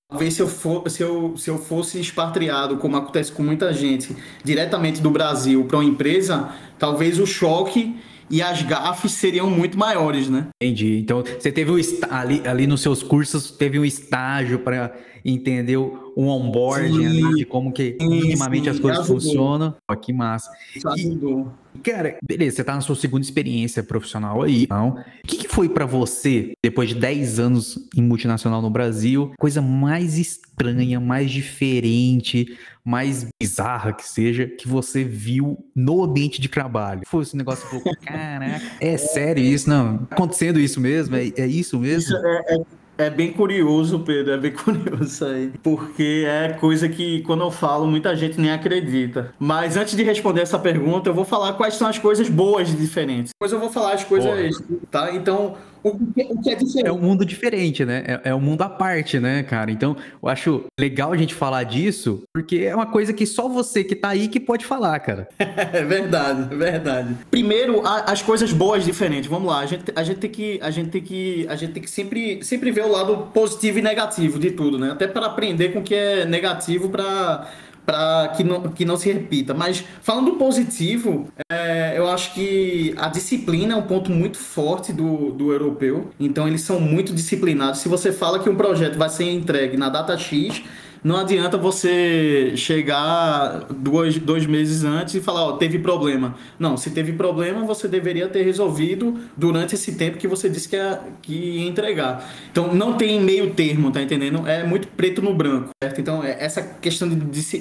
Talvez 0.09 0.33
se 0.33 0.41
eu, 0.41 0.47
for, 0.47 0.89
se, 0.89 1.03
eu, 1.03 1.37
se 1.37 1.51
eu 1.51 1.59
fosse 1.59 1.99
expatriado, 1.99 2.77
como 2.77 2.97
acontece 2.97 3.31
com 3.31 3.43
muita 3.43 3.71
gente, 3.71 4.15
diretamente 4.43 4.99
do 4.99 5.11
Brasil 5.11 5.65
para 5.65 5.77
uma 5.77 5.85
empresa, 5.85 6.49
talvez 6.79 7.19
o 7.19 7.27
choque 7.27 7.95
e 8.29 8.41
as 8.41 8.61
gafes 8.61 9.11
seriam 9.13 9.49
muito 9.49 9.77
maiores, 9.77 10.29
né? 10.29 10.47
Entendi. 10.61 10.99
Então, 10.99 11.23
você 11.23 11.51
teve 11.51 11.71
um 11.71 11.77
ali, 12.09 12.41
ali 12.47 12.67
nos 12.67 12.81
seus 12.81 13.01
cursos, 13.01 13.51
teve 13.51 13.79
um 13.79 13.85
estágio 13.85 14.59
para 14.59 14.93
entender 15.27 15.77
um 15.77 16.27
onboarding 16.27 17.05
ali, 17.05 17.35
de 17.35 17.45
como 17.45 17.71
que 17.71 17.97
minimamente 17.99 18.63
sim, 18.63 18.69
as 18.69 18.79
coisas 18.79 19.05
funcionam. 19.05 19.75
Ó, 19.89 19.95
que 19.95 20.13
massa. 20.13 20.49
Ajudou. 20.85 21.51
Cara, 21.83 22.17
beleza, 22.23 22.55
você 22.55 22.63
tá 22.63 22.73
na 22.73 22.81
sua 22.81 22.95
segunda 22.95 23.23
experiência 23.23 23.83
profissional 23.83 24.41
aí, 24.41 24.63
então, 24.63 24.97
o 25.23 25.27
que, 25.27 25.37
que 25.37 25.47
foi 25.47 25.69
para 25.69 25.85
você, 25.85 26.53
depois 26.63 26.89
de 26.89 26.95
10 26.95 27.39
anos 27.39 27.77
em 27.95 28.01
multinacional 28.01 28.61
no 28.61 28.69
Brasil, 28.69 29.31
coisa 29.37 29.61
mais 29.61 30.17
estranha, 30.17 30.99
mais 30.99 31.29
diferente, 31.29 32.57
mais 32.83 33.27
bizarra 33.39 33.93
que 33.93 34.07
seja, 34.07 34.47
que 34.47 34.67
você 34.67 35.03
viu 35.03 35.57
no 35.75 36.03
ambiente 36.03 36.41
de 36.41 36.49
trabalho? 36.49 37.01
Foi 37.05 37.21
esse 37.21 37.37
negócio 37.37 37.63
que 37.69 37.77
falou, 37.77 37.97
caraca, 38.01 38.61
é 38.81 38.97
sério 38.97 39.43
isso? 39.43 39.69
Não, 39.69 39.99
tá 39.99 40.15
acontecendo 40.15 40.59
isso 40.59 40.81
mesmo? 40.81 41.15
É, 41.15 41.31
é 41.37 41.45
isso 41.45 41.77
mesmo? 41.79 42.15
Isso 42.15 42.17
é, 42.17 42.55
é 42.55 42.76
é 42.97 43.09
bem 43.09 43.31
curioso, 43.31 43.99
Pedro, 43.99 44.33
é 44.33 44.37
bem 44.37 44.51
curioso 44.53 45.03
isso 45.03 45.25
aí. 45.25 45.51
Porque 45.63 46.25
é 46.27 46.49
coisa 46.53 46.87
que, 46.89 47.21
quando 47.21 47.43
eu 47.43 47.51
falo, 47.51 47.85
muita 47.87 48.15
gente 48.15 48.39
nem 48.39 48.51
acredita. 48.51 49.33
Mas 49.39 49.77
antes 49.77 49.95
de 49.95 50.03
responder 50.03 50.41
essa 50.41 50.59
pergunta, 50.59 51.09
eu 51.09 51.13
vou 51.13 51.25
falar 51.25 51.53
quais 51.53 51.75
são 51.75 51.87
as 51.87 51.97
coisas 51.97 52.29
boas 52.29 52.69
e 52.69 52.75
diferentes. 52.75 53.31
Depois 53.33 53.51
eu 53.51 53.59
vou 53.59 53.69
falar 53.69 53.93
as 53.93 54.03
coisas, 54.03 54.57
Porra. 54.57 54.79
tá? 54.89 55.13
Então, 55.15 55.55
o 55.83 55.97
que, 56.13 56.27
o 56.29 56.41
que 56.41 56.49
é 56.49 56.55
diferente? 56.55 56.87
É 56.87 56.91
um 56.91 56.99
mundo 56.99 57.25
diferente, 57.25 57.85
né? 57.85 58.03
É, 58.05 58.29
é 58.29 58.35
um 58.35 58.39
mundo 58.39 58.61
à 58.61 58.69
parte, 58.69 59.19
né, 59.19 59.43
cara? 59.43 59.71
Então, 59.71 59.95
eu 60.21 60.29
acho 60.29 60.65
legal 60.79 61.11
a 61.11 61.17
gente 61.17 61.33
falar 61.33 61.63
disso, 61.63 62.23
porque 62.33 62.57
é 62.57 62.75
uma 62.75 62.85
coisa 62.85 63.13
que 63.13 63.25
só 63.25 63.47
você 63.47 63.83
que 63.83 63.95
tá 63.95 64.09
aí 64.09 64.27
que 64.27 64.39
pode 64.39 64.65
falar, 64.65 64.99
cara. 64.99 65.27
é 65.37 65.83
verdade, 65.83 66.53
é 66.53 66.57
verdade. 66.57 67.15
Primeiro, 67.29 67.85
a, 67.85 68.11
as 68.11 68.21
coisas 68.21 68.51
boas 68.51 68.83
diferentes. 68.83 69.29
Vamos 69.29 69.49
lá, 69.49 69.59
a 69.59 69.65
gente, 69.65 69.91
a 69.95 70.03
gente 70.03 70.17
tem 70.17 70.29
que, 70.29 70.59
a 70.61 70.71
gente 70.71 70.89
tem 70.89 71.01
que, 71.01 71.45
a 71.49 71.55
gente 71.55 71.73
tem 71.73 71.83
que 71.83 71.89
sempre, 71.89 72.43
sempre 72.43 72.71
ver 72.71 72.85
o 72.85 72.91
lado 72.91 73.29
positivo 73.33 73.79
e 73.79 73.81
negativo 73.81 74.39
de 74.39 74.51
tudo, 74.51 74.77
né? 74.77 74.91
Até 74.91 75.07
para 75.07 75.25
aprender 75.25 75.73
com 75.73 75.79
o 75.79 75.83
que 75.83 75.95
é 75.95 76.25
negativo 76.25 76.89
para 76.89 77.47
para 77.87 78.27
que 78.35 78.43
não, 78.43 78.61
que 78.63 78.83
não 78.83 78.97
se 78.97 79.09
repita. 79.09 79.53
Mas 79.53 79.81
falando 80.01 80.33
positivo, 80.33 81.29
é, 81.49 81.93
eu 81.97 82.05
acho 82.09 82.33
que 82.33 82.93
a 82.97 83.07
disciplina 83.07 83.75
é 83.75 83.77
um 83.77 83.83
ponto 83.83 84.11
muito 84.11 84.37
forte 84.37 84.91
do, 84.91 85.31
do 85.31 85.53
europeu. 85.53 86.09
Então 86.19 86.45
eles 86.45 86.61
são 86.61 86.81
muito 86.81 87.13
disciplinados. 87.13 87.79
Se 87.79 87.87
você 87.87 88.11
fala 88.11 88.39
que 88.39 88.49
um 88.49 88.57
projeto 88.57 88.97
vai 88.97 89.07
ser 89.07 89.31
entregue 89.31 89.77
na 89.77 89.87
data 89.87 90.17
X, 90.17 90.61
não 91.03 91.17
adianta 91.17 91.57
você 91.57 92.53
chegar 92.55 93.65
dois, 93.69 94.17
dois 94.17 94.45
meses 94.45 94.83
antes 94.83 95.15
e 95.15 95.21
falar, 95.21 95.43
ó, 95.45 95.51
teve 95.53 95.79
problema. 95.79 96.35
Não, 96.59 96.77
se 96.77 96.91
teve 96.91 97.13
problema, 97.13 97.65
você 97.65 97.87
deveria 97.87 98.27
ter 98.27 98.43
resolvido 98.43 99.19
durante 99.35 99.75
esse 99.75 99.95
tempo 99.95 100.17
que 100.17 100.27
você 100.27 100.49
disse 100.49 100.67
que 100.69 100.75
ia, 100.75 100.99
que 101.21 101.33
ia 101.33 101.67
entregar. 101.67 102.29
Então, 102.51 102.73
não 102.73 102.93
tem 102.93 103.21
meio 103.21 103.53
termo, 103.53 103.91
tá 103.91 104.01
entendendo? 104.01 104.47
É 104.47 104.63
muito 104.63 104.87
preto 104.89 105.21
no 105.21 105.33
branco, 105.33 105.69
certo? 105.81 106.01
Então, 106.01 106.23
é, 106.23 106.37
essa 106.39 106.61
questão 106.61 107.07
de 107.07 107.15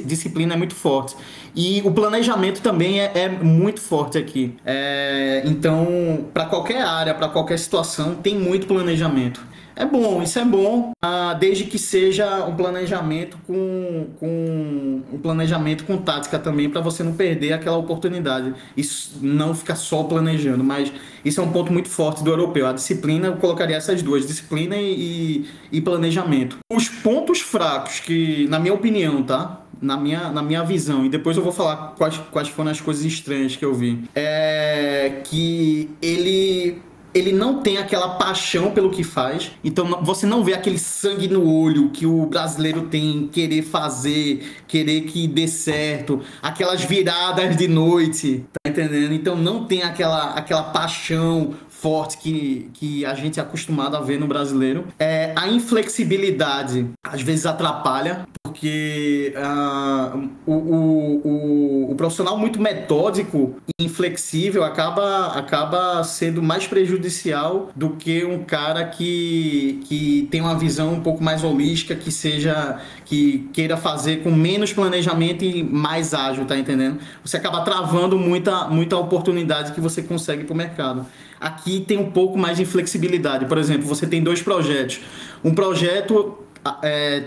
disciplina 0.05 0.55
é 0.55 0.57
muito 0.57 0.75
forte. 0.75 1.17
E 1.55 1.81
o 1.85 1.91
planejamento 1.91 2.61
também 2.61 3.01
é, 3.01 3.13
é 3.15 3.29
muito 3.29 3.81
forte 3.81 4.19
aqui. 4.19 4.55
É, 4.65 5.43
então, 5.45 6.27
para 6.33 6.47
qualquer 6.47 6.83
área, 6.83 7.15
para 7.15 7.29
qualquer 7.29 7.59
situação, 7.59 8.15
tem 8.15 8.37
muito 8.39 8.67
planejamento. 8.67 9.41
É 9.79 9.85
bom, 9.85 10.23
isso 10.23 10.39
é 10.39 10.45
bom, 10.45 10.93
ah, 11.05 11.35
desde 11.35 11.65
que 11.65 11.79
seja 11.79 12.47
um 12.47 12.57
planejamento 12.57 13.37
com, 13.47 14.07
com 14.19 15.03
um 15.13 15.19
planejamento 15.19 15.85
com 15.85 15.99
tática 15.99 16.39
também, 16.39 16.71
para 16.71 16.81
você 16.81 17.03
não 17.03 17.13
perder 17.13 17.53
aquela 17.53 17.77
oportunidade. 17.77 18.55
Isso 18.75 19.19
não 19.21 19.55
ficar 19.55 19.77
só 19.77 20.03
planejando, 20.05 20.65
mas 20.65 20.91
isso 21.23 21.43
é 21.43 21.45
um 21.45 21.53
ponto 21.53 21.71
muito 21.71 21.91
forte 21.91 22.25
do 22.25 22.31
europeu. 22.31 22.67
A 22.67 22.73
disciplina, 22.73 23.27
eu 23.27 23.37
colocaria 23.37 23.77
essas 23.77 24.03
duas, 24.03 24.27
disciplina 24.27 24.77
e, 24.79 25.47
e 25.71 25.81
planejamento. 25.83 26.57
Os 26.73 26.89
pontos 26.89 27.43
fracos, 27.43 28.01
que, 28.01 28.49
na 28.49 28.59
minha 28.59 28.73
opinião, 28.73 29.23
tá? 29.23 29.61
na 29.79 29.95
minha, 29.95 30.31
na 30.31 30.43
minha 30.43 30.65
visão, 30.65 31.05
e 31.05 31.11
depois 31.11 31.37
eu 31.37 31.43
vou 31.43 31.53
falar 31.53 31.95
quais, 31.99 32.17
quais 32.31 32.49
foram 32.49 32.71
as 32.71 32.81
coisas 32.81 33.05
estranhas 33.05 33.57
que 33.57 33.65
eu 33.65 33.75
vi, 33.75 34.05
é 34.15 35.21
que 35.23 35.91
ele 36.01 36.81
ele 37.17 37.33
não 37.33 37.63
tem 37.63 37.79
aquela 37.79 38.11
paixão 38.11 38.73
pelo 38.73 38.91
que 38.91 39.03
faz. 39.03 39.51
Então 39.65 40.03
você 40.03 40.27
não 40.27 40.45
vê 40.45 40.53
aquele 40.53 40.79
sangue 40.79 41.27
no 41.27 41.51
olho 41.51 41.89
que 41.89 42.05
o 42.05 42.27
brasileiro 42.27 42.83
tem, 42.83 43.27
querer 43.29 43.63
fazer, 43.63 44.47
querer 44.69 45.03
que 45.03 45.27
dê 45.27 45.49
certo, 45.49 46.21
aquelas 46.43 46.85
viradas 46.85 47.57
de 47.57 47.67
noite, 47.69 48.45
tá 48.63 48.71
entendendo? 48.71 49.15
Então 49.15 49.35
não 49.35 49.65
tem 49.65 49.83
aquela, 49.83 50.35
aquela 50.35 50.65
paixão 50.65 51.55
forte 51.69 52.19
que, 52.19 52.71
que 52.75 53.05
a 53.05 53.15
gente 53.15 53.39
é 53.39 53.43
acostumado 53.43 53.97
a 53.97 54.01
ver 54.01 54.19
no 54.19 54.27
brasileiro. 54.27 54.87
É, 54.99 55.33
a 55.37 55.49
inflexibilidade 55.49 56.87
às 57.03 57.23
vezes 57.23 57.47
atrapalha, 57.47 58.27
porque 58.57 59.35
uh, 59.37 60.31
o, 60.47 60.53
o, 60.53 61.21
o, 61.25 61.93
o, 61.93 61.95
profissional 61.95 62.39
muito 62.39 62.59
metódico 62.59 63.57
e 63.79 63.85
inflexível 63.85 64.65
acaba, 64.65 65.27
acaba 65.35 66.03
sendo 66.03 66.43
mais 66.43 66.67
prejudicial 66.67 67.69
do 67.77 67.91
que 67.91 68.25
um 68.25 68.45
cara 68.45 68.87
que, 68.87 69.83
que 69.85 70.27
tem 70.31 70.41
uma 70.41 70.59
visão 70.59 70.95
um 70.95 71.01
pouco 71.01 71.23
mais 71.23 71.45
holística, 71.45 71.95
que 71.95 72.11
seja 72.11 72.81
que 73.05 73.47
queira 73.53 73.77
fazer 73.77 74.23
com 74.23 74.31
menos 74.31 74.73
planejamento 74.73 75.45
e 75.45 75.63
mais 75.63 76.15
ágil, 76.15 76.47
tá 76.47 76.57
entendendo? 76.57 76.99
Você 77.23 77.37
acaba 77.37 77.61
travando 77.61 78.19
muita, 78.19 78.69
muita 78.69 78.97
oportunidade 78.97 79.73
que 79.73 79.83
você 79.83 80.03
consegue 80.03 80.45
para 80.45 80.55
o 80.55 80.57
mercado. 80.57 81.07
Aqui 81.39 81.85
tem 81.87 81.99
um 81.99 82.11
pouco 82.11 82.39
mais 82.39 82.57
de 82.57 82.65
flexibilidade. 82.65 83.45
Por 83.45 83.59
exemplo, 83.59 83.87
você 83.87 84.07
tem 84.07 84.23
dois 84.23 84.41
projetos. 84.41 85.01
Um 85.45 85.55
projeto 85.55 86.46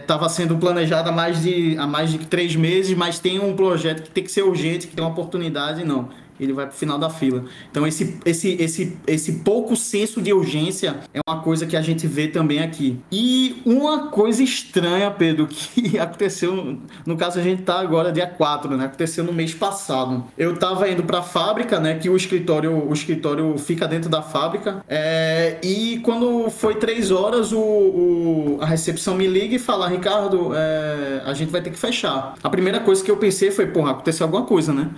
estava 0.02 0.26
é, 0.26 0.30
sendo 0.30 0.58
planejado 0.58 1.10
há 1.10 1.12
mais, 1.12 1.42
de, 1.42 1.78
há 1.78 1.88
mais 1.88 2.12
de 2.12 2.20
três 2.20 2.56
meses, 2.56 2.96
mas 2.96 3.20
tem 3.20 3.40
um 3.40 3.56
projeto 3.56 4.04
que 4.04 4.10
tem 4.10 4.24
que 4.24 4.32
ser 4.32 4.44
urgente, 4.44 4.88
que 4.88 4.96
tem 4.96 5.04
uma 5.04 5.12
oportunidade, 5.12 5.84
não 5.84 6.10
ele 6.40 6.54
vai 6.54 6.66
para 6.66 6.76
o 6.76 6.78
final 6.78 6.98
da 6.98 7.10
fila. 7.10 7.46
Então 7.70 7.86
esse, 7.86 8.18
esse, 8.26 8.50
esse, 8.60 8.98
esse 9.08 9.32
pouco 9.40 9.76
senso 9.76 10.22
de 10.22 10.34
urgência 10.34 11.00
é 11.14 11.20
uma 11.28 11.42
coisa 11.42 11.66
que 11.66 11.76
a 11.76 11.82
gente 11.82 12.08
vê 12.08 12.28
também 12.28 12.60
aqui. 12.60 13.00
E 13.12 13.62
uma 13.66 14.08
coisa 14.08 14.44
estranha, 14.44 15.12
Pedro, 15.12 15.48
que 15.50 15.98
aconteceu, 15.98 16.78
no 17.06 17.18
caso 17.18 17.40
a 17.40 17.44
gente 17.44 17.64
tá 17.64 17.80
agora 17.80 18.12
dia 18.12 18.28
4, 18.28 18.76
né? 18.78 18.86
Aconteceu 18.86 19.24
no 19.24 19.34
mês 19.34 19.54
passado. 19.54 20.24
Eu 20.38 20.58
tava 20.58 20.90
indo 20.90 21.04
para 21.04 21.20
a 21.20 21.24
fábrica, 21.24 21.80
né, 21.80 21.96
que 21.96 22.10
o 22.10 22.16
escritório, 22.16 22.88
o 22.88 22.94
escritório 22.94 23.58
fica 23.58 23.88
dentro 23.88 24.10
da 24.10 24.22
fábrica, 24.22 24.84
é, 24.88 25.58
e 25.64 26.00
quando 26.04 26.50
foi 26.50 26.76
três 26.76 27.12
horas, 27.12 27.52
o, 27.52 27.60
o, 27.60 28.58
a 28.62 28.66
recepção 28.66 29.16
me 29.16 29.28
liga 29.28 29.56
e 29.56 29.60
fala, 29.60 29.88
Ricardo, 29.88 30.52
é, 30.54 31.22
a 31.26 31.34
gente 31.34 31.50
vai 31.52 31.62
ter 31.62 31.70
que 31.70 31.80
fechar. 31.80 32.36
A 32.42 32.50
primeira 32.50 32.80
coisa 32.80 33.04
que 33.04 33.12
eu 33.12 33.18
pensei 33.18 33.52
foi, 33.52 33.68
porra, 33.68 33.92
aconteceu 33.92 34.26
alguma 34.26 34.44
coisa, 34.44 34.74
né? 34.74 34.90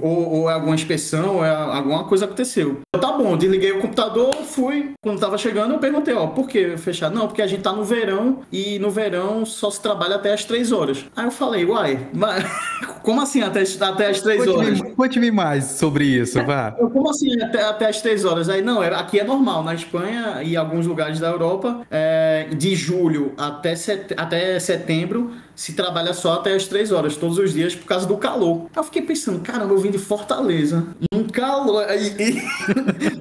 Ou, 0.00 0.32
ou 0.32 0.50
é 0.50 0.54
alguma 0.54 0.74
inspeção, 0.84 1.44
é, 1.44 1.50
alguma 1.50 2.04
coisa 2.04 2.26
aconteceu. 2.26 2.80
Eu, 2.92 3.00
tá 3.00 3.12
bom, 3.12 3.36
desliguei 3.36 3.72
o 3.72 3.80
computador, 3.80 4.34
fui. 4.34 4.92
Quando 5.02 5.18
tava 5.18 5.38
chegando, 5.38 5.74
eu 5.74 5.78
perguntei, 5.78 6.14
ó, 6.14 6.26
por 6.26 6.48
que 6.48 6.76
fechar? 6.76 7.10
Não, 7.10 7.26
porque 7.26 7.42
a 7.42 7.46
gente 7.46 7.62
tá 7.62 7.72
no 7.72 7.84
verão 7.84 8.40
e 8.52 8.78
no 8.78 8.90
verão 8.90 9.44
só 9.44 9.70
se 9.70 9.80
trabalha 9.80 10.16
até 10.16 10.32
as 10.32 10.44
três 10.44 10.70
horas. 10.70 11.04
Aí 11.16 11.24
eu 11.24 11.30
falei, 11.30 11.64
uai, 11.64 12.08
mas 12.12 12.44
como 13.02 13.20
assim 13.20 13.42
até, 13.42 13.62
até 13.80 14.10
as 14.10 14.20
três 14.20 14.46
horas? 14.46 14.80
Conte-me 14.96 15.30
mais 15.30 15.64
sobre 15.64 16.04
isso, 16.04 16.42
vá. 16.44 16.72
como 16.92 17.08
assim 17.08 17.40
até, 17.40 17.62
até 17.62 17.88
as 17.88 18.00
três 18.00 18.24
horas? 18.24 18.48
Aí, 18.48 18.62
não, 18.62 18.82
é, 18.82 18.94
aqui 18.94 19.18
é 19.18 19.24
normal, 19.24 19.64
na 19.64 19.74
Espanha 19.74 20.42
e 20.42 20.56
alguns 20.56 20.86
lugares 20.86 21.18
da 21.18 21.28
Europa, 21.28 21.80
é, 21.90 22.48
de 22.56 22.74
julho 22.74 23.32
até, 23.36 23.74
set, 23.74 24.14
até 24.16 24.58
setembro, 24.58 25.32
se 25.54 25.72
trabalha 25.74 26.12
só 26.12 26.34
até 26.34 26.54
as 26.54 26.66
três 26.66 26.90
horas, 26.92 27.16
todos 27.16 27.38
os 27.38 27.52
dias, 27.52 27.74
por 27.74 27.86
causa 27.86 28.06
do 28.06 28.16
calor. 28.16 28.66
Eu 28.74 28.84
fiquei 28.84 29.02
pensando, 29.02 29.40
caramba, 29.40 29.72
eu 29.72 29.78
vim 29.78 29.90
de 29.90 29.98
Fortaleza, 29.98 30.86
um 31.12 31.24
calor. 31.24 31.84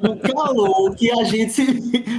um 0.03 0.17
calor 0.33 0.95
que 0.95 1.11
a 1.11 1.23
gente. 1.23 1.63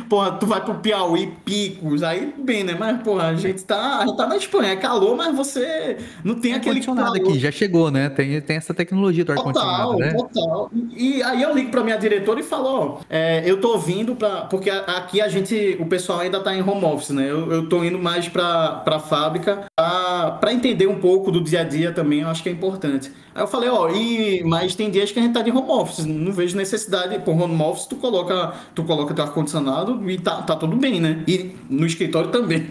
Porra, 0.09 0.33
tu 0.33 0.47
vai 0.47 0.63
pro 0.63 0.75
Piauí, 0.77 1.33
picos, 1.45 2.03
aí 2.03 2.33
bem, 2.39 2.65
né? 2.65 2.77
Mas, 2.79 3.03
porra, 3.03 3.29
a 3.29 3.35
gente 3.35 3.65
tá, 3.65 3.99
a 3.99 4.07
gente 4.07 4.17
tá 4.17 4.27
na 4.27 4.37
Espanha, 4.37 4.73
é 4.73 4.77
calor, 4.77 5.17
mas 5.17 5.35
você 5.35 5.97
não 6.23 6.35
tem, 6.35 6.55
aquele 6.55 6.79
ar-condicionado 6.79 7.17
aqui, 7.17 7.39
já 7.39 7.51
chegou, 7.51 7.91
né? 7.91 8.09
Tem, 8.09 8.41
tem 8.41 8.57
essa 8.57 8.75
tecnologia 8.75 9.25
do 9.25 9.33
ar-condicionado, 9.33 9.97
né? 9.97 10.15
Total, 10.15 10.71
E 10.97 11.23
aí 11.23 11.43
eu 11.43 11.55
ligo 11.55 11.71
pra 11.71 11.83
minha 11.83 11.97
diretora 11.97 12.41
e 12.41 12.43
falo, 12.43 12.67
ó, 12.67 13.01
é, 13.09 13.43
eu 13.45 13.61
tô 13.61 13.79
vindo 13.79 14.15
pra. 14.15 14.43
Porque 14.43 14.71
aqui 14.71 15.21
a 15.21 15.29
gente, 15.29 15.77
o 15.81 15.87
pessoal 15.87 16.21
ainda 16.21 16.41
tá 16.41 16.55
em 16.55 16.63
home 16.63 16.85
office, 16.85 17.11
né? 17.11 17.31
Eu, 17.31 17.51
eu 17.51 17.69
tô 17.69 17.83
indo 17.83 17.99
mais 17.99 18.29
pra, 18.29 18.83
pra 18.85 18.99
fábrica 18.99 19.65
pra, 19.77 20.04
pra 20.41 20.53
entender 20.53 20.87
um 20.87 20.99
pouco 20.99 21.31
do 21.31 21.41
dia 21.41 21.61
a 21.61 21.65
dia 21.65 21.93
também, 21.93 22.21
eu 22.21 22.29
acho 22.29 22.43
que 22.43 22.49
é 22.49 22.53
importante. 22.53 23.11
Aí 23.35 23.43
eu 23.43 23.47
falei, 23.47 23.69
ó, 23.69 23.91
e, 23.91 24.43
mas 24.45 24.75
tem 24.75 24.91
dias 24.91 25.11
que 25.11 25.19
a 25.19 25.23
gente 25.23 25.33
tá 25.33 25.43
de 25.43 25.51
home 25.51 25.71
office, 25.71 26.05
não 26.05 26.33
vejo 26.33 26.57
necessidade, 26.57 27.19
por 27.21 27.33
home 27.33 27.61
office 27.63 27.87
tu 27.87 27.97
coloca, 27.97 28.55
tu 28.75 28.85
coloca 28.85 29.13
teu 29.15 29.25
ar-condicionado 29.25 30.11
e 30.11 30.19
tá, 30.19 30.43
tá 30.43 30.57
tudo 30.57 30.77
bem, 30.77 31.01
né? 31.01 31.23
E 31.27 31.57
no 31.69 31.87
escritório 31.87 32.31
também. 32.31 32.71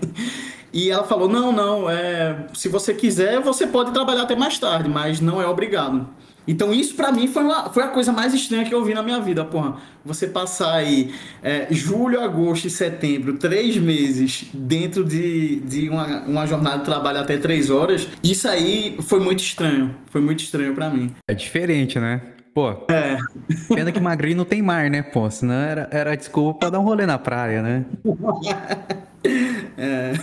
E 0.73 0.89
ela 0.89 1.03
falou, 1.03 1.29
não, 1.29 1.51
não, 1.51 1.87
é, 1.87 2.47
se 2.53 2.67
você 2.67 2.95
quiser, 2.95 3.39
você 3.39 3.67
pode 3.67 3.91
trabalhar 3.91 4.23
até 4.23 4.35
mais 4.35 4.57
tarde, 4.57 4.89
mas 4.89 5.21
não 5.21 5.39
é 5.39 5.47
obrigado. 5.47 6.07
Então 6.47 6.73
isso 6.73 6.95
para 6.95 7.11
mim 7.11 7.27
foi, 7.27 7.43
uma, 7.43 7.69
foi 7.69 7.83
a 7.83 7.87
coisa 7.87 8.11
mais 8.11 8.33
estranha 8.33 8.65
que 8.65 8.73
eu 8.73 8.83
vi 8.83 8.93
na 8.93 9.01
minha 9.01 9.19
vida, 9.19 9.45
porra. 9.45 9.77
Você 10.05 10.27
passar 10.27 10.73
aí 10.73 11.13
é, 11.41 11.67
julho, 11.71 12.21
agosto 12.21 12.65
e 12.65 12.69
setembro, 12.69 13.37
três 13.37 13.77
meses 13.77 14.45
dentro 14.53 15.05
de, 15.05 15.61
de 15.61 15.89
uma, 15.89 16.21
uma 16.23 16.45
jornada 16.45 16.79
de 16.79 16.85
trabalho 16.85 17.19
até 17.19 17.37
três 17.37 17.69
horas, 17.69 18.07
isso 18.23 18.47
aí 18.47 18.97
foi 19.01 19.19
muito 19.19 19.39
estranho. 19.39 19.95
Foi 20.07 20.21
muito 20.21 20.43
estranho 20.43 20.73
para 20.73 20.89
mim. 20.89 21.13
É 21.27 21.33
diferente, 21.33 21.99
né? 21.99 22.21
Pô, 22.53 22.69
é. 22.87 23.17
pena 23.73 23.91
que 23.91 23.99
Magrinho 23.99 24.37
não 24.37 24.45
tem 24.45 24.61
mar, 24.61 24.87
né, 24.87 25.01
pô? 25.01 25.29
Senão 25.31 25.55
era, 25.55 25.87
era 25.91 26.15
desculpa 26.15 26.59
pra 26.59 26.69
dar 26.69 26.79
um 26.79 26.83
rolê 26.83 27.05
na 27.05 27.17
praia, 27.17 27.63
né? 27.63 27.85
é. 29.75 30.13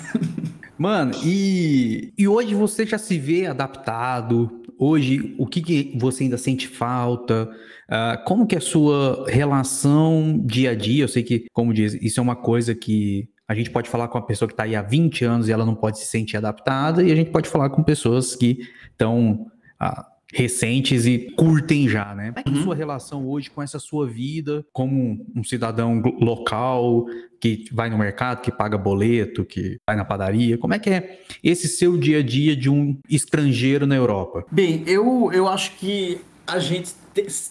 Mano, 0.79 1.13
e, 1.25 2.13
e 2.17 2.29
hoje 2.29 2.55
você 2.55 2.87
já 2.87 2.97
se 2.97 3.19
vê 3.19 3.47
adaptado? 3.47 4.60
Hoje, 4.83 5.35
o 5.37 5.47
que, 5.47 5.61
que 5.61 5.99
você 5.99 6.25
ainda 6.25 6.39
sente 6.39 6.67
falta? 6.67 7.51
Uh, 7.87 8.25
como 8.25 8.47
que 8.47 8.55
é 8.55 8.59
a 8.59 8.63
sua 8.63 9.27
relação 9.29 10.41
dia 10.43 10.71
a 10.71 10.75
dia? 10.75 11.05
Eu 11.05 11.09
sei 11.09 11.23
que, 11.23 11.45
como 11.53 11.75
diz, 11.75 11.93
isso 12.01 12.19
é 12.19 12.23
uma 12.23 12.35
coisa 12.35 12.75
que 12.75 13.29
a 13.47 13.55
gente 13.55 13.69
pode 13.69 13.91
falar 13.91 14.09
com 14.09 14.17
uma 14.17 14.25
pessoa 14.25 14.49
que 14.49 14.55
está 14.55 14.63
aí 14.63 14.75
há 14.75 14.81
20 14.81 15.23
anos 15.23 15.49
e 15.49 15.53
ela 15.53 15.67
não 15.67 15.75
pode 15.75 15.99
se 15.99 16.07
sentir 16.07 16.39
adaptada, 16.39 17.03
e 17.03 17.13
a 17.13 17.15
gente 17.15 17.31
pode 17.31 17.47
falar 17.47 17.69
com 17.69 17.83
pessoas 17.83 18.35
que 18.35 18.61
estão 18.91 19.47
uh, 19.83 20.03
recentes 20.33 21.07
e 21.07 21.31
curtem 21.37 21.89
já, 21.89 22.15
né? 22.15 22.29
Como 22.29 22.39
é 22.39 22.43
que 22.43 22.51
a 22.51 22.53
uhum. 22.53 22.63
sua 22.63 22.75
relação 22.75 23.27
hoje 23.27 23.51
com 23.51 23.63
essa 23.63 23.79
sua 23.79 24.07
vida 24.07 24.65
como 24.73 25.27
um 25.35 25.45
cidadão 25.45 26.01
local 26.21 27.07
que 27.41 27.65
vai 27.73 27.89
no 27.89 27.99
mercado, 27.99 28.43
que 28.43 28.53
paga 28.53 28.77
boleto, 28.77 29.45
que 29.45 29.79
vai 29.87 29.97
na 29.97 30.05
padaria? 30.05 30.59
Como 30.59 30.75
é 30.75 30.79
que 30.79 30.91
é 30.91 31.21
esse 31.43 31.69
seu 31.69 31.97
dia 31.97 32.19
a 32.19 32.23
dia 32.23 32.55
de 32.55 32.69
um 32.69 32.99
estrangeiro 33.09 33.87
na 33.87 33.97
Europa? 33.97 34.45
Bem, 34.51 34.83
eu, 34.87 35.31
eu 35.33 35.49
acho 35.49 35.73
que 35.77 36.21
a 36.47 36.59
gente 36.59 36.93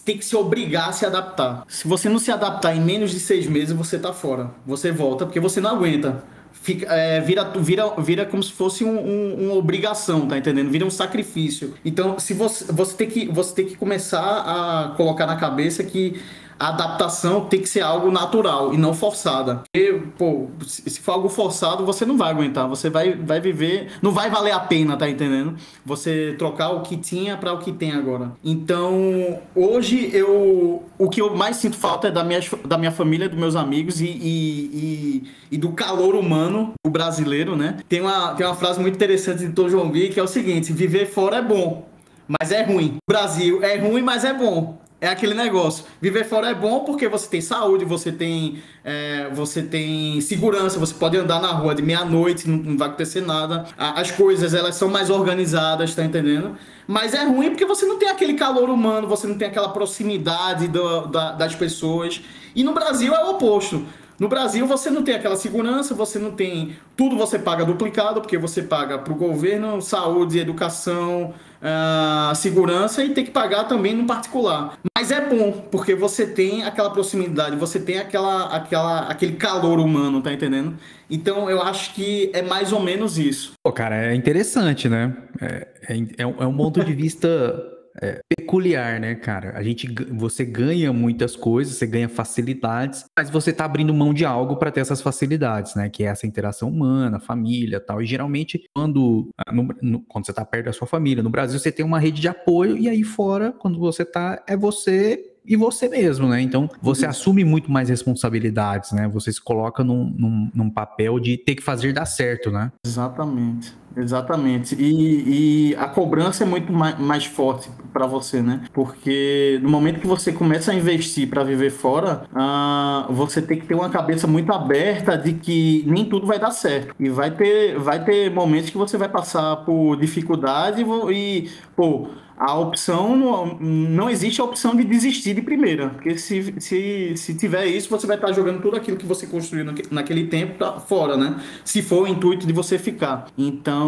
tem 0.04 0.18
que 0.18 0.24
se 0.24 0.36
obrigar 0.36 0.88
a 0.88 0.92
se 0.92 1.06
adaptar. 1.06 1.64
Se 1.68 1.86
você 1.86 2.08
não 2.08 2.18
se 2.18 2.30
adaptar 2.30 2.74
em 2.74 2.80
menos 2.80 3.10
de 3.10 3.20
seis 3.20 3.46
meses, 3.46 3.74
você 3.74 3.98
tá 3.98 4.12
fora. 4.12 4.50
Você 4.66 4.90
volta 4.90 5.24
porque 5.24 5.40
você 5.40 5.60
não 5.60 5.70
aguenta 5.70 6.22
fica, 6.62 6.86
é, 6.92 7.20
vira, 7.20 7.44
vira, 7.56 7.94
vira 7.98 8.26
como 8.26 8.42
se 8.42 8.52
fosse 8.52 8.84
um, 8.84 8.98
um, 8.98 9.46
uma 9.46 9.54
obrigação, 9.54 10.26
tá 10.26 10.36
entendendo? 10.36 10.70
Vira 10.70 10.84
um 10.84 10.90
sacrifício. 10.90 11.74
Então, 11.84 12.18
se 12.18 12.34
você, 12.34 12.70
você, 12.72 12.96
tem 12.96 13.08
que, 13.08 13.26
você 13.26 13.54
tem 13.54 13.66
que 13.66 13.76
começar 13.76 14.20
a 14.20 14.94
colocar 14.96 15.26
na 15.26 15.36
cabeça 15.36 15.82
que 15.82 16.20
a 16.60 16.68
adaptação 16.68 17.46
tem 17.46 17.62
que 17.62 17.68
ser 17.68 17.80
algo 17.80 18.10
natural 18.10 18.74
e 18.74 18.76
não 18.76 18.92
forçada. 18.92 19.62
Porque, 19.72 19.98
pô, 20.18 20.48
se 20.66 21.00
for 21.00 21.12
algo 21.12 21.30
forçado, 21.30 21.86
você 21.86 22.04
não 22.04 22.18
vai 22.18 22.30
aguentar, 22.30 22.68
você 22.68 22.90
vai, 22.90 23.14
vai 23.14 23.40
viver, 23.40 23.92
não 24.02 24.12
vai 24.12 24.28
valer 24.28 24.52
a 24.52 24.60
pena, 24.60 24.94
tá 24.94 25.08
entendendo? 25.08 25.56
Você 25.86 26.34
trocar 26.38 26.68
o 26.68 26.82
que 26.82 26.98
tinha 26.98 27.38
para 27.38 27.54
o 27.54 27.58
que 27.58 27.72
tem 27.72 27.92
agora. 27.92 28.32
Então, 28.44 29.40
hoje 29.54 30.10
eu 30.12 30.82
o 30.98 31.08
que 31.08 31.22
eu 31.22 31.34
mais 31.34 31.56
sinto 31.56 31.76
falta 31.78 32.08
é 32.08 32.10
da 32.10 32.22
minha, 32.22 32.40
da 32.66 32.76
minha 32.76 32.92
família, 32.92 33.26
dos 33.26 33.38
meus 33.38 33.56
amigos 33.56 34.02
e, 34.02 34.04
e, 34.04 34.20
e, 34.20 35.22
e 35.52 35.56
do 35.56 35.72
calor 35.72 36.14
humano 36.14 36.74
do 36.84 36.90
brasileiro, 36.90 37.56
né? 37.56 37.78
Tem 37.88 38.02
uma, 38.02 38.34
tem 38.34 38.44
uma 38.44 38.54
frase 38.54 38.78
muito 38.78 38.96
interessante 38.96 39.46
de 39.46 39.52
Tom 39.52 39.66
João 39.66 39.90
que 39.90 40.20
é 40.20 40.22
o 40.22 40.28
seguinte: 40.28 40.74
viver 40.74 41.06
fora 41.06 41.36
é 41.36 41.42
bom, 41.42 41.88
mas 42.28 42.52
é 42.52 42.62
ruim. 42.62 42.98
O 43.08 43.10
Brasil 43.10 43.64
é 43.64 43.78
ruim, 43.78 44.02
mas 44.02 44.26
é 44.26 44.34
bom 44.34 44.78
é 45.00 45.08
aquele 45.08 45.34
negócio. 45.34 45.84
Viver 46.00 46.24
fora 46.24 46.50
é 46.50 46.54
bom 46.54 46.80
porque 46.80 47.08
você 47.08 47.26
tem 47.28 47.40
saúde, 47.40 47.84
você 47.84 48.12
tem, 48.12 48.62
é, 48.84 49.30
você 49.32 49.62
tem 49.62 50.20
segurança, 50.20 50.78
você 50.78 50.92
pode 50.92 51.16
andar 51.16 51.40
na 51.40 51.48
rua 51.48 51.74
de 51.74 51.82
meia-noite, 51.82 52.48
não, 52.48 52.58
não, 52.58 52.76
vai 52.76 52.88
acontecer 52.88 53.22
nada. 53.22 53.66
As 53.78 54.10
coisas 54.10 54.52
elas 54.52 54.74
são 54.74 54.88
mais 54.88 55.08
organizadas, 55.08 55.94
tá 55.94 56.04
entendendo? 56.04 56.56
Mas 56.86 57.14
é 57.14 57.24
ruim 57.24 57.50
porque 57.50 57.64
você 57.64 57.86
não 57.86 57.98
tem 57.98 58.08
aquele 58.08 58.34
calor 58.34 58.68
humano, 58.68 59.08
você 59.08 59.26
não 59.26 59.38
tem 59.38 59.48
aquela 59.48 59.70
proximidade 59.70 60.68
do, 60.68 61.06
da, 61.06 61.32
das 61.32 61.54
pessoas. 61.54 62.20
E 62.54 62.62
no 62.62 62.74
Brasil 62.74 63.14
é 63.14 63.24
o 63.24 63.30
oposto. 63.30 63.84
No 64.20 64.28
Brasil 64.28 64.66
você 64.66 64.90
não 64.90 65.02
tem 65.02 65.14
aquela 65.14 65.34
segurança, 65.34 65.94
você 65.94 66.18
não 66.18 66.32
tem. 66.32 66.76
Tudo 66.94 67.16
você 67.16 67.38
paga 67.38 67.64
duplicado, 67.64 68.20
porque 68.20 68.36
você 68.36 68.62
paga 68.62 68.98
para 68.98 69.14
o 69.14 69.16
governo, 69.16 69.80
saúde, 69.80 70.38
educação, 70.38 71.32
uh, 71.62 72.34
segurança 72.34 73.02
e 73.02 73.14
tem 73.14 73.24
que 73.24 73.30
pagar 73.30 73.64
também 73.64 73.94
no 73.94 74.06
particular. 74.06 74.78
Mas 74.94 75.10
é 75.10 75.26
bom, 75.26 75.52
porque 75.70 75.94
você 75.94 76.26
tem 76.26 76.62
aquela 76.64 76.90
proximidade, 76.90 77.56
você 77.56 77.80
tem 77.80 77.98
aquela, 77.98 78.54
aquela, 78.54 79.08
aquele 79.08 79.36
calor 79.36 79.80
humano, 79.80 80.20
tá 80.20 80.30
entendendo? 80.30 80.76
Então 81.08 81.48
eu 81.48 81.62
acho 81.62 81.94
que 81.94 82.30
é 82.34 82.42
mais 82.42 82.74
ou 82.74 82.80
menos 82.82 83.16
isso. 83.16 83.52
Pô, 83.64 83.72
cara, 83.72 84.12
é 84.12 84.14
interessante, 84.14 84.86
né? 84.86 85.16
É, 85.40 85.68
é, 85.88 86.22
é 86.22 86.46
um 86.46 86.54
ponto 86.54 86.84
de 86.84 86.92
vista 86.92 87.79
é, 88.00 88.20
peculiar, 88.28 89.00
né, 89.00 89.14
cara? 89.14 89.56
A 89.56 89.62
gente, 89.62 89.88
você 90.12 90.44
ganha 90.44 90.92
muitas 90.92 91.36
coisas, 91.36 91.76
você 91.76 91.86
ganha 91.86 92.08
facilidades, 92.08 93.04
mas 93.16 93.30
você 93.30 93.52
tá 93.52 93.64
abrindo 93.64 93.92
mão 93.94 94.12
de 94.12 94.24
algo 94.24 94.56
para 94.56 94.70
ter 94.70 94.80
essas 94.80 95.00
facilidades, 95.00 95.74
né? 95.74 95.88
Que 95.88 96.04
é 96.04 96.06
essa 96.06 96.26
interação 96.26 96.68
humana, 96.68 97.18
família, 97.18 97.80
tal. 97.80 98.02
E 98.02 98.06
geralmente 98.06 98.62
quando 98.74 99.30
ah, 99.38 99.52
no, 99.52 99.68
no, 99.82 100.00
quando 100.02 100.26
você 100.26 100.32
tá 100.32 100.44
perto 100.44 100.66
da 100.66 100.72
sua 100.72 100.86
família, 100.86 101.22
no 101.22 101.30
Brasil 101.30 101.58
você 101.58 101.72
tem 101.72 101.84
uma 101.84 101.98
rede 101.98 102.20
de 102.20 102.28
apoio 102.28 102.76
e 102.76 102.88
aí 102.88 103.02
fora, 103.02 103.52
quando 103.52 103.78
você 103.78 104.04
tá, 104.04 104.42
é 104.46 104.56
você 104.56 105.30
e 105.44 105.56
você 105.56 105.88
mesmo, 105.88 106.28
né? 106.28 106.40
Então 106.40 106.68
você 106.80 107.04
uhum. 107.04 107.10
assume 107.10 107.44
muito 107.44 107.70
mais 107.70 107.88
responsabilidades, 107.88 108.92
né? 108.92 109.08
Você 109.08 109.32
se 109.32 109.42
coloca 109.42 109.82
num, 109.82 110.04
num, 110.16 110.50
num 110.54 110.70
papel 110.70 111.18
de 111.18 111.36
ter 111.36 111.54
que 111.54 111.62
fazer 111.62 111.92
dar 111.92 112.06
certo, 112.06 112.50
né? 112.50 112.70
Exatamente. 112.84 113.74
Exatamente. 113.96 114.74
E, 114.74 115.70
e, 115.70 115.76
a 115.76 115.88
cobrança 115.88 116.44
é 116.44 116.46
muito 116.46 116.72
mais, 116.72 116.98
mais 116.98 117.24
forte 117.24 117.68
para 117.92 118.06
você, 118.06 118.40
né? 118.40 118.62
Porque 118.72 119.58
no 119.62 119.68
momento 119.68 120.00
que 120.00 120.06
você 120.06 120.32
começa 120.32 120.70
a 120.70 120.74
investir 120.74 121.28
para 121.28 121.42
viver 121.42 121.70
fora, 121.70 122.22
uh, 122.32 123.12
você 123.12 123.42
tem 123.42 123.58
que 123.58 123.66
ter 123.66 123.74
uma 123.74 123.90
cabeça 123.90 124.26
muito 124.26 124.52
aberta 124.52 125.16
de 125.18 125.34
que 125.34 125.84
nem 125.86 126.04
tudo 126.04 126.26
vai 126.26 126.38
dar 126.38 126.50
certo. 126.50 126.94
E 126.98 127.08
vai 127.08 127.30
ter, 127.30 127.78
vai 127.78 128.04
ter 128.04 128.30
momentos 128.30 128.70
que 128.70 128.78
você 128.78 128.96
vai 128.96 129.08
passar 129.08 129.56
por 129.64 129.96
dificuldade 129.96 130.82
e, 130.82 131.12
e 131.12 131.50
pô 131.74 132.08
a 132.40 132.58
opção 132.58 133.14
não, 133.14 133.58
não 133.60 134.08
existe 134.08 134.40
a 134.40 134.44
opção 134.44 134.74
de 134.74 134.82
desistir 134.82 135.34
de 135.34 135.42
primeira, 135.42 135.90
porque 135.90 136.16
se, 136.16 136.54
se, 136.58 137.12
se 137.14 137.34
tiver 137.34 137.66
isso, 137.66 137.90
você 137.90 138.06
vai 138.06 138.16
estar 138.16 138.32
jogando 138.32 138.62
tudo 138.62 138.78
aquilo 138.78 138.96
que 138.96 139.04
você 139.04 139.26
construiu 139.26 139.66
naquele 139.90 140.26
tempo 140.26 140.64
fora, 140.88 141.18
né? 141.18 141.38
Se 141.62 141.82
for 141.82 142.04
o 142.04 142.08
intuito 142.08 142.46
de 142.46 142.52
você 142.54 142.78
ficar. 142.78 143.26
Então, 143.36 143.79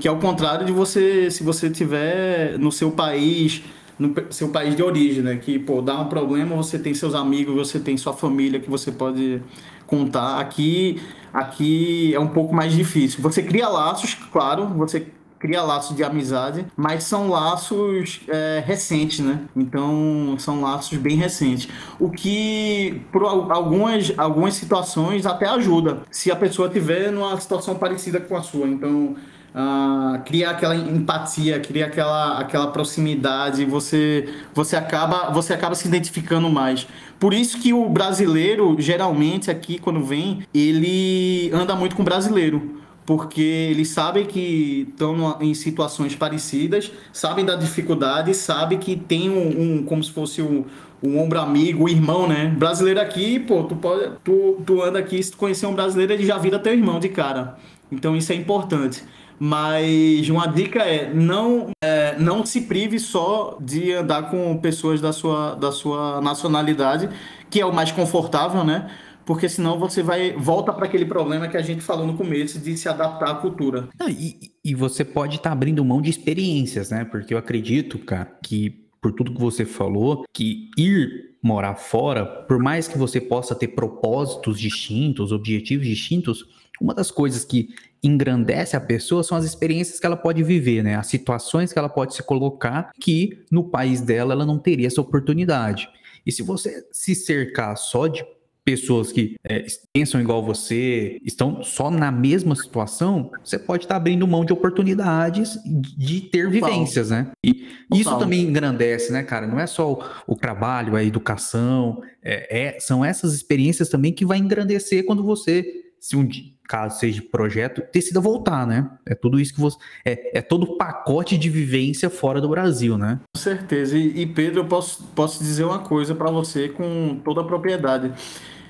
que 0.00 0.08
é 0.08 0.10
o 0.10 0.18
contrário 0.18 0.66
de 0.66 0.72
você, 0.72 1.30
se 1.30 1.42
você 1.42 1.70
tiver 1.70 2.58
no 2.58 2.70
seu 2.70 2.90
país, 2.90 3.62
no 3.98 4.14
seu 4.30 4.48
país 4.48 4.76
de 4.76 4.82
origem, 4.82 5.22
né? 5.22 5.36
Que, 5.36 5.58
pô, 5.58 5.80
dá 5.80 5.98
um 6.00 6.08
problema, 6.08 6.54
você 6.54 6.78
tem 6.78 6.94
seus 6.94 7.14
amigos, 7.14 7.54
você 7.54 7.78
tem 7.80 7.96
sua 7.96 8.12
família 8.12 8.60
que 8.60 8.68
você 8.68 8.92
pode 8.92 9.40
contar. 9.86 10.38
Aqui, 10.38 11.00
aqui 11.32 12.14
é 12.14 12.20
um 12.20 12.28
pouco 12.28 12.54
mais 12.54 12.72
difícil. 12.72 13.22
Você 13.22 13.42
cria 13.42 13.68
laços, 13.68 14.14
claro, 14.32 14.66
você 14.68 15.06
cria 15.46 15.62
laços 15.62 15.96
de 15.96 16.02
amizade, 16.02 16.66
mas 16.76 17.04
são 17.04 17.28
laços 17.28 18.20
é, 18.26 18.62
recentes, 18.66 19.20
né? 19.20 19.42
Então 19.54 20.34
são 20.38 20.60
laços 20.60 20.98
bem 20.98 21.16
recentes. 21.16 21.68
O 22.00 22.10
que 22.10 23.00
por 23.12 23.22
algumas, 23.24 24.12
algumas 24.16 24.54
situações 24.54 25.24
até 25.24 25.46
ajuda, 25.46 26.02
se 26.10 26.32
a 26.32 26.36
pessoa 26.36 26.68
tiver 26.68 27.12
numa 27.12 27.40
situação 27.40 27.76
parecida 27.76 28.18
com 28.20 28.36
a 28.36 28.42
sua. 28.42 28.66
Então 28.66 29.14
Uh, 29.56 30.22
cria 30.26 30.50
aquela 30.50 30.76
empatia, 30.76 31.58
cria 31.58 31.86
aquela, 31.86 32.38
aquela 32.38 32.66
proximidade, 32.66 33.64
você, 33.64 34.28
você, 34.52 34.76
acaba, 34.76 35.30
você 35.30 35.54
acaba 35.54 35.74
se 35.74 35.88
identificando 35.88 36.50
mais. 36.50 36.86
Por 37.18 37.32
isso 37.32 37.58
que 37.58 37.72
o 37.72 37.88
brasileiro, 37.88 38.76
geralmente 38.78 39.50
aqui, 39.50 39.78
quando 39.78 40.04
vem, 40.04 40.46
ele 40.52 41.50
anda 41.54 41.74
muito 41.74 41.96
com 41.96 42.02
o 42.02 42.04
brasileiro 42.04 42.76
porque 43.06 43.40
eles 43.40 43.90
sabem 43.90 44.26
que 44.26 44.88
estão 44.90 45.38
em 45.40 45.54
situações 45.54 46.16
parecidas, 46.16 46.90
sabem 47.12 47.44
da 47.44 47.54
dificuldade, 47.54 48.34
sabem 48.34 48.78
que 48.78 48.96
tem 48.96 49.30
um, 49.30 49.78
um 49.78 49.82
como 49.84 50.02
se 50.02 50.10
fosse 50.10 50.42
um, 50.42 50.64
um 51.00 51.18
ombro 51.18 51.38
amigo, 51.40 51.84
um 51.84 51.88
irmão, 51.88 52.26
né? 52.26 52.52
Brasileiro 52.58 53.00
aqui, 53.00 53.38
pô, 53.38 53.62
tu, 53.62 53.76
pode, 53.76 54.10
tu, 54.24 54.60
tu 54.66 54.82
anda 54.82 54.98
aqui, 54.98 55.22
se 55.22 55.30
tu 55.30 55.36
conhecer 55.36 55.66
um 55.66 55.74
brasileiro, 55.74 56.12
ele 56.12 56.26
já 56.26 56.36
vira 56.36 56.58
teu 56.58 56.72
irmão 56.72 56.98
de 56.98 57.08
cara. 57.08 57.56
Então 57.92 58.16
isso 58.16 58.32
é 58.32 58.34
importante. 58.34 59.04
Mas 59.38 60.28
uma 60.30 60.46
dica 60.46 60.80
é 60.80 61.12
não, 61.12 61.68
é, 61.84 62.16
não 62.18 62.44
se 62.44 62.62
prive 62.62 62.98
só 62.98 63.58
de 63.60 63.92
andar 63.92 64.30
com 64.30 64.56
pessoas 64.56 65.00
da 65.00 65.12
sua, 65.12 65.54
da 65.54 65.70
sua 65.70 66.20
nacionalidade, 66.22 67.08
que 67.50 67.60
é 67.60 67.66
o 67.66 67.72
mais 67.72 67.92
confortável, 67.92 68.64
né? 68.64 68.90
Porque 69.26 69.48
senão 69.48 69.78
você 69.78 70.02
vai 70.02 70.32
volta 70.32 70.72
para 70.72 70.86
aquele 70.86 71.04
problema 71.04 71.48
que 71.48 71.56
a 71.56 71.62
gente 71.62 71.82
falou 71.82 72.06
no 72.06 72.16
começo 72.16 72.60
de 72.60 72.76
se 72.76 72.88
adaptar 72.88 73.32
à 73.32 73.34
cultura. 73.34 73.88
Não, 73.98 74.08
e, 74.08 74.52
e 74.64 74.74
você 74.74 75.04
pode 75.04 75.36
estar 75.36 75.50
tá 75.50 75.52
abrindo 75.52 75.84
mão 75.84 76.00
de 76.00 76.08
experiências, 76.08 76.90
né? 76.90 77.04
Porque 77.04 77.34
eu 77.34 77.38
acredito, 77.38 77.98
cara, 77.98 78.24
que 78.40 78.86
por 79.02 79.12
tudo 79.12 79.34
que 79.34 79.40
você 79.40 79.64
falou, 79.64 80.24
que 80.32 80.70
ir 80.78 81.36
morar 81.42 81.74
fora, 81.74 82.24
por 82.24 82.58
mais 82.58 82.88
que 82.88 82.96
você 82.96 83.20
possa 83.20 83.54
ter 83.54 83.68
propósitos 83.68 84.58
distintos, 84.58 85.32
objetivos 85.32 85.86
distintos, 85.86 86.44
uma 86.80 86.94
das 86.94 87.10
coisas 87.10 87.44
que 87.44 87.68
engrandece 88.02 88.76
a 88.76 88.80
pessoa 88.80 89.22
são 89.22 89.36
as 89.36 89.44
experiências 89.44 89.98
que 89.98 90.06
ela 90.06 90.16
pode 90.16 90.42
viver, 90.42 90.82
né? 90.82 90.94
As 90.94 91.08
situações 91.08 91.72
que 91.72 91.78
ela 91.78 91.88
pode 91.88 92.14
se 92.14 92.22
colocar 92.22 92.90
que 93.00 93.44
no 93.50 93.64
país 93.64 94.00
dela 94.00 94.34
ela 94.34 94.46
não 94.46 94.58
teria 94.58 94.86
essa 94.86 95.00
oportunidade. 95.00 95.88
E 96.24 96.32
se 96.32 96.42
você 96.42 96.84
se 96.92 97.14
cercar 97.14 97.76
só 97.76 98.06
de 98.06 98.24
pessoas 98.66 99.12
que 99.12 99.36
é, 99.48 99.64
pensam 99.92 100.20
igual 100.20 100.44
você, 100.44 101.20
estão 101.24 101.62
só 101.62 101.88
na 101.88 102.10
mesma 102.10 102.56
situação, 102.56 103.30
você 103.44 103.56
pode 103.56 103.84
estar 103.84 103.94
abrindo 103.94 104.26
mão 104.26 104.44
de 104.44 104.52
oportunidades 104.52 105.56
de 105.96 106.22
ter 106.22 106.50
vivências, 106.50 107.10
né? 107.10 107.30
E 107.44 107.68
isso 107.94 108.18
também 108.18 108.42
engrandece, 108.42 109.12
né, 109.12 109.22
cara? 109.22 109.46
Não 109.46 109.60
é 109.60 109.68
só 109.68 109.92
o, 109.92 110.02
o 110.26 110.34
trabalho, 110.34 110.96
a 110.96 111.04
educação, 111.04 112.02
é, 112.20 112.74
é, 112.74 112.80
são 112.80 113.04
essas 113.04 113.32
experiências 113.34 113.88
também 113.88 114.12
que 114.12 114.26
vai 114.26 114.38
engrandecer 114.38 115.06
quando 115.06 115.22
você, 115.22 115.64
se 116.00 116.16
um 116.16 116.26
dia 116.26 116.56
caso 116.68 116.98
seja 116.98 117.22
projeto, 117.22 117.82
decida 117.92 118.20
voltar, 118.20 118.66
né? 118.66 118.90
É 119.06 119.14
tudo 119.14 119.38
isso 119.38 119.54
que 119.54 119.60
você. 119.60 119.78
É, 120.04 120.38
é 120.38 120.42
todo 120.42 120.64
o 120.64 120.76
pacote 120.76 121.38
de 121.38 121.48
vivência 121.48 122.10
fora 122.10 122.40
do 122.40 122.48
Brasil, 122.48 122.98
né? 122.98 123.20
Com 123.32 123.40
certeza. 123.40 123.96
E, 123.96 124.22
e 124.22 124.26
Pedro, 124.26 124.60
eu 124.60 124.64
posso, 124.64 125.04
posso 125.14 125.42
dizer 125.42 125.64
uma 125.64 125.78
coisa 125.78 126.14
para 126.14 126.30
você 126.30 126.68
com 126.68 127.20
toda 127.24 127.40
a 127.42 127.44
propriedade. 127.44 128.12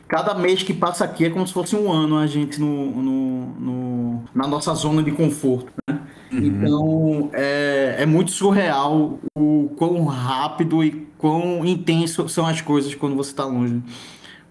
Cada 0.08 0.34
mês 0.34 0.62
que 0.62 0.72
passa 0.72 1.04
aqui 1.04 1.24
é 1.24 1.30
como 1.30 1.46
se 1.46 1.52
fosse 1.52 1.74
um 1.74 1.90
ano 1.90 2.16
a 2.16 2.26
gente 2.26 2.60
no, 2.60 3.02
no, 3.02 3.46
no 3.58 4.24
na 4.34 4.46
nossa 4.46 4.72
zona 4.74 5.02
de 5.02 5.10
conforto, 5.10 5.72
né? 5.88 6.00
Uhum. 6.32 6.38
Então 6.38 7.30
é, 7.32 7.96
é 8.00 8.06
muito 8.06 8.30
surreal 8.30 9.18
o 9.36 9.72
quão 9.76 10.04
rápido 10.04 10.84
e 10.84 11.06
quão 11.18 11.64
intenso 11.64 12.28
são 12.28 12.46
as 12.46 12.60
coisas 12.60 12.94
quando 12.94 13.16
você 13.16 13.30
está 13.30 13.44
longe 13.44 13.82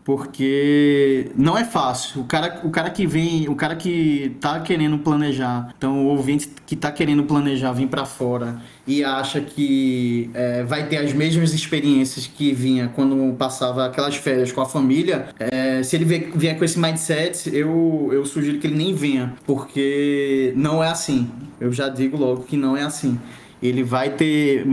porque 0.06 1.32
não 1.36 1.58
é 1.58 1.66
fácil. 1.66 2.22
O 2.22 2.26
cara, 2.26 2.62
o 2.64 2.70
cara 2.70 2.92
que 2.92 3.08
vem, 3.08 3.50
o 3.50 3.56
cara 3.56 3.76
que 3.76 4.38
tá 4.40 4.60
querendo 4.60 5.00
planejar, 5.00 5.74
então 5.76 6.06
o 6.06 6.10
ouvinte 6.10 6.48
que 6.64 6.76
tá 6.76 6.92
querendo 6.92 7.24
planejar 7.24 7.74
vir 7.74 7.88
para 7.88 8.06
fora 8.06 8.62
e 8.86 9.04
acha 9.04 9.42
que 9.42 10.30
é, 10.36 10.64
vai 10.64 10.88
ter 10.88 10.98
as 10.98 11.12
mesmas 11.12 11.56
experiências 11.56 12.28
que 12.28 12.54
vinha 12.54 12.88
quando 12.96 13.36
passava 13.36 13.84
aquelas 13.84 14.16
férias 14.16 14.52
com 14.52 14.62
a 14.62 14.66
família, 14.68 15.30
é, 15.40 15.82
se 15.82 15.96
ele 15.96 16.06
vier 16.06 16.56
com 16.56 16.64
esse 16.64 16.80
mindset, 16.80 17.50
eu, 17.52 18.10
eu 18.14 18.24
sugiro 18.26 18.60
que 18.60 18.68
ele 18.68 18.76
nem 18.76 18.94
venha, 18.94 19.34
porque 19.44 20.54
não 20.56 20.84
é 20.84 20.88
assim. 20.88 21.28
Eu 21.60 21.74
já 21.74 21.90
digo 21.90 22.16
logo 22.16 22.44
que 22.44 22.56
não 22.56 22.78
é 22.78 22.84
assim 22.84 23.20
ele 23.62 23.84
vai 23.84 24.10
ter 24.12 24.66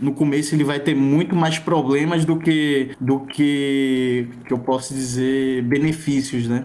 no 0.00 0.12
começo 0.12 0.54
ele 0.54 0.64
vai 0.64 0.80
ter 0.80 0.94
muito 0.94 1.34
mais 1.34 1.58
problemas 1.58 2.24
do 2.24 2.38
que 2.38 2.90
do 3.00 3.20
que 3.20 4.28
que 4.46 4.52
eu 4.52 4.58
posso 4.58 4.94
dizer 4.94 5.62
benefícios, 5.62 6.46
né? 6.46 6.64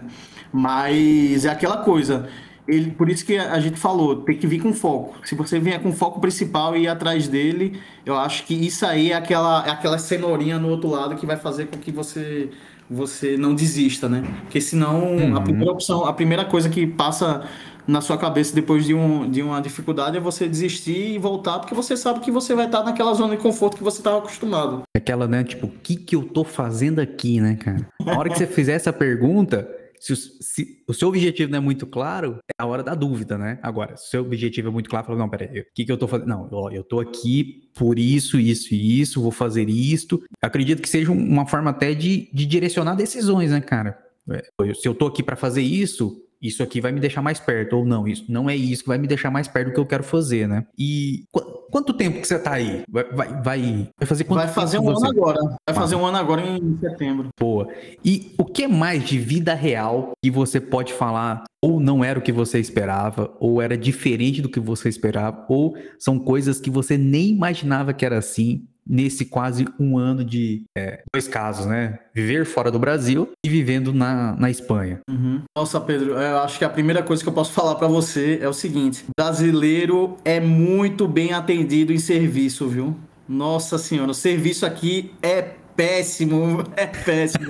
Mas 0.52 1.46
é 1.46 1.48
aquela 1.48 1.78
coisa, 1.78 2.28
ele, 2.68 2.90
por 2.90 3.08
isso 3.08 3.24
que 3.24 3.36
a 3.36 3.58
gente 3.58 3.78
falou, 3.78 4.16
tem 4.16 4.36
que 4.36 4.46
vir 4.46 4.60
com 4.62 4.72
foco. 4.72 5.16
Se 5.24 5.34
você 5.34 5.58
vier 5.58 5.82
com 5.82 5.92
foco 5.92 6.20
principal 6.20 6.76
e 6.76 6.82
ir 6.82 6.88
atrás 6.88 7.26
dele, 7.26 7.80
eu 8.04 8.16
acho 8.16 8.44
que 8.44 8.54
isso 8.54 8.86
aí 8.86 9.12
é 9.12 9.14
aquela, 9.14 9.66
é 9.66 9.70
aquela 9.70 9.98
cenourinha 9.98 10.58
no 10.58 10.68
outro 10.68 10.88
lado 10.88 11.16
que 11.16 11.26
vai 11.26 11.36
fazer 11.36 11.66
com 11.66 11.78
que 11.78 11.90
você 11.90 12.50
você 12.90 13.38
não 13.38 13.54
desista, 13.54 14.06
né? 14.06 14.22
Porque 14.42 14.60
senão 14.60 15.16
uhum. 15.16 15.34
a 15.34 15.40
primeira 15.40 15.72
opção, 15.72 16.04
a 16.04 16.12
primeira 16.12 16.44
coisa 16.44 16.68
que 16.68 16.86
passa 16.86 17.42
na 17.86 18.00
sua 18.00 18.16
cabeça 18.16 18.54
depois 18.54 18.84
de, 18.84 18.94
um, 18.94 19.30
de 19.30 19.42
uma 19.42 19.60
dificuldade 19.60 20.16
é 20.16 20.20
você 20.20 20.48
desistir 20.48 21.14
e 21.14 21.18
voltar, 21.18 21.58
porque 21.58 21.74
você 21.74 21.96
sabe 21.96 22.20
que 22.20 22.30
você 22.30 22.54
vai 22.54 22.66
estar 22.66 22.82
naquela 22.82 23.14
zona 23.14 23.36
de 23.36 23.42
conforto 23.42 23.76
que 23.76 23.82
você 23.82 23.98
estava 23.98 24.18
acostumado. 24.18 24.82
Aquela, 24.96 25.26
né, 25.26 25.44
tipo, 25.44 25.66
o 25.66 25.70
que, 25.70 25.96
que 25.96 26.16
eu 26.16 26.24
tô 26.24 26.44
fazendo 26.44 27.00
aqui, 27.00 27.40
né, 27.40 27.56
cara? 27.56 27.88
Na 28.04 28.18
hora 28.18 28.28
que 28.28 28.38
você 28.38 28.46
fizer 28.46 28.74
essa 28.74 28.92
pergunta, 28.92 29.68
se 30.02 30.12
o, 30.12 30.16
se 30.16 30.82
o, 30.88 30.92
seu 30.92 31.08
objetivo 31.08 31.52
não 31.52 31.58
é 31.58 31.60
muito 31.60 31.86
claro, 31.86 32.38
é 32.48 32.60
a 32.60 32.66
hora 32.66 32.82
da 32.82 32.92
dúvida, 32.92 33.38
né? 33.38 33.60
Agora, 33.62 33.96
se 33.96 34.06
o 34.06 34.10
seu 34.10 34.22
objetivo 34.22 34.66
é 34.66 34.70
muito 34.72 34.90
claro, 34.90 35.06
fala, 35.06 35.18
não, 35.18 35.28
peraí, 35.28 35.60
o 35.60 35.66
que, 35.72 35.84
que 35.84 35.92
eu 35.92 35.96
tô 35.96 36.08
fazendo? 36.08 36.26
Não, 36.26 36.48
ó, 36.50 36.70
eu 36.70 36.82
tô 36.82 36.98
aqui 36.98 37.70
por 37.72 38.00
isso, 38.00 38.36
isso 38.36 38.74
e 38.74 39.00
isso, 39.00 39.22
vou 39.22 39.30
fazer 39.30 39.68
isto. 39.70 40.20
Acredito 40.42 40.82
que 40.82 40.88
seja 40.88 41.12
uma 41.12 41.46
forma 41.46 41.70
até 41.70 41.94
de, 41.94 42.28
de 42.32 42.44
direcionar 42.46 42.96
decisões, 42.96 43.52
né, 43.52 43.60
cara? 43.60 43.96
É, 44.28 44.42
se 44.74 44.88
eu 44.88 44.94
tô 44.94 45.06
aqui 45.06 45.22
para 45.22 45.36
fazer 45.36 45.62
isso, 45.62 46.20
isso 46.42 46.62
aqui 46.62 46.80
vai 46.80 46.90
me 46.90 47.00
deixar 47.00 47.22
mais 47.22 47.38
perto, 47.38 47.76
ou 47.76 47.84
não, 47.84 48.06
isso 48.06 48.24
não 48.28 48.50
é 48.50 48.56
isso 48.56 48.82
que 48.82 48.88
vai 48.88 48.98
me 48.98 49.06
deixar 49.06 49.30
mais 49.30 49.46
perto 49.46 49.68
do 49.68 49.74
que 49.74 49.80
eu 49.80 49.86
quero 49.86 50.02
fazer, 50.02 50.48
né? 50.48 50.66
E 50.76 51.24
qu 51.30 51.40
quanto 51.70 51.94
tempo 51.94 52.20
que 52.20 52.26
você 52.26 52.38
tá 52.38 52.52
aí? 52.52 52.82
Vai, 52.86 53.04
vai, 53.04 53.42
vai, 53.42 53.88
fazer 54.04 54.24
quanto 54.24 54.40
Vai 54.40 54.48
fazer 54.48 54.78
um 54.78 54.84
você... 54.84 55.06
ano 55.06 55.18
agora. 55.18 55.40
Vai 55.40 55.56
ah. 55.68 55.74
fazer 55.74 55.96
um 55.96 56.04
ano 56.04 56.18
agora 56.18 56.42
em 56.42 56.78
setembro. 56.78 57.28
Boa. 57.40 57.66
E 58.04 58.34
o 58.36 58.44
que 58.44 58.68
mais 58.68 59.02
de 59.04 59.18
vida 59.18 59.54
real 59.54 60.12
que 60.22 60.30
você 60.30 60.60
pode 60.60 60.92
falar 60.92 61.44
ou 61.62 61.78
não 61.78 62.04
era 62.04 62.18
o 62.18 62.22
que 62.22 62.32
você 62.32 62.58
esperava, 62.58 63.32
ou 63.38 63.62
era 63.62 63.78
diferente 63.78 64.42
do 64.42 64.48
que 64.48 64.58
você 64.58 64.88
esperava, 64.88 65.46
ou 65.48 65.76
são 65.96 66.18
coisas 66.18 66.60
que 66.60 66.68
você 66.68 66.98
nem 66.98 67.28
imaginava 67.28 67.94
que 67.94 68.04
era 68.04 68.18
assim, 68.18 68.66
nesse 68.86 69.24
quase 69.24 69.66
um 69.78 69.96
ano 69.96 70.24
de 70.24 70.64
é, 70.76 71.02
dois 71.12 71.28
casos, 71.28 71.66
né? 71.66 71.98
Viver 72.14 72.44
fora 72.44 72.70
do 72.70 72.78
Brasil 72.78 73.30
e 73.44 73.48
vivendo 73.48 73.92
na, 73.92 74.34
na 74.36 74.50
Espanha. 74.50 75.00
Uhum. 75.08 75.42
Nossa, 75.56 75.80
Pedro, 75.80 76.12
eu 76.12 76.38
acho 76.38 76.58
que 76.58 76.64
a 76.64 76.70
primeira 76.70 77.02
coisa 77.02 77.22
que 77.22 77.28
eu 77.28 77.32
posso 77.32 77.52
falar 77.52 77.76
para 77.76 77.88
você 77.88 78.38
é 78.42 78.48
o 78.48 78.52
seguinte: 78.52 79.04
brasileiro 79.16 80.16
é 80.24 80.40
muito 80.40 81.06
bem 81.06 81.32
atendido 81.32 81.92
em 81.92 81.98
serviço, 81.98 82.68
viu? 82.68 82.96
Nossa 83.28 83.78
senhora, 83.78 84.10
o 84.10 84.14
serviço 84.14 84.66
aqui 84.66 85.12
é 85.22 85.42
péssimo, 85.76 86.64
é 86.76 86.86
péssimo. 86.86 87.46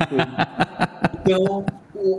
então, 1.20 1.64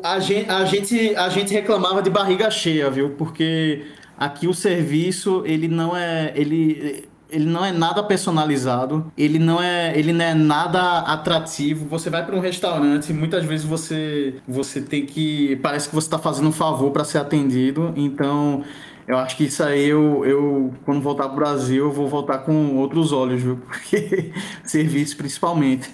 a 0.04 0.20
gente, 0.20 0.50
a, 0.50 0.66
gente, 0.66 1.16
a 1.16 1.30
gente 1.30 1.54
reclamava 1.54 2.02
de 2.02 2.10
barriga 2.10 2.50
cheia, 2.50 2.90
viu? 2.90 3.12
Porque 3.12 3.86
aqui 4.18 4.48
o 4.48 4.54
serviço, 4.54 5.44
ele 5.46 5.68
não 5.68 5.96
é. 5.96 6.32
Ele, 6.36 7.08
ele 7.34 7.46
não 7.46 7.66
é 7.66 7.72
nada 7.72 8.04
personalizado, 8.04 9.12
ele 9.18 9.40
não 9.40 9.62
é, 9.62 9.98
ele 9.98 10.14
não 10.14 10.24
é 10.24 10.34
nada 10.34 11.00
atrativo. 11.00 11.86
Você 11.88 12.10
vai 12.10 12.24
para 12.26 12.36
um 12.36 12.40
restaurante, 12.40 13.12
muitas 13.12 13.44
vezes 13.44 13.66
você 13.66 14.36
você 14.48 14.82
tem 14.82 15.06
que 15.06 15.56
parece 15.58 15.90
que 15.90 15.96
você 15.96 16.08
está 16.08 16.20
fazendo 16.20 16.50
um 16.50 16.52
favor 16.52 16.92
para 16.92 17.04
ser 17.04 17.18
atendido. 17.18 17.92
Então, 17.96 18.64
eu 19.08 19.18
acho 19.18 19.36
que 19.36 19.46
isso 19.46 19.64
aí 19.64 19.90
eu, 19.90 20.24
eu 20.26 20.74
quando 20.86 21.02
voltar 21.02 21.24
para 21.24 21.34
o 21.34 21.36
Brasil, 21.36 21.86
eu 21.86 21.92
vou 21.92 22.08
voltar 22.08 22.40
com 22.40 22.78
outros 22.78 23.12
olhos, 23.12 23.42
viu? 23.42 23.58
Porque 23.68 24.32
serviço 24.64 25.18
principalmente. 25.18 25.90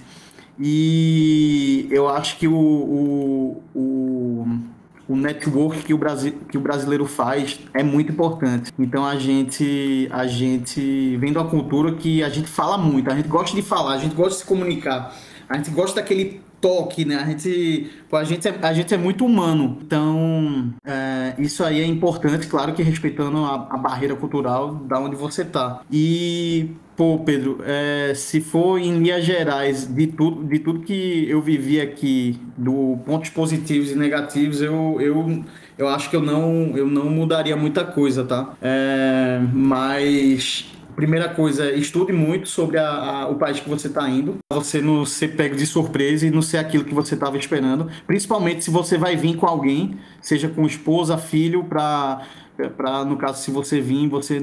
E 0.59 1.87
eu 1.89 2.09
acho 2.09 2.37
que 2.37 2.47
o, 2.47 2.53
o, 2.53 3.63
o 3.73 4.47
o 5.09 5.15
network 5.15 5.81
que 5.81 5.93
o, 5.93 5.97
Brasil, 5.97 6.33
que 6.47 6.55
o 6.55 6.61
brasileiro 6.61 7.05
faz 7.07 7.59
é 7.73 7.81
muito 7.81 8.11
importante. 8.11 8.71
Então 8.77 9.03
a 9.03 9.15
gente, 9.17 10.07
a 10.11 10.27
gente 10.27 11.17
vendo 11.17 11.39
a 11.39 11.45
cultura 11.45 11.93
que 11.93 12.23
a 12.23 12.29
gente 12.29 12.47
fala 12.47 12.77
muito, 12.77 13.11
a 13.11 13.15
gente 13.15 13.27
gosta 13.27 13.55
de 13.55 13.63
falar, 13.63 13.95
a 13.95 13.97
gente 13.97 14.13
gosta 14.13 14.33
de 14.33 14.37
se 14.41 14.45
comunicar, 14.45 15.15
a 15.49 15.57
gente 15.57 15.71
gosta 15.71 15.99
daquele 15.99 16.41
toque, 16.61 17.05
né? 17.05 17.15
A 17.15 17.25
gente, 17.25 17.89
a 18.11 18.23
gente, 18.23 18.47
é, 18.47 18.59
a 18.61 18.73
gente 18.73 18.93
é 18.93 18.97
muito 18.97 19.25
humano. 19.25 19.79
Então, 19.81 20.71
é, 20.85 21.33
isso 21.39 21.63
aí 21.63 21.81
é 21.81 21.85
importante, 21.85 22.45
claro 22.47 22.73
que 22.73 22.83
respeitando 22.83 23.43
a, 23.45 23.67
a 23.71 23.77
barreira 23.77 24.15
cultural 24.15 24.75
da 24.75 24.99
onde 24.99 25.15
você 25.15 25.43
tá. 25.43 25.81
E 25.91 26.69
Pô, 26.99 27.17
Pedro, 27.17 27.61
é, 27.65 28.11
se 28.13 28.41
for 28.41 28.77
em 28.77 28.97
linhas 28.97 29.23
gerais 29.23 29.85
de 29.85 30.05
tudo, 30.05 30.43
de 30.43 30.59
tudo 30.59 30.81
que 30.81 31.25
eu 31.29 31.41
vivi 31.41 31.79
aqui, 31.79 32.37
do 32.57 32.99
pontos 33.05 33.29
positivos 33.29 33.89
e 33.89 33.95
negativos, 33.95 34.61
eu, 34.61 34.97
eu, 34.99 35.45
eu 35.77 35.87
acho 35.87 36.09
que 36.09 36.17
eu 36.17 36.21
não, 36.21 36.75
eu 36.75 36.87
não 36.87 37.09
mudaria 37.09 37.55
muita 37.55 37.85
coisa, 37.85 38.25
tá? 38.25 38.53
É, 38.61 39.39
mas 39.53 40.69
primeira 40.93 41.29
coisa, 41.29 41.71
estude 41.71 42.11
muito 42.11 42.49
sobre 42.49 42.77
a, 42.77 42.89
a, 42.89 43.29
o 43.29 43.35
país 43.35 43.61
que 43.61 43.69
você 43.69 43.87
está 43.87 44.09
indo, 44.09 44.37
você 44.51 44.81
não 44.81 45.05
ser 45.05 45.29
pego 45.29 45.55
de 45.55 45.65
surpresa 45.65 46.27
e 46.27 46.29
não 46.29 46.41
ser 46.41 46.57
aquilo 46.57 46.83
que 46.83 46.93
você 46.93 47.13
estava 47.13 47.37
esperando, 47.37 47.89
principalmente 48.05 48.65
se 48.65 48.69
você 48.69 48.97
vai 48.97 49.15
vir 49.15 49.37
com 49.37 49.45
alguém, 49.45 49.97
seja 50.19 50.49
com 50.49 50.65
esposa, 50.65 51.17
filho, 51.17 51.63
para 51.63 52.27
para 52.67 53.05
no 53.05 53.15
caso 53.15 53.41
se 53.41 53.51
você 53.51 53.79
vir, 53.79 54.09
você 54.09 54.41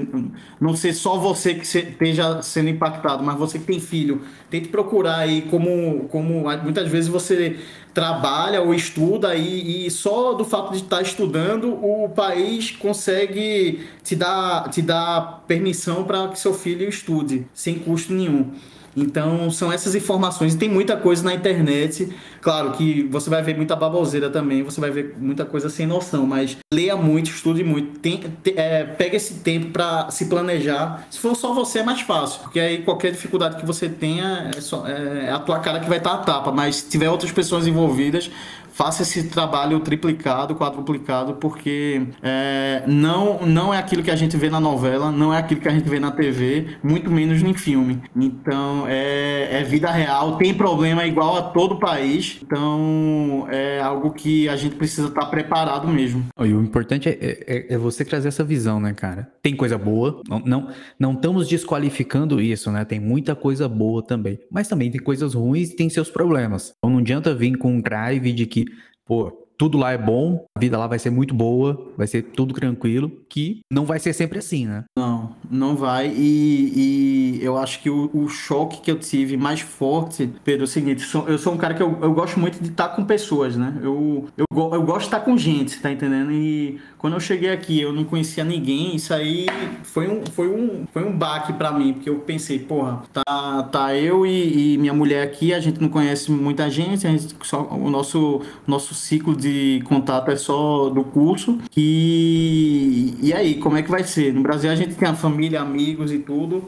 não 0.61 0.75
ser 0.75 0.93
só 0.95 1.19
você 1.19 1.55
que 1.55 1.65
esteja 1.65 2.41
sendo 2.43 2.71
impactado, 2.71 3.23
mas 3.23 3.37
você 3.37 3.59
que 3.59 3.65
tem 3.65 3.81
filho, 3.81 4.23
tente 4.49 4.69
procurar 4.69 5.19
aí 5.19 5.43
como 5.43 6.09
como 6.09 6.45
muitas 6.63 6.89
vezes 6.89 7.09
você 7.09 7.59
trabalha 7.93 8.63
ou 8.63 8.73
estuda 8.73 9.35
e, 9.35 9.87
e 9.87 9.91
só 9.91 10.33
do 10.35 10.45
fato 10.45 10.73
de 10.73 10.79
estar 10.79 11.03
estudando 11.03 11.73
o 11.73 12.09
país 12.09 12.71
consegue 12.71 13.87
te 14.05 14.15
dar 14.15 14.69
te 14.71 14.81
dar 14.81 15.45
permissão 15.47 16.05
para 16.05 16.29
que 16.29 16.39
seu 16.39 16.55
filho 16.55 16.89
estude 16.89 17.47
sem 17.53 17.79
custo 17.79 18.13
nenhum. 18.13 18.53
Então, 18.97 19.51
são 19.51 19.71
essas 19.71 19.95
informações. 19.95 20.55
E 20.55 20.59
tem 20.59 20.69
muita 20.69 20.97
coisa 20.97 21.23
na 21.23 21.35
internet. 21.35 22.09
Claro 22.41 22.73
que 22.73 23.03
você 23.11 23.29
vai 23.29 23.43
ver 23.43 23.57
muita 23.57 23.77
baboseira 23.77 24.31
também, 24.31 24.63
você 24.63 24.81
vai 24.81 24.91
ver 24.91 25.17
muita 25.19 25.45
coisa 25.45 25.69
sem 25.69 25.87
noção, 25.87 26.27
mas 26.27 26.57
leia 26.73 26.97
muito, 26.97 27.31
estude 27.31 27.63
muito. 27.63 27.99
Tem, 27.99 28.19
te, 28.43 28.55
é, 28.57 28.85
pega 28.85 29.17
esse 29.17 29.35
tempo 29.35 29.71
para 29.71 30.11
se 30.11 30.27
planejar. 30.27 31.07
Se 31.11 31.19
for 31.19 31.35
só 31.35 31.53
você, 31.53 31.81
é 31.81 31.83
mais 31.83 32.01
fácil, 32.01 32.41
porque 32.43 32.59
aí 32.59 32.83
qualquer 32.83 33.13
dificuldade 33.13 33.57
que 33.57 33.67
você 33.67 33.89
tenha 33.89 34.51
é, 34.57 34.61
só, 34.61 34.87
é, 34.87 35.27
é 35.27 35.31
a 35.31 35.39
tua 35.39 35.59
cara 35.59 35.81
que 35.81 35.89
vai 35.89 35.99
estar 35.99 36.15
a 36.15 36.19
tapa. 36.19 36.51
Mas 36.51 36.77
se 36.77 36.89
tiver 36.89 37.11
outras 37.11 37.33
pessoas 37.33 37.67
envolvidas, 37.67 38.31
faça 38.77 39.03
esse 39.03 39.25
trabalho 39.29 39.81
triplicado, 39.81 40.55
quadruplicado, 40.55 41.35
porque 41.37 42.09
é, 42.23 42.83
não, 42.87 43.41
não 43.47 43.73
é 43.73 43.79
aquilo 43.79 44.03
que 44.03 44.11
a 44.11 44.17
gente 44.17 44.37
vê 44.37 44.51
na 44.51 44.61
novela, 44.61 45.11
não 45.11 45.33
é 45.33 45.39
aquilo 45.39 45.63
que 45.63 45.69
a 45.69 45.73
gente 45.73 45.89
vê 45.89 45.99
na 45.99 46.11
TV, 46.11 46.77
muito 46.83 47.11
menos 47.11 47.43
em 47.43 47.55
filme. 47.55 48.03
Então, 48.15 48.85
é, 48.87 49.61
é 49.61 49.63
vida 49.65 49.91
real, 49.91 50.37
tem 50.37 50.53
problema 50.53 51.07
igual 51.07 51.39
a 51.39 51.43
todo 51.43 51.79
país, 51.79 52.39
então 52.43 53.47
é 53.51 53.81
algo 53.81 54.11
que 54.11 54.47
a 54.47 54.57
gente 54.57 54.77
precisa 54.77 55.09
estar 55.09 55.25
preparado 55.27 55.89
mesmo. 55.89 56.27
E 56.39 56.53
o 56.53 56.63
importante 56.63 57.09
é, 57.09 57.17
é, 57.21 57.75
é, 57.75 57.79
você 57.79 58.05
trazer 58.05 58.29
essa 58.29 58.45
visão, 58.45 58.79
né, 58.79 58.93
cara? 58.93 59.33
Tem 59.43 59.57
coisa 59.57 59.79
boa, 59.79 60.21
não, 60.29 60.41
não, 60.41 60.69
não 61.01 61.13
estamos 61.15 61.49
desqualificando 61.49 62.43
isso, 62.43 62.71
né? 62.71 62.85
Tem 62.85 63.01
muita 63.01 63.35
coisa 63.35 63.67
boa 63.67 64.03
também, 64.03 64.39
mas 64.51 64.69
também 64.69 64.91
tem 64.91 65.01
coisas 65.01 65.33
ruins 65.33 65.71
e 65.71 65.77
tem 65.77 65.89
seus 65.89 66.11
problemas. 66.11 66.75
Então 66.77 66.91
não 66.91 66.99
adianta 66.99 67.35
vir 67.35 67.57
com 67.57 67.73
um 67.73 67.81
drive 67.81 68.33
de 68.33 68.45
que 68.45 68.66
pô, 69.07 69.47
tudo 69.59 69.79
lá 69.79 69.93
é 69.93 69.99
bom, 69.99 70.45
a 70.55 70.61
vida 70.61 70.77
lá 70.77 70.87
vai 70.87 70.99
ser 70.99 71.11
muito 71.11 71.35
boa, 71.35 71.93
vai 71.97 72.07
ser 72.07 72.23
tudo 72.23 72.53
tranquilo, 72.53 73.11
que 73.29 73.61
não 73.71 73.85
vai 73.85 73.99
ser 73.99 74.13
sempre 74.13 74.39
assim, 74.39 74.67
né? 74.67 74.85
Não, 74.99 75.35
não 75.51 75.75
vai. 75.75 76.09
E, 76.15 77.39
e 77.39 77.45
eu 77.45 77.57
acho 77.57 77.81
que 77.81 77.89
o, 77.89 78.11
o, 78.13 78.29
choque 78.29 78.81
que 78.81 78.91
eu 78.91 78.99
tive 78.99 79.37
mais 79.37 79.61
forte, 79.61 80.31
Pedro, 80.45 80.63
é 80.63 80.65
o 80.65 80.69
seguinte: 80.69 81.03
sou, 81.03 81.27
eu 81.29 81.39
sou 81.39 81.55
um 81.55 81.57
cara 81.57 81.75
que 81.75 81.83
eu, 81.83 81.99
eu 82.03 82.13
gosto 82.13 82.39
muito 82.39 82.63
de 82.63 82.69
estar 82.69 82.91
com 82.91 83.05
pessoas, 83.05 83.57
né? 83.57 83.79
Eu, 83.83 84.27
eu, 84.37 84.47
eu 84.51 84.83
gosto 84.83 85.01
de 85.01 85.07
estar 85.07 85.21
com 85.21 85.37
gente, 85.39 85.81
tá 85.81 85.91
entendendo? 85.91 86.33
E 86.33 86.79
quando 86.99 87.15
eu 87.15 87.21
cheguei 87.21 87.51
aqui, 87.51 87.81
eu 87.81 87.93
não 87.93 88.05
conhecia 88.05 88.45
ninguém, 88.45 88.97
isso 88.97 89.13
aí 89.13 89.47
foi 89.83 90.09
um, 90.09 90.25
foi 90.27 90.49
um, 90.49 90.87
foi 90.93 91.05
um 91.05 91.17
baque 91.17 91.53
para 91.53 91.71
mim, 91.71 91.93
porque 91.93 92.09
eu 92.09 92.21
pensei, 92.21 92.59
porra, 92.59 93.03
tá, 93.13 93.63
tá 93.65 93.95
eu 93.95 94.27
e, 94.27 94.75
e, 94.75 94.79
minha 94.79 94.95
mulher 94.95 95.23
aqui, 95.23 95.53
a 95.53 95.61
gente 95.61 95.81
não 95.81 95.89
conhece 95.89 96.31
muita 96.31 96.71
gente, 96.71 97.07
a 97.07 97.11
gente 97.11 97.35
só, 97.43 97.63
o 97.63 97.91
nosso, 97.91 98.41
nosso 98.67 98.95
ciclo 98.95 99.37
de 99.37 99.83
contato 99.85 100.31
é 100.31 100.37
só 100.37 100.89
do 100.89 101.05
curso. 101.05 101.59
E, 101.77 103.15
e 103.21 103.33
aí, 103.33 103.55
como 103.57 103.77
é 103.77 103.83
que 103.83 103.91
vai 103.91 104.05
ser? 104.05 104.33
No 104.33 104.43
Brasil 104.43 104.71
a 104.71 104.75
gente 104.75 104.95
tem 104.95 105.09
a 105.09 105.15
família, 105.15 105.61
amigos 105.61 106.13
e 106.13 106.19
tudo. 106.19 106.65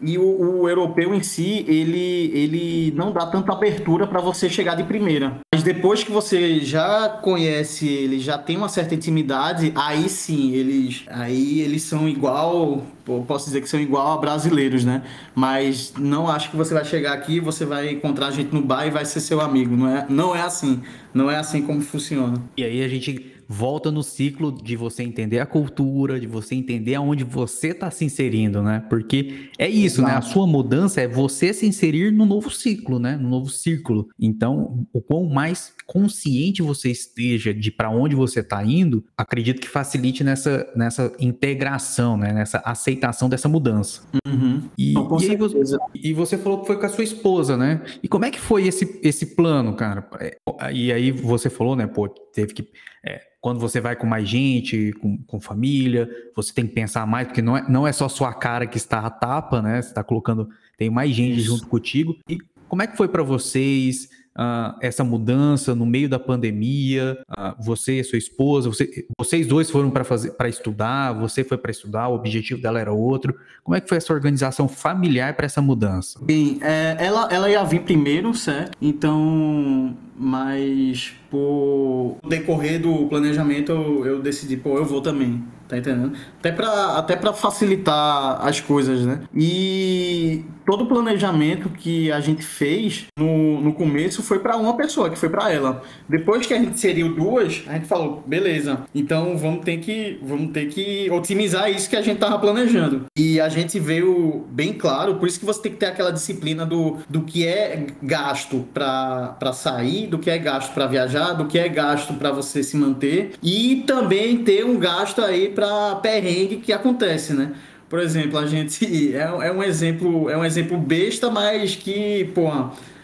E 0.00 0.16
o, 0.18 0.22
o, 0.22 0.68
europeu 0.68 1.14
em 1.14 1.22
si, 1.22 1.64
ele, 1.66 2.30
ele 2.34 2.92
não 2.96 3.12
dá 3.12 3.26
tanta 3.26 3.52
abertura 3.52 4.06
para 4.06 4.20
você 4.20 4.48
chegar 4.48 4.74
de 4.74 4.84
primeira. 4.84 5.38
Mas 5.52 5.62
depois 5.62 6.04
que 6.04 6.10
você 6.10 6.60
já 6.60 7.08
conhece 7.08 7.86
ele, 7.86 8.18
já 8.18 8.38
tem 8.38 8.56
uma 8.56 8.68
certa 8.68 8.94
intimidade, 8.94 9.72
aí 9.74 10.08
sim, 10.08 10.52
eles, 10.52 11.04
aí 11.08 11.60
eles 11.60 11.82
são 11.82 12.08
igual, 12.08 12.82
posso 13.26 13.46
dizer 13.46 13.60
que 13.60 13.68
são 13.68 13.80
igual 13.80 14.12
a 14.12 14.20
brasileiros, 14.20 14.84
né? 14.84 15.02
Mas 15.34 15.92
não 15.98 16.28
acho 16.28 16.50
que 16.50 16.56
você 16.56 16.74
vai 16.74 16.84
chegar 16.84 17.12
aqui, 17.12 17.40
você 17.40 17.64
vai 17.64 17.90
encontrar 17.90 18.30
gente 18.30 18.54
no 18.54 18.62
bar 18.62 18.86
e 18.86 18.90
vai 18.90 19.04
ser 19.04 19.20
seu 19.20 19.40
amigo. 19.40 19.76
Não 19.76 19.88
é, 19.88 20.06
não 20.08 20.36
é 20.36 20.42
assim. 20.42 20.82
Não 21.12 21.30
é 21.30 21.36
assim 21.36 21.62
como 21.62 21.80
funciona. 21.80 22.40
E 22.56 22.62
aí 22.62 22.84
a 22.84 22.88
gente 22.88 23.37
volta 23.48 23.90
no 23.90 24.02
ciclo 24.02 24.52
de 24.52 24.76
você 24.76 25.02
entender 25.02 25.38
a 25.38 25.46
cultura, 25.46 26.20
de 26.20 26.26
você 26.26 26.54
entender 26.54 26.94
aonde 26.94 27.24
você 27.24 27.68
está 27.68 27.90
se 27.90 28.04
inserindo, 28.04 28.62
né? 28.62 28.84
Porque 28.90 29.48
é 29.58 29.68
isso, 29.68 30.02
Exato. 30.02 30.12
né? 30.12 30.18
A 30.18 30.20
sua 30.20 30.46
mudança 30.46 31.00
é 31.00 31.08
você 31.08 31.54
se 31.54 31.64
inserir 31.66 32.12
no 32.12 32.26
novo 32.26 32.50
ciclo, 32.50 32.98
né? 32.98 33.16
No 33.16 33.30
novo 33.30 33.48
círculo. 33.48 34.08
Então, 34.20 34.86
o 34.92 35.00
quão 35.00 35.24
mais 35.24 35.72
consciente 35.86 36.60
você 36.60 36.90
esteja 36.90 37.54
de 37.54 37.70
para 37.70 37.88
onde 37.88 38.14
você 38.14 38.40
está 38.40 38.62
indo, 38.62 39.02
acredito 39.16 39.60
que 39.60 39.68
facilite 39.68 40.22
nessa, 40.22 40.70
nessa 40.76 41.10
integração, 41.18 42.18
né? 42.18 42.32
Nessa 42.32 42.58
aceitação 42.58 43.28
dessa 43.30 43.48
mudança. 43.48 44.02
Uhum. 44.26 44.62
E, 44.76 44.92
Não, 44.92 45.04
e, 45.04 45.36
você, 45.36 45.78
e, 45.94 46.12
você, 46.12 46.36
falou 46.36 46.60
que 46.60 46.66
foi 46.66 46.78
com 46.78 46.84
a 46.84 46.88
sua 46.90 47.04
esposa, 47.04 47.56
né? 47.56 47.80
E 48.02 48.08
como 48.08 48.26
é 48.26 48.30
que 48.30 48.38
foi 48.38 48.66
esse, 48.66 49.00
esse 49.02 49.34
plano, 49.34 49.74
cara? 49.74 50.06
É, 50.20 50.36
e 50.72 50.92
aí 50.92 51.10
você 51.10 51.48
falou, 51.48 51.74
né? 51.74 51.86
Pô, 51.86 52.08
teve 52.38 52.54
que 52.54 52.68
é, 53.04 53.20
quando 53.40 53.58
você 53.58 53.80
vai 53.80 53.96
com 53.96 54.06
mais 54.06 54.28
gente, 54.28 54.92
com, 55.00 55.18
com 55.18 55.40
família, 55.40 56.08
você 56.36 56.52
tem 56.52 56.66
que 56.66 56.74
pensar 56.74 57.06
mais, 57.06 57.26
porque 57.26 57.42
não 57.42 57.56
é, 57.56 57.68
não 57.68 57.86
é 57.86 57.92
só 57.92 58.08
sua 58.08 58.32
cara 58.32 58.66
que 58.66 58.76
está 58.76 59.00
a 59.00 59.10
tapa, 59.10 59.60
né? 59.60 59.82
Você 59.82 59.88
está 59.88 60.04
colocando, 60.04 60.48
tem 60.76 60.90
mais 60.90 61.12
gente 61.12 61.40
Isso. 61.40 61.48
junto 61.48 61.66
contigo. 61.66 62.16
E 62.28 62.38
como 62.68 62.82
é 62.82 62.86
que 62.86 62.96
foi 62.96 63.08
para 63.08 63.22
vocês? 63.22 64.08
uh, 64.38 64.78
essa 64.80 65.02
mudança 65.02 65.74
no 65.74 65.84
meio 65.84 66.08
da 66.08 66.18
pandemia? 66.18 67.18
Uh, 67.28 67.62
você 67.62 68.00
e 68.00 68.04
sua 68.04 68.18
esposa, 68.18 68.68
você, 68.68 69.06
vocês 69.18 69.46
dois 69.46 69.70
foram 69.70 69.90
para 69.90 70.04
fazer 70.04 70.30
para 70.32 70.48
estudar, 70.48 71.12
você 71.12 71.42
foi 71.42 71.58
para 71.58 71.70
estudar, 71.70 72.08
o 72.08 72.14
objetivo 72.14 72.62
dela 72.62 72.78
era 72.78 72.92
outro. 72.92 73.34
Como 73.64 73.74
é 73.74 73.80
que 73.80 73.88
foi 73.88 73.98
essa 73.98 74.12
organização 74.12 74.68
familiar 74.68 75.34
para 75.34 75.46
essa 75.46 75.60
mudança? 75.60 76.20
Bem, 76.22 76.58
é, 76.62 76.96
ela, 76.98 77.28
ela 77.30 77.50
ia 77.50 77.64
vir 77.64 77.82
primeiro, 77.82 78.32
certo? 78.32 78.76
Então, 78.80 79.96
mas 80.18 81.14
por 81.30 82.16
decorrer 82.26 82.80
do 82.80 83.06
planejamento 83.06 83.72
eu, 83.72 84.06
eu 84.06 84.22
decidi, 84.22 84.56
pô, 84.56 84.76
eu 84.76 84.84
vou 84.84 85.00
também. 85.00 85.42
Tá 85.68 85.76
entendendo? 85.76 86.16
Até 86.38 86.50
para 86.50 86.96
até 86.96 87.32
facilitar 87.34 88.38
as 88.40 88.58
coisas, 88.58 89.04
né? 89.04 89.20
E 89.34 90.42
todo 90.64 90.84
o 90.84 90.86
planejamento 90.86 91.68
que 91.68 92.10
a 92.10 92.20
gente 92.20 92.42
fez 92.42 93.06
no, 93.18 93.60
no 93.60 93.74
começo 93.74 94.22
foi 94.22 94.38
para 94.38 94.56
uma 94.56 94.74
pessoa, 94.76 95.10
que 95.10 95.18
foi 95.18 95.28
para 95.28 95.52
ela. 95.52 95.82
Depois 96.08 96.46
que 96.46 96.54
a 96.54 96.58
gente 96.58 96.72
inseriu 96.72 97.14
duas, 97.14 97.64
a 97.66 97.74
gente 97.74 97.86
falou, 97.86 98.22
beleza, 98.26 98.84
então 98.94 99.36
vamos 99.36 99.62
ter 99.62 99.76
que 99.78 100.18
vamos 100.22 100.52
ter 100.52 100.66
que 100.66 101.10
otimizar 101.10 101.70
isso 101.70 101.88
que 101.88 101.96
a 101.96 102.02
gente 102.02 102.18
tava 102.18 102.38
planejando. 102.38 103.04
E 103.16 103.38
a 103.38 103.50
gente 103.50 103.78
veio 103.78 104.46
bem 104.50 104.72
claro, 104.72 105.16
por 105.16 105.28
isso 105.28 105.38
que 105.38 105.46
você 105.46 105.60
tem 105.60 105.72
que 105.72 105.78
ter 105.78 105.86
aquela 105.86 106.10
disciplina 106.10 106.64
do, 106.64 106.96
do 107.10 107.22
que 107.22 107.46
é 107.46 107.86
gasto 108.02 108.66
para 108.72 109.52
sair, 109.52 110.06
do 110.08 110.18
que 110.18 110.30
é 110.30 110.38
gasto 110.38 110.72
para 110.72 110.86
viajar, 110.86 111.32
do 111.34 111.46
que 111.46 111.58
é 111.58 111.68
gasto 111.68 112.14
para 112.14 112.30
você 112.30 112.62
se 112.62 112.76
manter 112.76 113.32
e 113.42 113.84
também 113.86 114.38
ter 114.42 114.64
um 114.64 114.78
gasto 114.78 115.22
aí 115.22 115.48
para 115.48 115.96
perrengue 115.96 116.56
que 116.56 116.72
acontece, 116.72 117.32
né? 117.32 117.52
Por 117.88 118.00
exemplo, 118.00 118.38
a 118.38 118.46
gente 118.46 119.14
é, 119.14 119.48
é 119.48 119.52
um 119.52 119.62
exemplo, 119.62 120.28
é 120.28 120.36
um 120.36 120.44
exemplo 120.44 120.76
besta, 120.76 121.30
mas 121.30 121.74
que, 121.74 122.30
pô, 122.34 122.50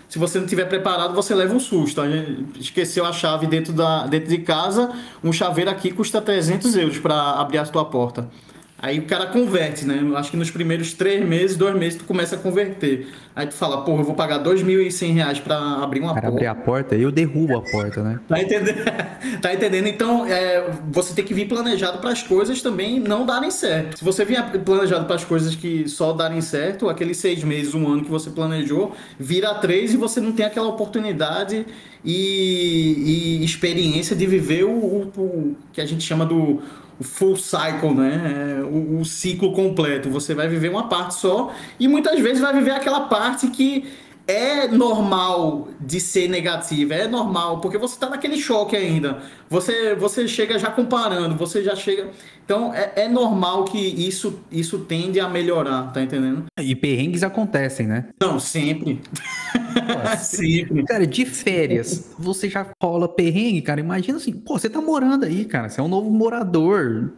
se 0.09 0.19
você 0.19 0.39
não 0.39 0.47
tiver 0.47 0.67
preparado, 0.67 1.15
você 1.15 1.35
leva 1.35 1.55
um 1.55 1.61
susto. 1.61 2.01
A 2.01 2.09
gente 2.09 2.61
esqueceu 2.61 3.05
a 3.05 3.13
chave 3.13 3.47
dentro, 3.47 3.73
da, 3.73 4.07
dentro 4.07 4.29
de 4.29 4.39
casa, 4.39 4.93
um 5.23 5.33
chaveiro 5.33 5.71
aqui 5.71 5.91
custa 5.91 6.21
300 6.21 6.77
euros 6.77 6.99
para 6.99 7.33
abrir 7.33 7.59
a 7.59 7.65
tua 7.65 7.85
porta. 7.85 8.29
Aí 8.77 8.99
o 8.99 9.05
cara 9.05 9.27
converte, 9.27 9.87
né? 9.87 10.01
Acho 10.17 10.31
que 10.31 10.37
nos 10.37 10.51
primeiros 10.51 10.93
três 10.93 11.27
meses, 11.27 11.57
dois 11.57 11.75
meses, 11.75 11.99
tu 11.99 12.05
começa 12.05 12.35
a 12.35 12.39
converter. 12.39 13.07
Aí 13.35 13.47
tu 13.47 13.55
fala, 13.55 13.83
porra, 13.83 14.01
eu 14.01 14.05
vou 14.05 14.15
pagar 14.15 14.39
dois 14.39 14.63
mil 14.63 14.83
e 14.83 14.91
cem 14.91 15.13
reais 15.13 15.41
pra 15.41 15.57
abrir 15.83 16.01
uma 16.01 16.13
para 16.13 16.23
porta. 16.23 16.37
abrir 16.37 16.47
a 16.47 16.55
porta, 16.55 16.95
eu 16.95 17.11
derrubo 17.11 17.57
a 17.57 17.63
porta, 17.63 18.03
né? 18.03 18.21
tá 18.29 18.41
entendendo? 18.43 18.85
tá 19.41 19.55
entendendo? 19.55 19.87
Então, 19.87 20.27
é, 20.27 20.71
você 20.91 21.15
tem 21.15 21.25
que 21.25 21.33
vir 21.33 21.49
planejado 21.49 21.99
para 21.99 22.11
as 22.11 22.23
coisas 22.23 22.61
também 22.63 23.01
não 23.01 23.25
darem 23.25 23.51
certo. 23.51 23.99
Se 23.99 24.05
você 24.05 24.25
vier 24.25 24.51
planejado 24.61 25.07
para 25.07 25.17
as 25.17 25.25
coisas 25.25 25.55
que 25.55 25.89
só 25.89 26.13
darem 26.13 26.41
certo, 26.41 26.89
aqueles 26.89 27.17
seis 27.17 27.43
meses, 27.43 27.75
um 27.75 27.89
ano 27.89 28.05
que 28.05 28.11
você 28.11 28.29
planejou, 28.29 28.95
vira 29.19 29.55
três 29.55 29.95
e 29.95 29.97
você 29.97 30.21
não 30.21 30.33
tem 30.33 30.45
aquela 30.45 30.69
oportunidade 30.69 31.65
e, 32.05 33.39
e 33.41 33.45
experiência 33.45 34.15
de 34.15 34.27
viver 34.27 34.65
o, 34.65 34.71
o, 34.71 35.13
o 35.17 35.57
que 35.73 35.81
a 35.81 35.87
gente 35.87 36.05
chama 36.05 36.27
do 36.27 36.61
o 36.99 37.05
full 37.05 37.37
cycle, 37.37 37.95
né? 37.95 38.59
É, 38.59 38.63
o, 38.63 39.01
o, 39.01 39.05
ciclo 39.05 39.53
completo. 39.53 40.11
Você 40.11 40.35
vai 40.35 40.49
viver 40.49 40.69
uma 40.69 40.89
parte 40.89 41.15
só 41.15 41.53
e 41.79 41.89
muitas 41.89 42.21
vezes 42.21 42.41
vai 42.41 42.53
viver 42.53 42.73
aquela 42.73 43.03
parte 43.03 43.49
que 43.49 43.85
é 44.27 44.67
normal 44.69 45.69
de 45.81 46.01
ser 46.01 46.29
negativa, 46.29 46.95
é 46.95 47.07
normal, 47.07 47.61
porque 47.61 47.77
você 47.77 47.99
tá 47.99 48.09
naquele 48.09 48.39
choque 48.39 48.75
ainda. 48.75 49.19
Você, 49.51 49.95
você 49.95 50.27
chega 50.27 50.59
já 50.59 50.71
comparando, 50.71 51.37
você 51.37 51.63
já 51.63 51.77
chega. 51.77 52.09
Então 52.45 52.73
é, 52.75 52.93
é 52.97 53.09
normal 53.09 53.65
que 53.65 53.79
isso, 53.79 54.41
isso 54.51 54.79
tende 54.81 55.21
a 55.21 55.29
melhorar, 55.29 55.93
tá 55.93 56.03
entendendo? 56.03 56.45
E 56.59 56.75
perrengues 56.75 57.23
acontecem, 57.23 57.87
né? 57.87 58.09
Não, 58.21 58.41
sempre. 58.41 59.01
Sempre. 60.19 60.85
Cara, 60.85 61.07
de 61.07 61.27
férias, 61.27 62.15
você 62.19 62.49
já 62.49 62.67
rola 62.83 63.09
perrengue, 63.09 63.61
cara. 63.61 63.81
Imagina 63.81 64.19
assim, 64.19 64.33
pô, 64.33 64.59
você 64.59 64.71
tá 64.71 64.81
morando 64.81 65.25
aí, 65.25 65.45
cara. 65.45 65.69
Você 65.69 65.81
é 65.81 65.83
um 65.83 65.89
novo 65.89 66.11
morador. 66.11 67.13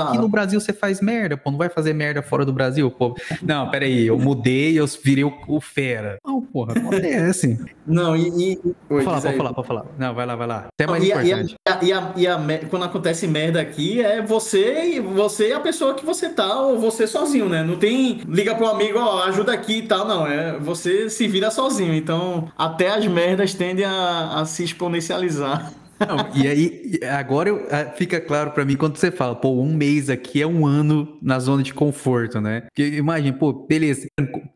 Aqui 0.00 0.18
no 0.18 0.28
Brasil 0.28 0.60
você 0.60 0.72
faz 0.72 1.00
merda, 1.00 1.36
pô, 1.36 1.50
não 1.50 1.58
vai 1.58 1.68
fazer 1.68 1.92
merda 1.92 2.22
fora 2.22 2.44
do 2.44 2.52
Brasil, 2.52 2.90
pô. 2.90 3.14
Não, 3.42 3.70
peraí, 3.70 4.06
eu 4.06 4.18
mudei, 4.18 4.78
eu 4.78 4.86
virei 5.02 5.24
o, 5.24 5.32
o 5.48 5.60
fera. 5.60 6.18
Não, 6.24 6.40
porra, 6.40 6.72
acontece. 6.72 7.58
Não, 7.86 8.16
e. 8.16 8.52
e... 8.52 8.56
Pode 8.88 9.04
falar, 9.04 9.20
pode 9.20 9.36
falar, 9.36 9.54
pode 9.54 9.68
falar. 9.68 9.86
Não, 9.98 10.14
vai 10.14 10.26
lá, 10.26 10.36
vai 10.36 10.46
lá. 10.46 10.68
Até 10.68 10.86
mais 10.86 11.04
e, 11.04 11.08
importante. 11.08 11.56
E, 11.66 11.70
a, 11.70 11.78
e, 11.82 11.92
a, 11.92 12.12
e, 12.16 12.26
a, 12.26 12.68
quando 12.68 12.84
acontece 12.84 13.26
merda 13.26 13.60
aqui, 13.60 14.00
é 14.00 14.22
você 14.22 14.96
e 14.96 15.00
você 15.00 15.48
e 15.48 15.52
a 15.52 15.60
pessoa 15.60 15.94
que 15.94 16.04
você 16.04 16.28
tá, 16.28 16.60
ou 16.62 16.78
você 16.78 17.06
sozinho, 17.06 17.48
né? 17.48 17.62
Não 17.62 17.76
tem. 17.76 18.22
Liga 18.28 18.54
pro 18.54 18.66
amigo, 18.66 18.98
ó, 18.98 19.24
ajuda 19.24 19.52
aqui 19.52 19.78
e 19.78 19.82
tal, 19.82 20.06
não. 20.06 20.26
É 20.26 20.58
você 20.58 21.10
se 21.10 21.26
vira 21.26 21.50
sozinho. 21.50 21.94
Então, 21.94 22.50
até 22.56 22.90
as 22.90 23.06
merdas 23.06 23.54
tendem 23.54 23.84
a, 23.84 24.40
a 24.40 24.44
se 24.44 24.64
exponencializar. 24.64 25.72
Não, 26.00 26.34
e 26.34 26.48
aí, 26.48 26.98
agora 27.10 27.50
eu, 27.50 27.66
fica 27.94 28.20
claro 28.20 28.52
para 28.52 28.64
mim 28.64 28.76
quando 28.76 28.96
você 28.96 29.10
fala, 29.10 29.34
pô, 29.34 29.60
um 29.60 29.74
mês 29.74 30.08
aqui 30.08 30.40
é 30.40 30.46
um 30.46 30.66
ano 30.66 31.18
na 31.20 31.38
zona 31.38 31.62
de 31.62 31.74
conforto, 31.74 32.40
né? 32.40 32.62
Porque 32.62 32.96
imagina, 32.96 33.36
pô, 33.36 33.52
beleza, 33.52 34.06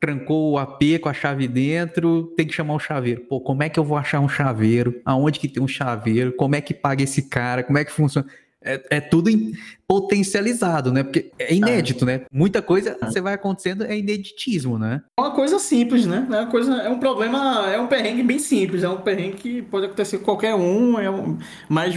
trancou 0.01 0.53
o 0.53 0.59
AP 0.59 0.99
com 1.03 1.09
a 1.09 1.13
chave 1.13 1.47
dentro, 1.47 2.33
tem 2.37 2.47
que 2.47 2.55
chamar 2.55 2.75
um 2.75 2.79
chaveiro. 2.79 3.23
Pô, 3.29 3.41
como 3.41 3.63
é 3.63 3.69
que 3.69 3.79
eu 3.79 3.85
vou 3.85 3.99
achar 3.99 4.21
um 4.21 4.29
chaveiro? 4.29 5.01
Aonde 5.05 5.39
que 5.39 5.49
tem 5.49 5.63
um 5.63 5.69
chaveiro? 5.69 6.33
Como 6.33 6.55
é 6.55 6.61
que 6.61 6.73
paga 6.73 7.03
esse 7.03 7.29
cara? 7.29 7.63
Como 7.63 7.77
é 7.77 7.85
que 7.85 7.93
funciona? 7.93 8.27
É, 8.65 8.83
é, 8.91 9.01
tudo 9.01 9.31
potencializado, 9.87 10.91
né? 10.91 11.03
Porque 11.03 11.31
é 11.39 11.55
inédito, 11.55 12.07
né? 12.07 12.23
Muita 12.33 12.63
coisa 12.63 12.97
você 13.03 13.21
vai 13.21 13.35
acontecendo 13.35 13.85
é 13.85 13.97
ineditismo, 13.97 14.79
né? 14.79 15.03
É 15.19 15.21
uma 15.21 15.33
coisa 15.33 15.59
simples, 15.59 16.07
né? 16.07 16.27
É 16.31 16.41
uma 16.41 16.47
coisa, 16.47 16.75
é 16.77 16.89
um 16.89 16.99
problema, 16.99 17.71
é 17.71 17.79
um 17.79 17.87
perrengue 17.87 18.23
bem 18.23 18.39
simples, 18.39 18.83
é 18.83 18.89
um 18.89 18.97
perrengue 18.97 19.37
que 19.37 19.63
pode 19.63 19.87
acontecer 19.87 20.19
com 20.19 20.25
qualquer 20.25 20.55
um, 20.55 20.99
é 20.99 21.11
um, 21.11 21.39
mas 21.69 21.95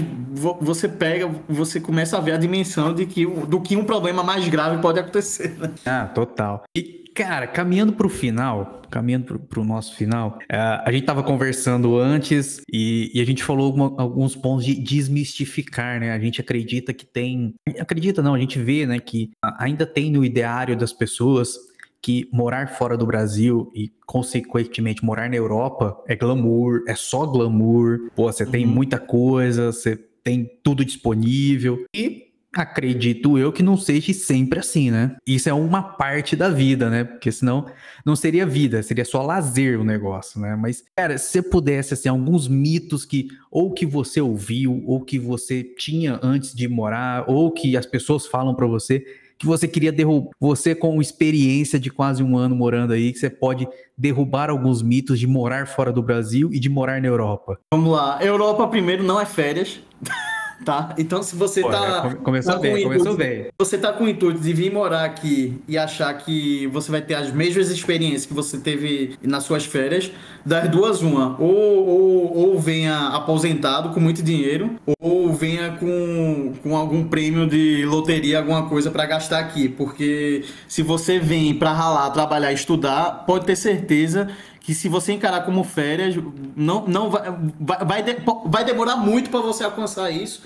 você 0.59 0.87
pega, 0.89 1.29
você 1.47 1.79
começa 1.79 2.17
a 2.17 2.19
ver 2.19 2.33
a 2.33 2.37
dimensão 2.37 2.93
de 2.93 3.05
que 3.05 3.25
do 3.25 3.61
que 3.61 3.75
um 3.77 3.85
problema 3.85 4.21
mais 4.21 4.47
grave 4.47 4.81
pode 4.81 4.99
acontecer. 4.99 5.57
Né? 5.57 5.71
Ah, 5.85 6.05
total. 6.05 6.63
E 6.75 7.06
Cara, 7.17 7.47
caminhando 7.47 7.93
para 7.93 8.05
o 8.05 8.09
final, 8.11 8.83
caminhando 8.91 9.39
para 9.39 9.59
o 9.59 9.63
nosso 9.63 9.95
final, 9.95 10.37
uh, 10.43 10.85
a 10.85 10.91
gente 10.91 11.01
estava 11.01 11.23
conversando 11.23 11.97
antes 11.97 12.61
e, 12.71 13.09
e 13.11 13.19
a 13.19 13.25
gente 13.25 13.43
falou 13.43 13.65
alguma, 13.65 13.99
alguns 13.99 14.35
pontos 14.35 14.63
de 14.63 14.75
desmistificar, 14.75 15.99
né? 15.99 16.11
A 16.11 16.19
gente 16.19 16.39
acredita 16.39 16.93
que 16.93 17.07
tem, 17.07 17.55
acredita 17.79 18.21
não, 18.21 18.35
a 18.35 18.39
gente 18.39 18.59
vê, 18.59 18.85
né, 18.85 18.99
que 18.99 19.31
ainda 19.57 19.83
tem 19.83 20.11
no 20.11 20.23
ideário 20.23 20.77
das 20.77 20.93
pessoas 20.93 21.57
que 22.03 22.29
morar 22.31 22.67
fora 22.67 22.95
do 22.95 23.07
Brasil 23.07 23.71
e, 23.73 23.91
consequentemente, 24.05 25.03
morar 25.03 25.27
na 25.27 25.35
Europa 25.35 25.99
é 26.07 26.15
glamour, 26.15 26.83
é 26.87 26.93
só 26.93 27.25
glamour. 27.25 28.11
Pô, 28.15 28.31
você 28.31 28.43
uhum. 28.43 28.51
tem 28.51 28.63
muita 28.63 28.99
coisa, 28.99 29.71
você 29.71 29.95
tem 30.23 30.47
tudo 30.61 30.85
disponível. 30.85 31.83
E 31.95 32.26
acredito 32.53 33.37
eu 33.37 33.51
que 33.51 33.61
não 33.61 33.77
seja 33.77 34.13
sempre 34.13 34.59
assim, 34.59 34.89
né? 34.89 35.15
Isso 35.25 35.49
é 35.49 35.53
uma 35.53 35.81
parte 35.81 36.35
da 36.35 36.49
vida, 36.49 36.89
né? 36.89 37.03
Porque 37.03 37.31
senão 37.31 37.65
não 38.05 38.15
seria 38.15 38.45
vida, 38.45 38.81
seria 38.81 39.05
só 39.05 39.21
lazer 39.21 39.79
o 39.79 39.83
negócio, 39.83 40.39
né? 40.39 40.55
Mas, 40.55 40.83
cara, 40.95 41.17
se 41.17 41.31
você 41.31 41.41
pudesse, 41.41 41.93
assim, 41.93 42.09
alguns 42.09 42.47
mitos 42.47 43.05
que 43.05 43.27
ou 43.51 43.73
que 43.73 43.85
você 43.85 44.21
ouviu, 44.21 44.83
ou 44.85 45.01
que 45.01 45.19
você 45.19 45.63
tinha 45.63 46.19
antes 46.21 46.53
de 46.53 46.67
morar, 46.67 47.25
ou 47.27 47.51
que 47.51 47.75
as 47.75 47.85
pessoas 47.85 48.25
falam 48.25 48.55
para 48.55 48.67
você, 48.67 49.03
que 49.37 49.45
você 49.45 49.67
queria 49.67 49.91
derrubar, 49.91 50.31
você 50.39 50.73
com 50.73 50.99
experiência 51.01 51.79
de 51.79 51.91
quase 51.91 52.23
um 52.23 52.37
ano 52.37 52.55
morando 52.55 52.93
aí, 52.93 53.11
que 53.11 53.19
você 53.19 53.29
pode 53.29 53.67
derrubar 53.97 54.49
alguns 54.49 54.81
mitos 54.81 55.19
de 55.19 55.27
morar 55.27 55.67
fora 55.67 55.91
do 55.91 56.01
Brasil 56.01 56.49
e 56.51 56.59
de 56.59 56.69
morar 56.69 56.99
na 57.01 57.07
Europa. 57.07 57.59
Vamos 57.71 57.91
lá. 57.91 58.17
Europa, 58.23 58.67
primeiro, 58.67 59.03
não 59.03 59.19
é 59.19 59.25
férias. 59.25 59.79
tá? 60.63 60.93
Então, 60.97 61.21
se 61.23 61.35
você 61.35 61.61
Pô, 61.61 61.69
tá. 61.69 62.15
Começou 62.23 62.53
tá 62.53 62.59
bem, 62.59 62.83
começou 62.83 63.13
intuito, 63.13 63.17
bem. 63.17 63.47
Você 63.57 63.77
tá 63.77 63.93
com 63.93 64.03
o 64.03 64.09
intuito 64.09 64.39
de 64.39 64.53
vir 64.53 64.71
morar 64.71 65.05
aqui 65.05 65.61
e 65.67 65.77
achar 65.77 66.13
que 66.13 66.67
você 66.67 66.91
vai 66.91 67.01
ter 67.01 67.15
as 67.15 67.31
mesmas 67.31 67.69
experiências 67.69 68.25
que 68.25 68.33
você 68.33 68.57
teve 68.57 69.17
nas 69.21 69.43
suas 69.43 69.65
férias, 69.65 70.11
das 70.45 70.69
duas, 70.69 71.01
uma. 71.01 71.35
Ou, 71.39 71.87
ou, 71.87 72.37
ou 72.37 72.59
venha 72.59 73.09
aposentado 73.09 73.89
com 73.89 73.99
muito 73.99 74.21
dinheiro, 74.21 74.71
ou 74.99 75.33
venha 75.33 75.71
com, 75.79 76.53
com 76.63 76.75
algum 76.75 77.03
prêmio 77.03 77.47
de 77.47 77.85
loteria, 77.85 78.39
alguma 78.39 78.67
coisa 78.67 78.91
para 78.91 79.05
gastar 79.05 79.39
aqui. 79.39 79.69
Porque 79.69 80.43
se 80.67 80.81
você 80.81 81.19
vem 81.19 81.53
para 81.53 81.71
ralar, 81.71 82.09
trabalhar, 82.11 82.51
estudar, 82.51 83.25
pode 83.25 83.45
ter 83.45 83.55
certeza 83.55 84.27
que 84.67 84.73
se 84.73 84.89
você 84.89 85.13
encarar 85.13 85.45
como 85.45 85.63
férias, 85.63 86.13
não, 86.53 86.85
não 86.85 87.09
vai, 87.09 87.23
vai, 87.57 87.85
vai, 87.85 88.03
de, 88.03 88.17
vai 88.47 88.65
demorar 88.65 88.97
muito 88.97 89.29
para 89.29 89.39
você 89.39 89.63
alcançar 89.63 90.11
isso, 90.11 90.43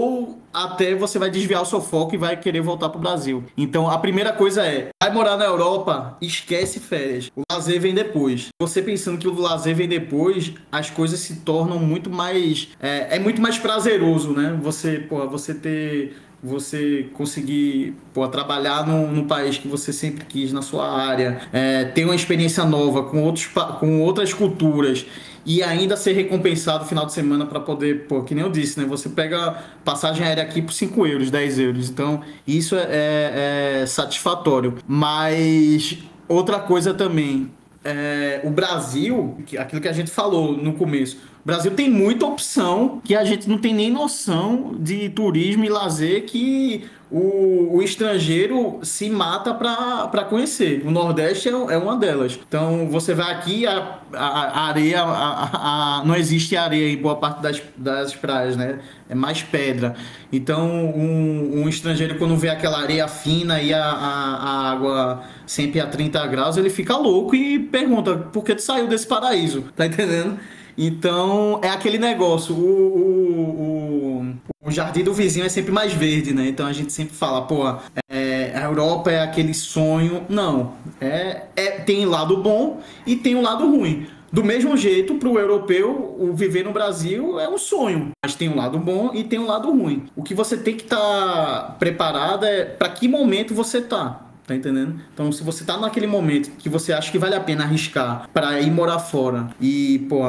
ou 0.00 0.40
até 0.54 0.94
você 0.94 1.18
vai 1.18 1.30
desviar 1.30 1.60
o 1.60 1.66
seu 1.66 1.82
foco 1.82 2.14
e 2.14 2.18
vai 2.18 2.34
querer 2.34 2.62
voltar 2.62 2.88
para 2.88 2.96
o 2.96 3.02
Brasil. 3.02 3.44
Então 3.58 3.90
a 3.90 3.98
primeira 3.98 4.32
coisa 4.32 4.64
é, 4.64 4.88
vai 5.02 5.12
morar 5.12 5.36
na 5.36 5.44
Europa, 5.44 6.16
esquece 6.18 6.80
férias. 6.80 7.30
O 7.36 7.42
lazer 7.52 7.78
vem 7.78 7.92
depois. 7.92 8.48
Você 8.58 8.80
pensando 8.80 9.18
que 9.18 9.28
o 9.28 9.38
lazer 9.38 9.76
vem 9.76 9.86
depois, 9.86 10.54
as 10.72 10.88
coisas 10.88 11.20
se 11.20 11.40
tornam 11.40 11.78
muito 11.78 12.08
mais, 12.08 12.70
é, 12.80 13.16
é 13.16 13.18
muito 13.18 13.42
mais 13.42 13.58
prazeroso, 13.58 14.32
né? 14.32 14.58
Você, 14.62 14.98
pô, 14.98 15.28
você 15.28 15.52
ter 15.52 16.16
você 16.42 17.08
conseguir 17.14 17.94
pô, 18.14 18.26
trabalhar 18.28 18.86
no, 18.86 19.10
no, 19.10 19.24
país 19.24 19.58
que 19.58 19.66
você 19.66 19.92
sempre 19.92 20.24
quis, 20.24 20.52
na 20.52 20.62
sua 20.62 20.88
área, 20.88 21.40
é, 21.52 21.84
ter 21.84 22.04
uma 22.04 22.14
experiência 22.14 22.64
nova 22.64 23.04
com, 23.04 23.22
outros, 23.22 23.46
com 23.80 24.00
outras 24.02 24.32
culturas 24.32 25.04
e 25.44 25.62
ainda 25.62 25.96
ser 25.96 26.12
recompensado 26.12 26.84
no 26.84 26.88
final 26.88 27.06
de 27.06 27.12
semana 27.12 27.46
para 27.46 27.58
poder, 27.58 28.06
pô, 28.06 28.22
que 28.22 28.34
nem 28.34 28.44
eu 28.44 28.50
disse, 28.50 28.78
né? 28.78 28.86
Você 28.86 29.08
pega 29.08 29.56
passagem 29.84 30.24
aérea 30.26 30.42
aqui 30.42 30.60
por 30.60 30.72
5 30.72 31.06
euros, 31.06 31.30
10 31.30 31.58
euros. 31.58 31.88
Então, 31.88 32.20
isso 32.46 32.76
é, 32.76 32.82
é, 32.82 33.80
é 33.82 33.86
satisfatório. 33.86 34.76
Mas 34.86 35.98
outra 36.28 36.58
coisa 36.58 36.92
também, 36.92 37.50
é, 37.88 38.40
o 38.44 38.50
Brasil, 38.50 39.38
aquilo 39.58 39.80
que 39.80 39.88
a 39.88 39.92
gente 39.92 40.10
falou 40.10 40.56
no 40.56 40.74
começo, 40.74 41.16
o 41.42 41.46
Brasil 41.46 41.70
tem 41.70 41.88
muita 41.88 42.26
opção 42.26 43.00
que 43.02 43.14
a 43.14 43.24
gente 43.24 43.48
não 43.48 43.56
tem 43.56 43.72
nem 43.72 43.90
noção 43.90 44.74
de 44.78 45.08
turismo 45.08 45.64
e 45.64 45.68
lazer 45.68 46.26
que 46.26 46.84
o, 47.10 47.76
o 47.76 47.82
estrangeiro 47.82 48.80
se 48.82 49.08
mata 49.08 49.54
para 49.54 50.24
conhecer. 50.24 50.82
O 50.84 50.90
Nordeste 50.90 51.48
é, 51.48 51.52
é, 51.52 51.78
uma 51.78 51.96
delas. 51.96 52.38
Então 52.46 52.86
você 52.88 53.14
vai 53.14 53.32
aqui, 53.32 53.66
a, 53.66 53.98
a, 54.12 54.26
a 54.26 54.60
areia, 54.66 55.02
a, 55.02 56.02
não 56.04 56.14
existe 56.14 56.56
areia 56.56 56.92
em 56.92 56.96
boa 56.96 57.16
parte 57.16 57.40
das, 57.40 57.62
das 57.76 58.14
praias, 58.14 58.56
né? 58.56 58.80
É 59.08 59.14
mais 59.14 59.42
pedra. 59.42 59.94
Então 60.30 60.68
um, 60.68 61.62
um 61.62 61.68
estrangeiro, 61.68 62.18
quando 62.18 62.36
vê 62.36 62.50
aquela 62.50 62.78
areia 62.78 63.08
fina 63.08 63.60
e 63.62 63.72
a, 63.72 64.70
água 64.70 65.22
sempre 65.46 65.80
a 65.80 65.86
30 65.86 66.26
graus, 66.26 66.58
ele 66.58 66.68
fica 66.68 66.94
louco 66.96 67.34
e 67.34 67.58
pergunta: 67.58 68.16
por 68.16 68.44
que 68.44 68.54
tu 68.54 68.62
saiu 68.62 68.86
desse 68.86 69.06
paraíso? 69.06 69.64
Tá 69.74 69.86
entendendo? 69.86 70.38
Então 70.78 71.58
é 71.60 71.68
aquele 71.68 71.98
negócio. 71.98 72.54
O, 72.54 72.58
o, 72.58 74.30
o, 74.62 74.68
o, 74.68 74.70
jardim 74.70 75.02
do 75.02 75.12
vizinho 75.12 75.44
é 75.44 75.48
sempre 75.48 75.72
mais 75.72 75.92
verde, 75.92 76.32
né? 76.32 76.46
Então 76.46 76.66
a 76.66 76.72
gente 76.72 76.92
sempre 76.92 77.14
fala, 77.14 77.42
pô, 77.42 77.64
é, 78.08 78.52
a 78.54 78.62
Europa 78.62 79.10
é 79.10 79.20
aquele 79.20 79.52
sonho. 79.52 80.24
Não. 80.28 80.74
É, 81.00 81.42
é, 81.56 81.70
tem 81.80 82.06
lado 82.06 82.36
bom 82.36 82.80
e 83.04 83.16
tem 83.16 83.34
o 83.34 83.38
um 83.38 83.42
lado 83.42 83.68
ruim. 83.68 84.06
Do 84.30 84.44
mesmo 84.44 84.76
jeito, 84.76 85.14
para 85.14 85.28
o 85.28 85.38
europeu, 85.38 86.16
o 86.18 86.32
viver 86.34 86.62
no 86.62 86.70
Brasil 86.70 87.40
é 87.40 87.48
um 87.48 87.56
sonho, 87.56 88.10
mas 88.22 88.34
tem 88.34 88.48
um 88.48 88.56
lado 88.56 88.78
bom 88.78 89.10
e 89.14 89.24
tem 89.24 89.38
um 89.38 89.46
lado 89.46 89.72
ruim. 89.72 90.06
O 90.14 90.22
que 90.22 90.34
você 90.34 90.56
tem 90.56 90.76
que 90.76 90.84
estar 90.84 90.98
tá 90.98 91.76
preparado 91.78 92.44
é 92.44 92.64
para 92.64 92.90
que 92.90 93.08
momento 93.08 93.54
você 93.54 93.80
tá. 93.80 94.24
Tá 94.46 94.54
entendendo? 94.54 94.98
Então, 95.12 95.30
se 95.30 95.42
você 95.42 95.62
tá 95.62 95.76
naquele 95.76 96.06
momento 96.06 96.50
que 96.56 96.70
você 96.70 96.90
acha 96.90 97.12
que 97.12 97.18
vale 97.18 97.34
a 97.34 97.40
pena 97.40 97.64
arriscar 97.64 98.30
para 98.32 98.58
ir 98.60 98.70
morar 98.70 98.98
fora 98.98 99.50
e, 99.60 100.06
pô, 100.08 100.24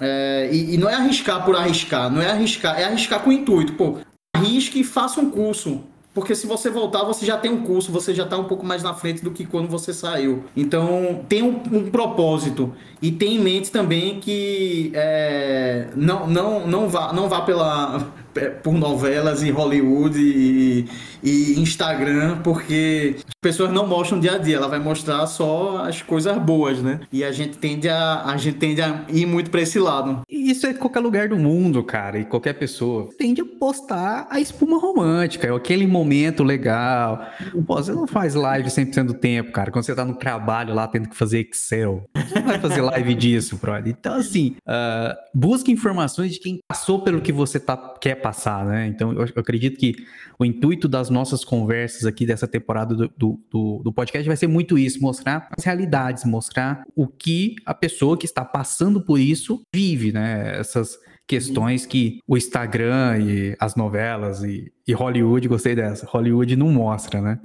é, 0.00 0.48
e, 0.52 0.74
e, 0.74 0.78
não 0.78 0.88
é 0.88 0.94
arriscar 0.94 1.44
por 1.44 1.56
arriscar, 1.56 2.10
não 2.10 2.20
é 2.20 2.30
arriscar, 2.30 2.78
é 2.78 2.84
arriscar 2.84 3.20
com 3.20 3.32
intuito. 3.32 3.72
Pô, 3.74 3.98
arrisque 4.34 4.80
e 4.80 4.84
faça 4.84 5.20
um 5.20 5.30
curso. 5.30 5.82
Porque 6.16 6.34
se 6.34 6.46
você 6.46 6.70
voltar, 6.70 7.04
você 7.04 7.26
já 7.26 7.36
tem 7.36 7.50
um 7.50 7.62
curso, 7.62 7.92
você 7.92 8.14
já 8.14 8.24
está 8.24 8.38
um 8.38 8.44
pouco 8.44 8.64
mais 8.64 8.82
na 8.82 8.94
frente 8.94 9.22
do 9.22 9.30
que 9.30 9.44
quando 9.44 9.68
você 9.68 9.92
saiu. 9.92 10.44
Então, 10.56 11.20
tem 11.28 11.42
um, 11.42 11.60
um 11.70 11.90
propósito. 11.90 12.72
E 13.02 13.12
tem 13.12 13.36
em 13.36 13.38
mente 13.38 13.70
também 13.70 14.18
que 14.18 14.90
é, 14.94 15.88
não, 15.94 16.26
não, 16.26 16.66
não, 16.66 16.88
vá, 16.88 17.12
não 17.12 17.28
vá 17.28 17.42
pela, 17.42 18.10
por 18.62 18.72
novelas 18.72 19.42
e 19.42 19.50
Hollywood 19.50 20.18
e, 20.18 20.88
e 21.26 21.58
Instagram, 21.58 22.40
porque 22.42 23.16
pessoas 23.42 23.72
não 23.72 23.84
mostram 23.84 24.20
dia 24.20 24.36
a 24.36 24.38
dia, 24.38 24.56
ela 24.56 24.68
vai 24.68 24.78
mostrar 24.78 25.26
só 25.26 25.78
as 25.78 26.00
coisas 26.00 26.38
boas, 26.38 26.80
né? 26.80 27.00
E 27.12 27.24
a 27.24 27.32
gente 27.32 27.58
tende 27.58 27.88
a, 27.88 28.22
a 28.24 28.36
gente 28.36 28.58
tende 28.58 28.80
a 28.80 29.04
ir 29.08 29.26
muito 29.26 29.50
para 29.50 29.60
esse 29.60 29.80
lado. 29.80 30.22
Isso 30.30 30.68
é 30.68 30.74
qualquer 30.74 31.00
lugar 31.00 31.28
do 31.28 31.36
mundo, 31.36 31.82
cara, 31.82 32.20
e 32.20 32.24
qualquer 32.24 32.52
pessoa 32.52 33.08
tende 33.18 33.40
a 33.40 33.44
postar 33.44 34.28
a 34.30 34.38
espuma 34.38 34.78
romântica, 34.78 35.52
aquele 35.54 35.84
momento 35.84 36.44
legal. 36.44 37.26
Pô, 37.66 37.74
você 37.74 37.92
não 37.92 38.06
faz 38.06 38.36
live 38.36 38.68
100% 38.68 39.06
do 39.06 39.14
tempo, 39.14 39.50
cara, 39.50 39.72
quando 39.72 39.84
você 39.84 39.96
tá 39.96 40.04
no 40.04 40.14
trabalho 40.14 40.74
lá 40.74 40.86
tendo 40.86 41.08
que 41.08 41.16
fazer 41.16 41.40
Excel. 41.40 42.04
Você 42.14 42.34
não 42.36 42.46
vai 42.46 42.60
fazer 42.60 42.82
live 42.82 43.14
disso, 43.14 43.56
brother. 43.56 43.92
Então, 43.98 44.14
assim, 44.14 44.54
uh, 44.68 45.16
busque 45.34 45.72
informações 45.72 46.34
de 46.34 46.38
quem 46.38 46.60
passou 46.68 47.02
pelo 47.02 47.20
que 47.20 47.32
você 47.32 47.58
tá, 47.58 47.76
quer 48.00 48.14
passar, 48.14 48.64
né? 48.64 48.86
Então, 48.86 49.12
eu, 49.12 49.22
eu 49.22 49.40
acredito 49.40 49.76
que 49.76 49.96
o 50.38 50.44
intuito 50.44 50.86
das 50.86 51.10
nossas 51.16 51.42
conversas 51.42 52.04
aqui 52.04 52.26
dessa 52.26 52.46
temporada 52.46 52.94
do, 52.94 53.08
do, 53.16 53.40
do, 53.50 53.80
do 53.84 53.92
podcast 53.92 54.28
vai 54.28 54.36
ser 54.36 54.46
muito 54.46 54.76
isso: 54.76 55.00
mostrar 55.00 55.48
as 55.56 55.64
realidades, 55.64 56.24
mostrar 56.24 56.84
o 56.94 57.08
que 57.08 57.56
a 57.64 57.72
pessoa 57.72 58.18
que 58.18 58.26
está 58.26 58.44
passando 58.44 59.00
por 59.00 59.18
isso 59.18 59.62
vive, 59.74 60.12
né? 60.12 60.58
Essas 60.58 60.98
questões 61.26 61.86
que 61.86 62.20
o 62.28 62.36
Instagram 62.36 63.18
e 63.18 63.56
as 63.58 63.74
novelas 63.74 64.44
e, 64.44 64.70
e 64.86 64.92
Hollywood, 64.92 65.48
gostei 65.48 65.74
dessa, 65.74 66.06
Hollywood 66.06 66.54
não 66.54 66.70
mostra, 66.70 67.20
né? 67.20 67.40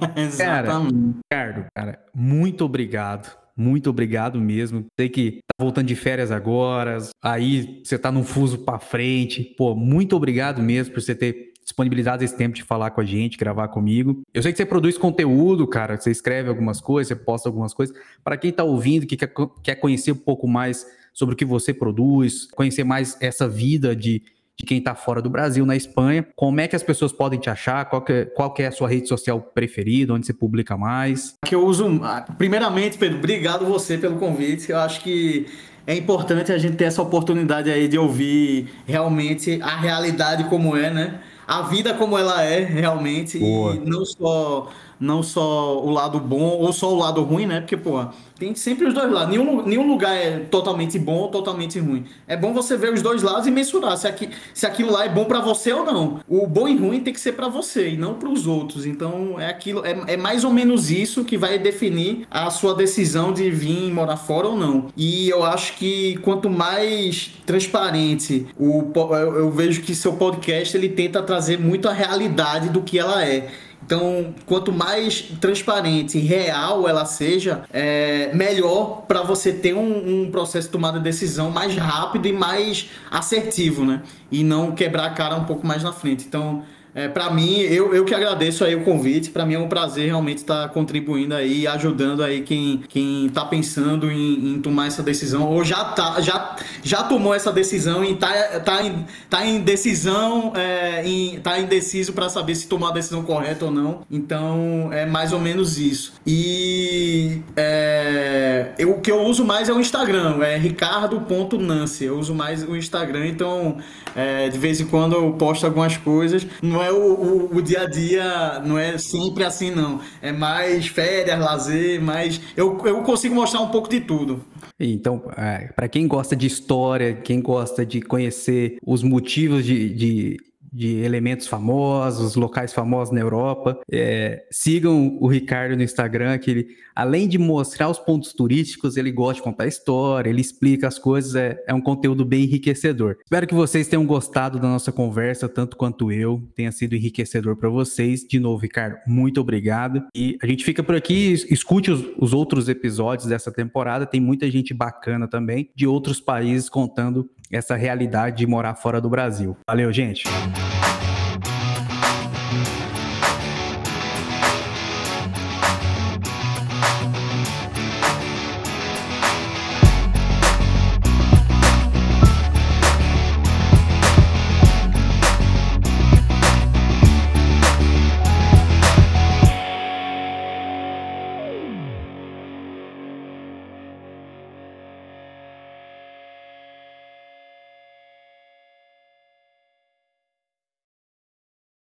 Exatamente. 0.16 1.20
Cara, 1.28 1.52
Ricardo, 1.52 1.66
cara, 1.74 2.04
muito 2.14 2.64
obrigado. 2.64 3.36
Muito 3.58 3.88
obrigado 3.88 4.38
mesmo. 4.38 4.84
Sei 5.00 5.08
que 5.08 5.40
tá 5.46 5.64
voltando 5.64 5.86
de 5.86 5.96
férias 5.96 6.30
agora, 6.30 6.98
aí 7.22 7.80
você 7.82 7.98
tá 7.98 8.12
num 8.12 8.22
fuso 8.22 8.58
para 8.58 8.78
frente. 8.78 9.42
Pô, 9.56 9.74
muito 9.74 10.14
obrigado 10.14 10.62
mesmo 10.62 10.92
por 10.92 11.00
você 11.00 11.14
ter 11.14 11.54
disponibilizado 11.66 12.22
esse 12.22 12.36
tempo 12.36 12.54
de 12.54 12.62
falar 12.62 12.92
com 12.92 13.00
a 13.00 13.04
gente, 13.04 13.36
gravar 13.36 13.66
comigo. 13.68 14.22
Eu 14.32 14.40
sei 14.40 14.52
que 14.52 14.56
você 14.56 14.64
produz 14.64 14.96
conteúdo, 14.96 15.66
cara, 15.66 15.96
você 15.96 16.12
escreve 16.12 16.48
algumas 16.48 16.80
coisas, 16.80 17.08
você 17.08 17.16
posta 17.16 17.48
algumas 17.48 17.74
coisas. 17.74 17.94
Para 18.22 18.36
quem 18.36 18.50
está 18.50 18.62
ouvindo, 18.62 19.04
que 19.04 19.16
quer, 19.16 19.74
conhecer 19.74 20.12
um 20.12 20.16
pouco 20.16 20.46
mais 20.46 20.86
sobre 21.12 21.34
o 21.34 21.36
que 21.36 21.44
você 21.44 21.74
produz, 21.74 22.46
conhecer 22.52 22.84
mais 22.84 23.18
essa 23.20 23.48
vida 23.48 23.96
de, 23.96 24.22
de 24.56 24.64
quem 24.64 24.78
está 24.78 24.94
fora 24.94 25.20
do 25.20 25.28
Brasil, 25.28 25.66
na 25.66 25.74
Espanha, 25.74 26.24
como 26.36 26.60
é 26.60 26.68
que 26.68 26.76
as 26.76 26.84
pessoas 26.84 27.10
podem 27.10 27.40
te 27.40 27.50
achar? 27.50 27.84
Qual 27.86 28.00
que, 28.00 28.12
é, 28.12 28.24
qual 28.26 28.54
que 28.54 28.62
é 28.62 28.68
a 28.68 28.72
sua 28.72 28.88
rede 28.88 29.08
social 29.08 29.40
preferida? 29.40 30.14
Onde 30.14 30.24
você 30.24 30.32
publica 30.32 30.76
mais? 30.76 31.34
Que 31.44 31.56
eu 31.56 31.66
uso. 31.66 32.00
Primeiramente, 32.38 32.96
Pedro, 32.96 33.18
obrigado 33.18 33.66
você 33.66 33.98
pelo 33.98 34.20
convite. 34.20 34.70
Eu 34.70 34.78
acho 34.78 35.00
que 35.00 35.46
é 35.84 35.96
importante 35.96 36.52
a 36.52 36.58
gente 36.58 36.76
ter 36.76 36.84
essa 36.84 37.02
oportunidade 37.02 37.72
aí 37.72 37.88
de 37.88 37.98
ouvir 37.98 38.68
realmente 38.86 39.60
a 39.60 39.76
realidade 39.76 40.44
como 40.44 40.76
é, 40.76 40.92
né? 40.92 41.20
A 41.46 41.62
vida 41.62 41.94
como 41.94 42.18
ela 42.18 42.42
é 42.42 42.60
realmente 42.64 43.38
Boa. 43.38 43.74
e 43.74 43.78
não 43.78 44.04
só 44.04 44.68
não 44.98 45.22
só 45.22 45.78
o 45.82 45.90
lado 45.90 46.18
bom 46.18 46.58
ou 46.58 46.72
só 46.72 46.92
o 46.92 46.96
lado 46.96 47.22
ruim, 47.22 47.46
né? 47.46 47.60
Porque, 47.60 47.76
pô, 47.76 48.04
tem 48.38 48.54
sempre 48.54 48.86
os 48.86 48.94
dois 48.94 49.10
lados. 49.10 49.30
Nenhum, 49.30 49.62
nenhum 49.62 49.86
lugar 49.88 50.14
é 50.14 50.40
totalmente 50.40 50.98
bom 50.98 51.16
ou 51.16 51.28
totalmente 51.28 51.78
ruim. 51.78 52.04
É 52.26 52.36
bom 52.36 52.52
você 52.52 52.76
ver 52.76 52.92
os 52.92 53.00
dois 53.00 53.22
lados 53.22 53.46
e 53.46 53.50
mensurar 53.50 53.96
se, 53.96 54.06
aqui, 54.06 54.28
se 54.52 54.66
aquilo 54.66 54.92
lá 54.92 55.04
é 55.04 55.08
bom 55.08 55.24
para 55.24 55.40
você 55.40 55.72
ou 55.72 55.84
não. 55.84 56.20
O 56.28 56.46
bom 56.46 56.68
e 56.68 56.76
ruim 56.76 57.00
tem 57.00 57.12
que 57.14 57.20
ser 57.20 57.32
para 57.32 57.48
você 57.48 57.90
e 57.90 57.96
não 57.96 58.14
para 58.14 58.28
os 58.28 58.46
outros. 58.46 58.84
Então, 58.84 59.40
é 59.40 59.48
aquilo 59.48 59.84
é, 59.84 60.14
é 60.14 60.16
mais 60.16 60.44
ou 60.44 60.52
menos 60.52 60.90
isso 60.90 61.24
que 61.24 61.38
vai 61.38 61.58
definir 61.58 62.26
a 62.30 62.50
sua 62.50 62.74
decisão 62.74 63.32
de 63.32 63.50
vir 63.50 63.92
morar 63.92 64.16
fora 64.16 64.48
ou 64.48 64.56
não. 64.56 64.88
E 64.96 65.28
eu 65.28 65.42
acho 65.42 65.74
que 65.76 66.16
quanto 66.18 66.50
mais 66.50 67.32
transparente 67.46 68.46
o 68.58 68.92
eu, 69.14 69.50
vejo 69.50 69.82
que 69.82 69.94
seu 69.94 70.14
podcast 70.14 70.76
ele 70.76 70.88
tenta 70.88 71.22
trazer 71.22 71.58
muito 71.58 71.88
a 71.88 71.92
realidade 71.92 72.68
do 72.68 72.82
que 72.82 72.98
ela 72.98 73.24
é. 73.24 73.48
Então, 73.86 74.34
quanto 74.46 74.72
mais 74.72 75.22
transparente 75.40 76.18
e 76.18 76.20
real 76.20 76.88
ela 76.88 77.04
seja, 77.04 77.62
é 77.72 78.34
melhor 78.34 79.02
para 79.06 79.22
você 79.22 79.52
ter 79.52 79.74
um, 79.74 80.24
um, 80.24 80.30
processo 80.30 80.66
de 80.66 80.72
tomada 80.72 80.98
de 80.98 81.04
decisão 81.04 81.52
mais 81.52 81.76
rápido 81.76 82.26
e 82.26 82.32
mais 82.32 82.90
assertivo, 83.08 83.84
né? 83.84 84.02
E 84.28 84.42
não 84.42 84.72
quebrar 84.72 85.06
a 85.06 85.10
cara 85.10 85.36
um 85.36 85.44
pouco 85.44 85.64
mais 85.64 85.84
na 85.84 85.92
frente. 85.92 86.24
Então, 86.26 86.64
é, 86.96 87.08
para 87.08 87.28
mim, 87.28 87.58
eu, 87.58 87.94
eu 87.94 88.06
que 88.06 88.14
agradeço 88.14 88.64
aí 88.64 88.74
o 88.74 88.82
convite. 88.82 89.28
Para 89.28 89.44
mim 89.44 89.52
é 89.52 89.58
um 89.58 89.68
prazer 89.68 90.06
realmente 90.06 90.38
estar 90.38 90.70
contribuindo 90.70 91.34
aí, 91.34 91.66
ajudando 91.66 92.24
aí 92.24 92.40
quem, 92.40 92.82
quem 92.88 93.28
tá 93.28 93.44
pensando 93.44 94.10
em, 94.10 94.54
em, 94.54 94.62
tomar 94.62 94.86
essa 94.86 95.02
decisão 95.02 95.46
ou 95.46 95.62
já, 95.62 95.84
tá, 95.84 96.18
já, 96.22 96.56
já 96.82 97.02
tomou 97.02 97.34
essa 97.34 97.52
decisão 97.52 98.02
e 98.02 98.16
tá, 98.16 98.32
tá, 98.60 98.82
em, 98.82 99.04
tá 99.28 99.44
em 99.44 99.60
decisão, 99.60 100.54
é, 100.56 101.06
em, 101.06 101.38
tá 101.38 101.58
indeciso 101.60 102.14
para 102.14 102.30
saber 102.30 102.54
se 102.54 102.66
tomar 102.66 102.88
a 102.88 102.92
decisão 102.92 103.22
correta 103.22 103.66
ou 103.66 103.70
não. 103.70 104.00
Então 104.10 104.88
é 104.90 105.04
mais 105.04 105.34
ou 105.34 105.38
menos 105.38 105.76
isso. 105.76 106.14
E 106.26 107.42
é, 107.54 108.68
eu, 108.78 108.92
o 108.92 109.00
que 109.02 109.12
eu 109.12 109.20
uso 109.20 109.44
mais 109.44 109.68
é 109.68 109.72
o 109.74 109.78
Instagram, 109.78 110.42
é 110.42 110.56
ricardo.nance. 110.56 112.06
Eu 112.06 112.18
uso 112.18 112.34
mais 112.34 112.66
o 112.66 112.74
Instagram, 112.74 113.26
então 113.26 113.76
é, 114.14 114.48
de 114.48 114.56
vez 114.56 114.80
em 114.80 114.86
quando 114.86 115.14
eu 115.14 115.32
posto 115.34 115.66
algumas 115.66 115.98
coisas. 115.98 116.46
Não 116.62 116.82
é 116.82 116.85
o, 116.90 117.14
o, 117.14 117.56
o, 117.56 117.62
dia 117.62 117.82
a 117.82 117.86
dia, 117.86 118.60
não 118.64 118.78
é 118.78 118.98
sempre 118.98 119.44
assim, 119.44 119.70
não. 119.70 120.00
É 120.20 120.32
mais 120.32 120.86
férias, 120.86 121.38
lazer, 121.38 122.00
mas 122.00 122.40
eu, 122.56 122.80
eu 122.84 123.02
consigo 123.02 123.34
mostrar 123.34 123.60
um 123.60 123.68
pouco 123.68 123.88
de 123.88 124.00
tudo. 124.00 124.44
Então, 124.78 125.22
é, 125.36 125.70
para 125.74 125.88
quem 125.88 126.06
gosta 126.06 126.36
de 126.36 126.46
história, 126.46 127.14
quem 127.14 127.40
gosta 127.40 127.84
de 127.84 128.00
conhecer 128.00 128.76
os 128.84 129.02
motivos 129.02 129.64
de, 129.64 129.88
de 129.90 130.36
de 130.76 130.98
elementos 131.02 131.46
famosos, 131.46 132.36
locais 132.36 132.70
famosos 132.70 133.10
na 133.10 133.20
Europa. 133.20 133.80
É, 133.90 134.44
sigam 134.50 135.16
o 135.18 135.26
Ricardo 135.26 135.74
no 135.74 135.82
Instagram, 135.82 136.36
que 136.36 136.50
ele, 136.50 136.68
além 136.96 137.28
de 137.28 137.36
mostrar 137.36 137.90
os 137.90 137.98
pontos 137.98 138.32
turísticos, 138.32 138.96
ele 138.96 139.12
gosta 139.12 139.34
de 139.34 139.42
contar 139.42 139.66
história, 139.66 140.30
ele 140.30 140.40
explica 140.40 140.88
as 140.88 140.98
coisas, 140.98 141.34
é, 141.34 141.62
é 141.68 141.74
um 141.74 141.80
conteúdo 141.80 142.24
bem 142.24 142.44
enriquecedor. 142.44 143.18
Espero 143.22 143.46
que 143.46 143.54
vocês 143.54 143.86
tenham 143.86 144.06
gostado 144.06 144.58
da 144.58 144.66
nossa 144.66 144.90
conversa, 144.90 145.48
tanto 145.48 145.76
quanto 145.76 146.10
eu, 146.10 146.42
tenha 146.54 146.72
sido 146.72 146.94
enriquecedor 146.94 147.56
para 147.56 147.68
vocês. 147.68 148.22
De 148.22 148.40
novo, 148.40 148.62
Ricardo, 148.62 148.96
muito 149.06 149.40
obrigado. 149.40 150.02
E 150.14 150.38
a 150.42 150.46
gente 150.46 150.64
fica 150.64 150.82
por 150.82 150.94
aqui, 150.94 151.32
escute 151.50 151.90
os, 151.90 152.02
os 152.18 152.32
outros 152.32 152.68
episódios 152.68 153.28
dessa 153.28 153.52
temporada, 153.52 154.06
tem 154.06 154.20
muita 154.20 154.50
gente 154.50 154.72
bacana 154.72 155.28
também 155.28 155.68
de 155.74 155.86
outros 155.86 156.18
países 156.20 156.70
contando 156.70 157.28
essa 157.50 157.76
realidade 157.76 158.38
de 158.38 158.46
morar 158.46 158.74
fora 158.74 159.00
do 159.00 159.10
Brasil. 159.10 159.56
Valeu, 159.66 159.92
gente! 159.92 160.24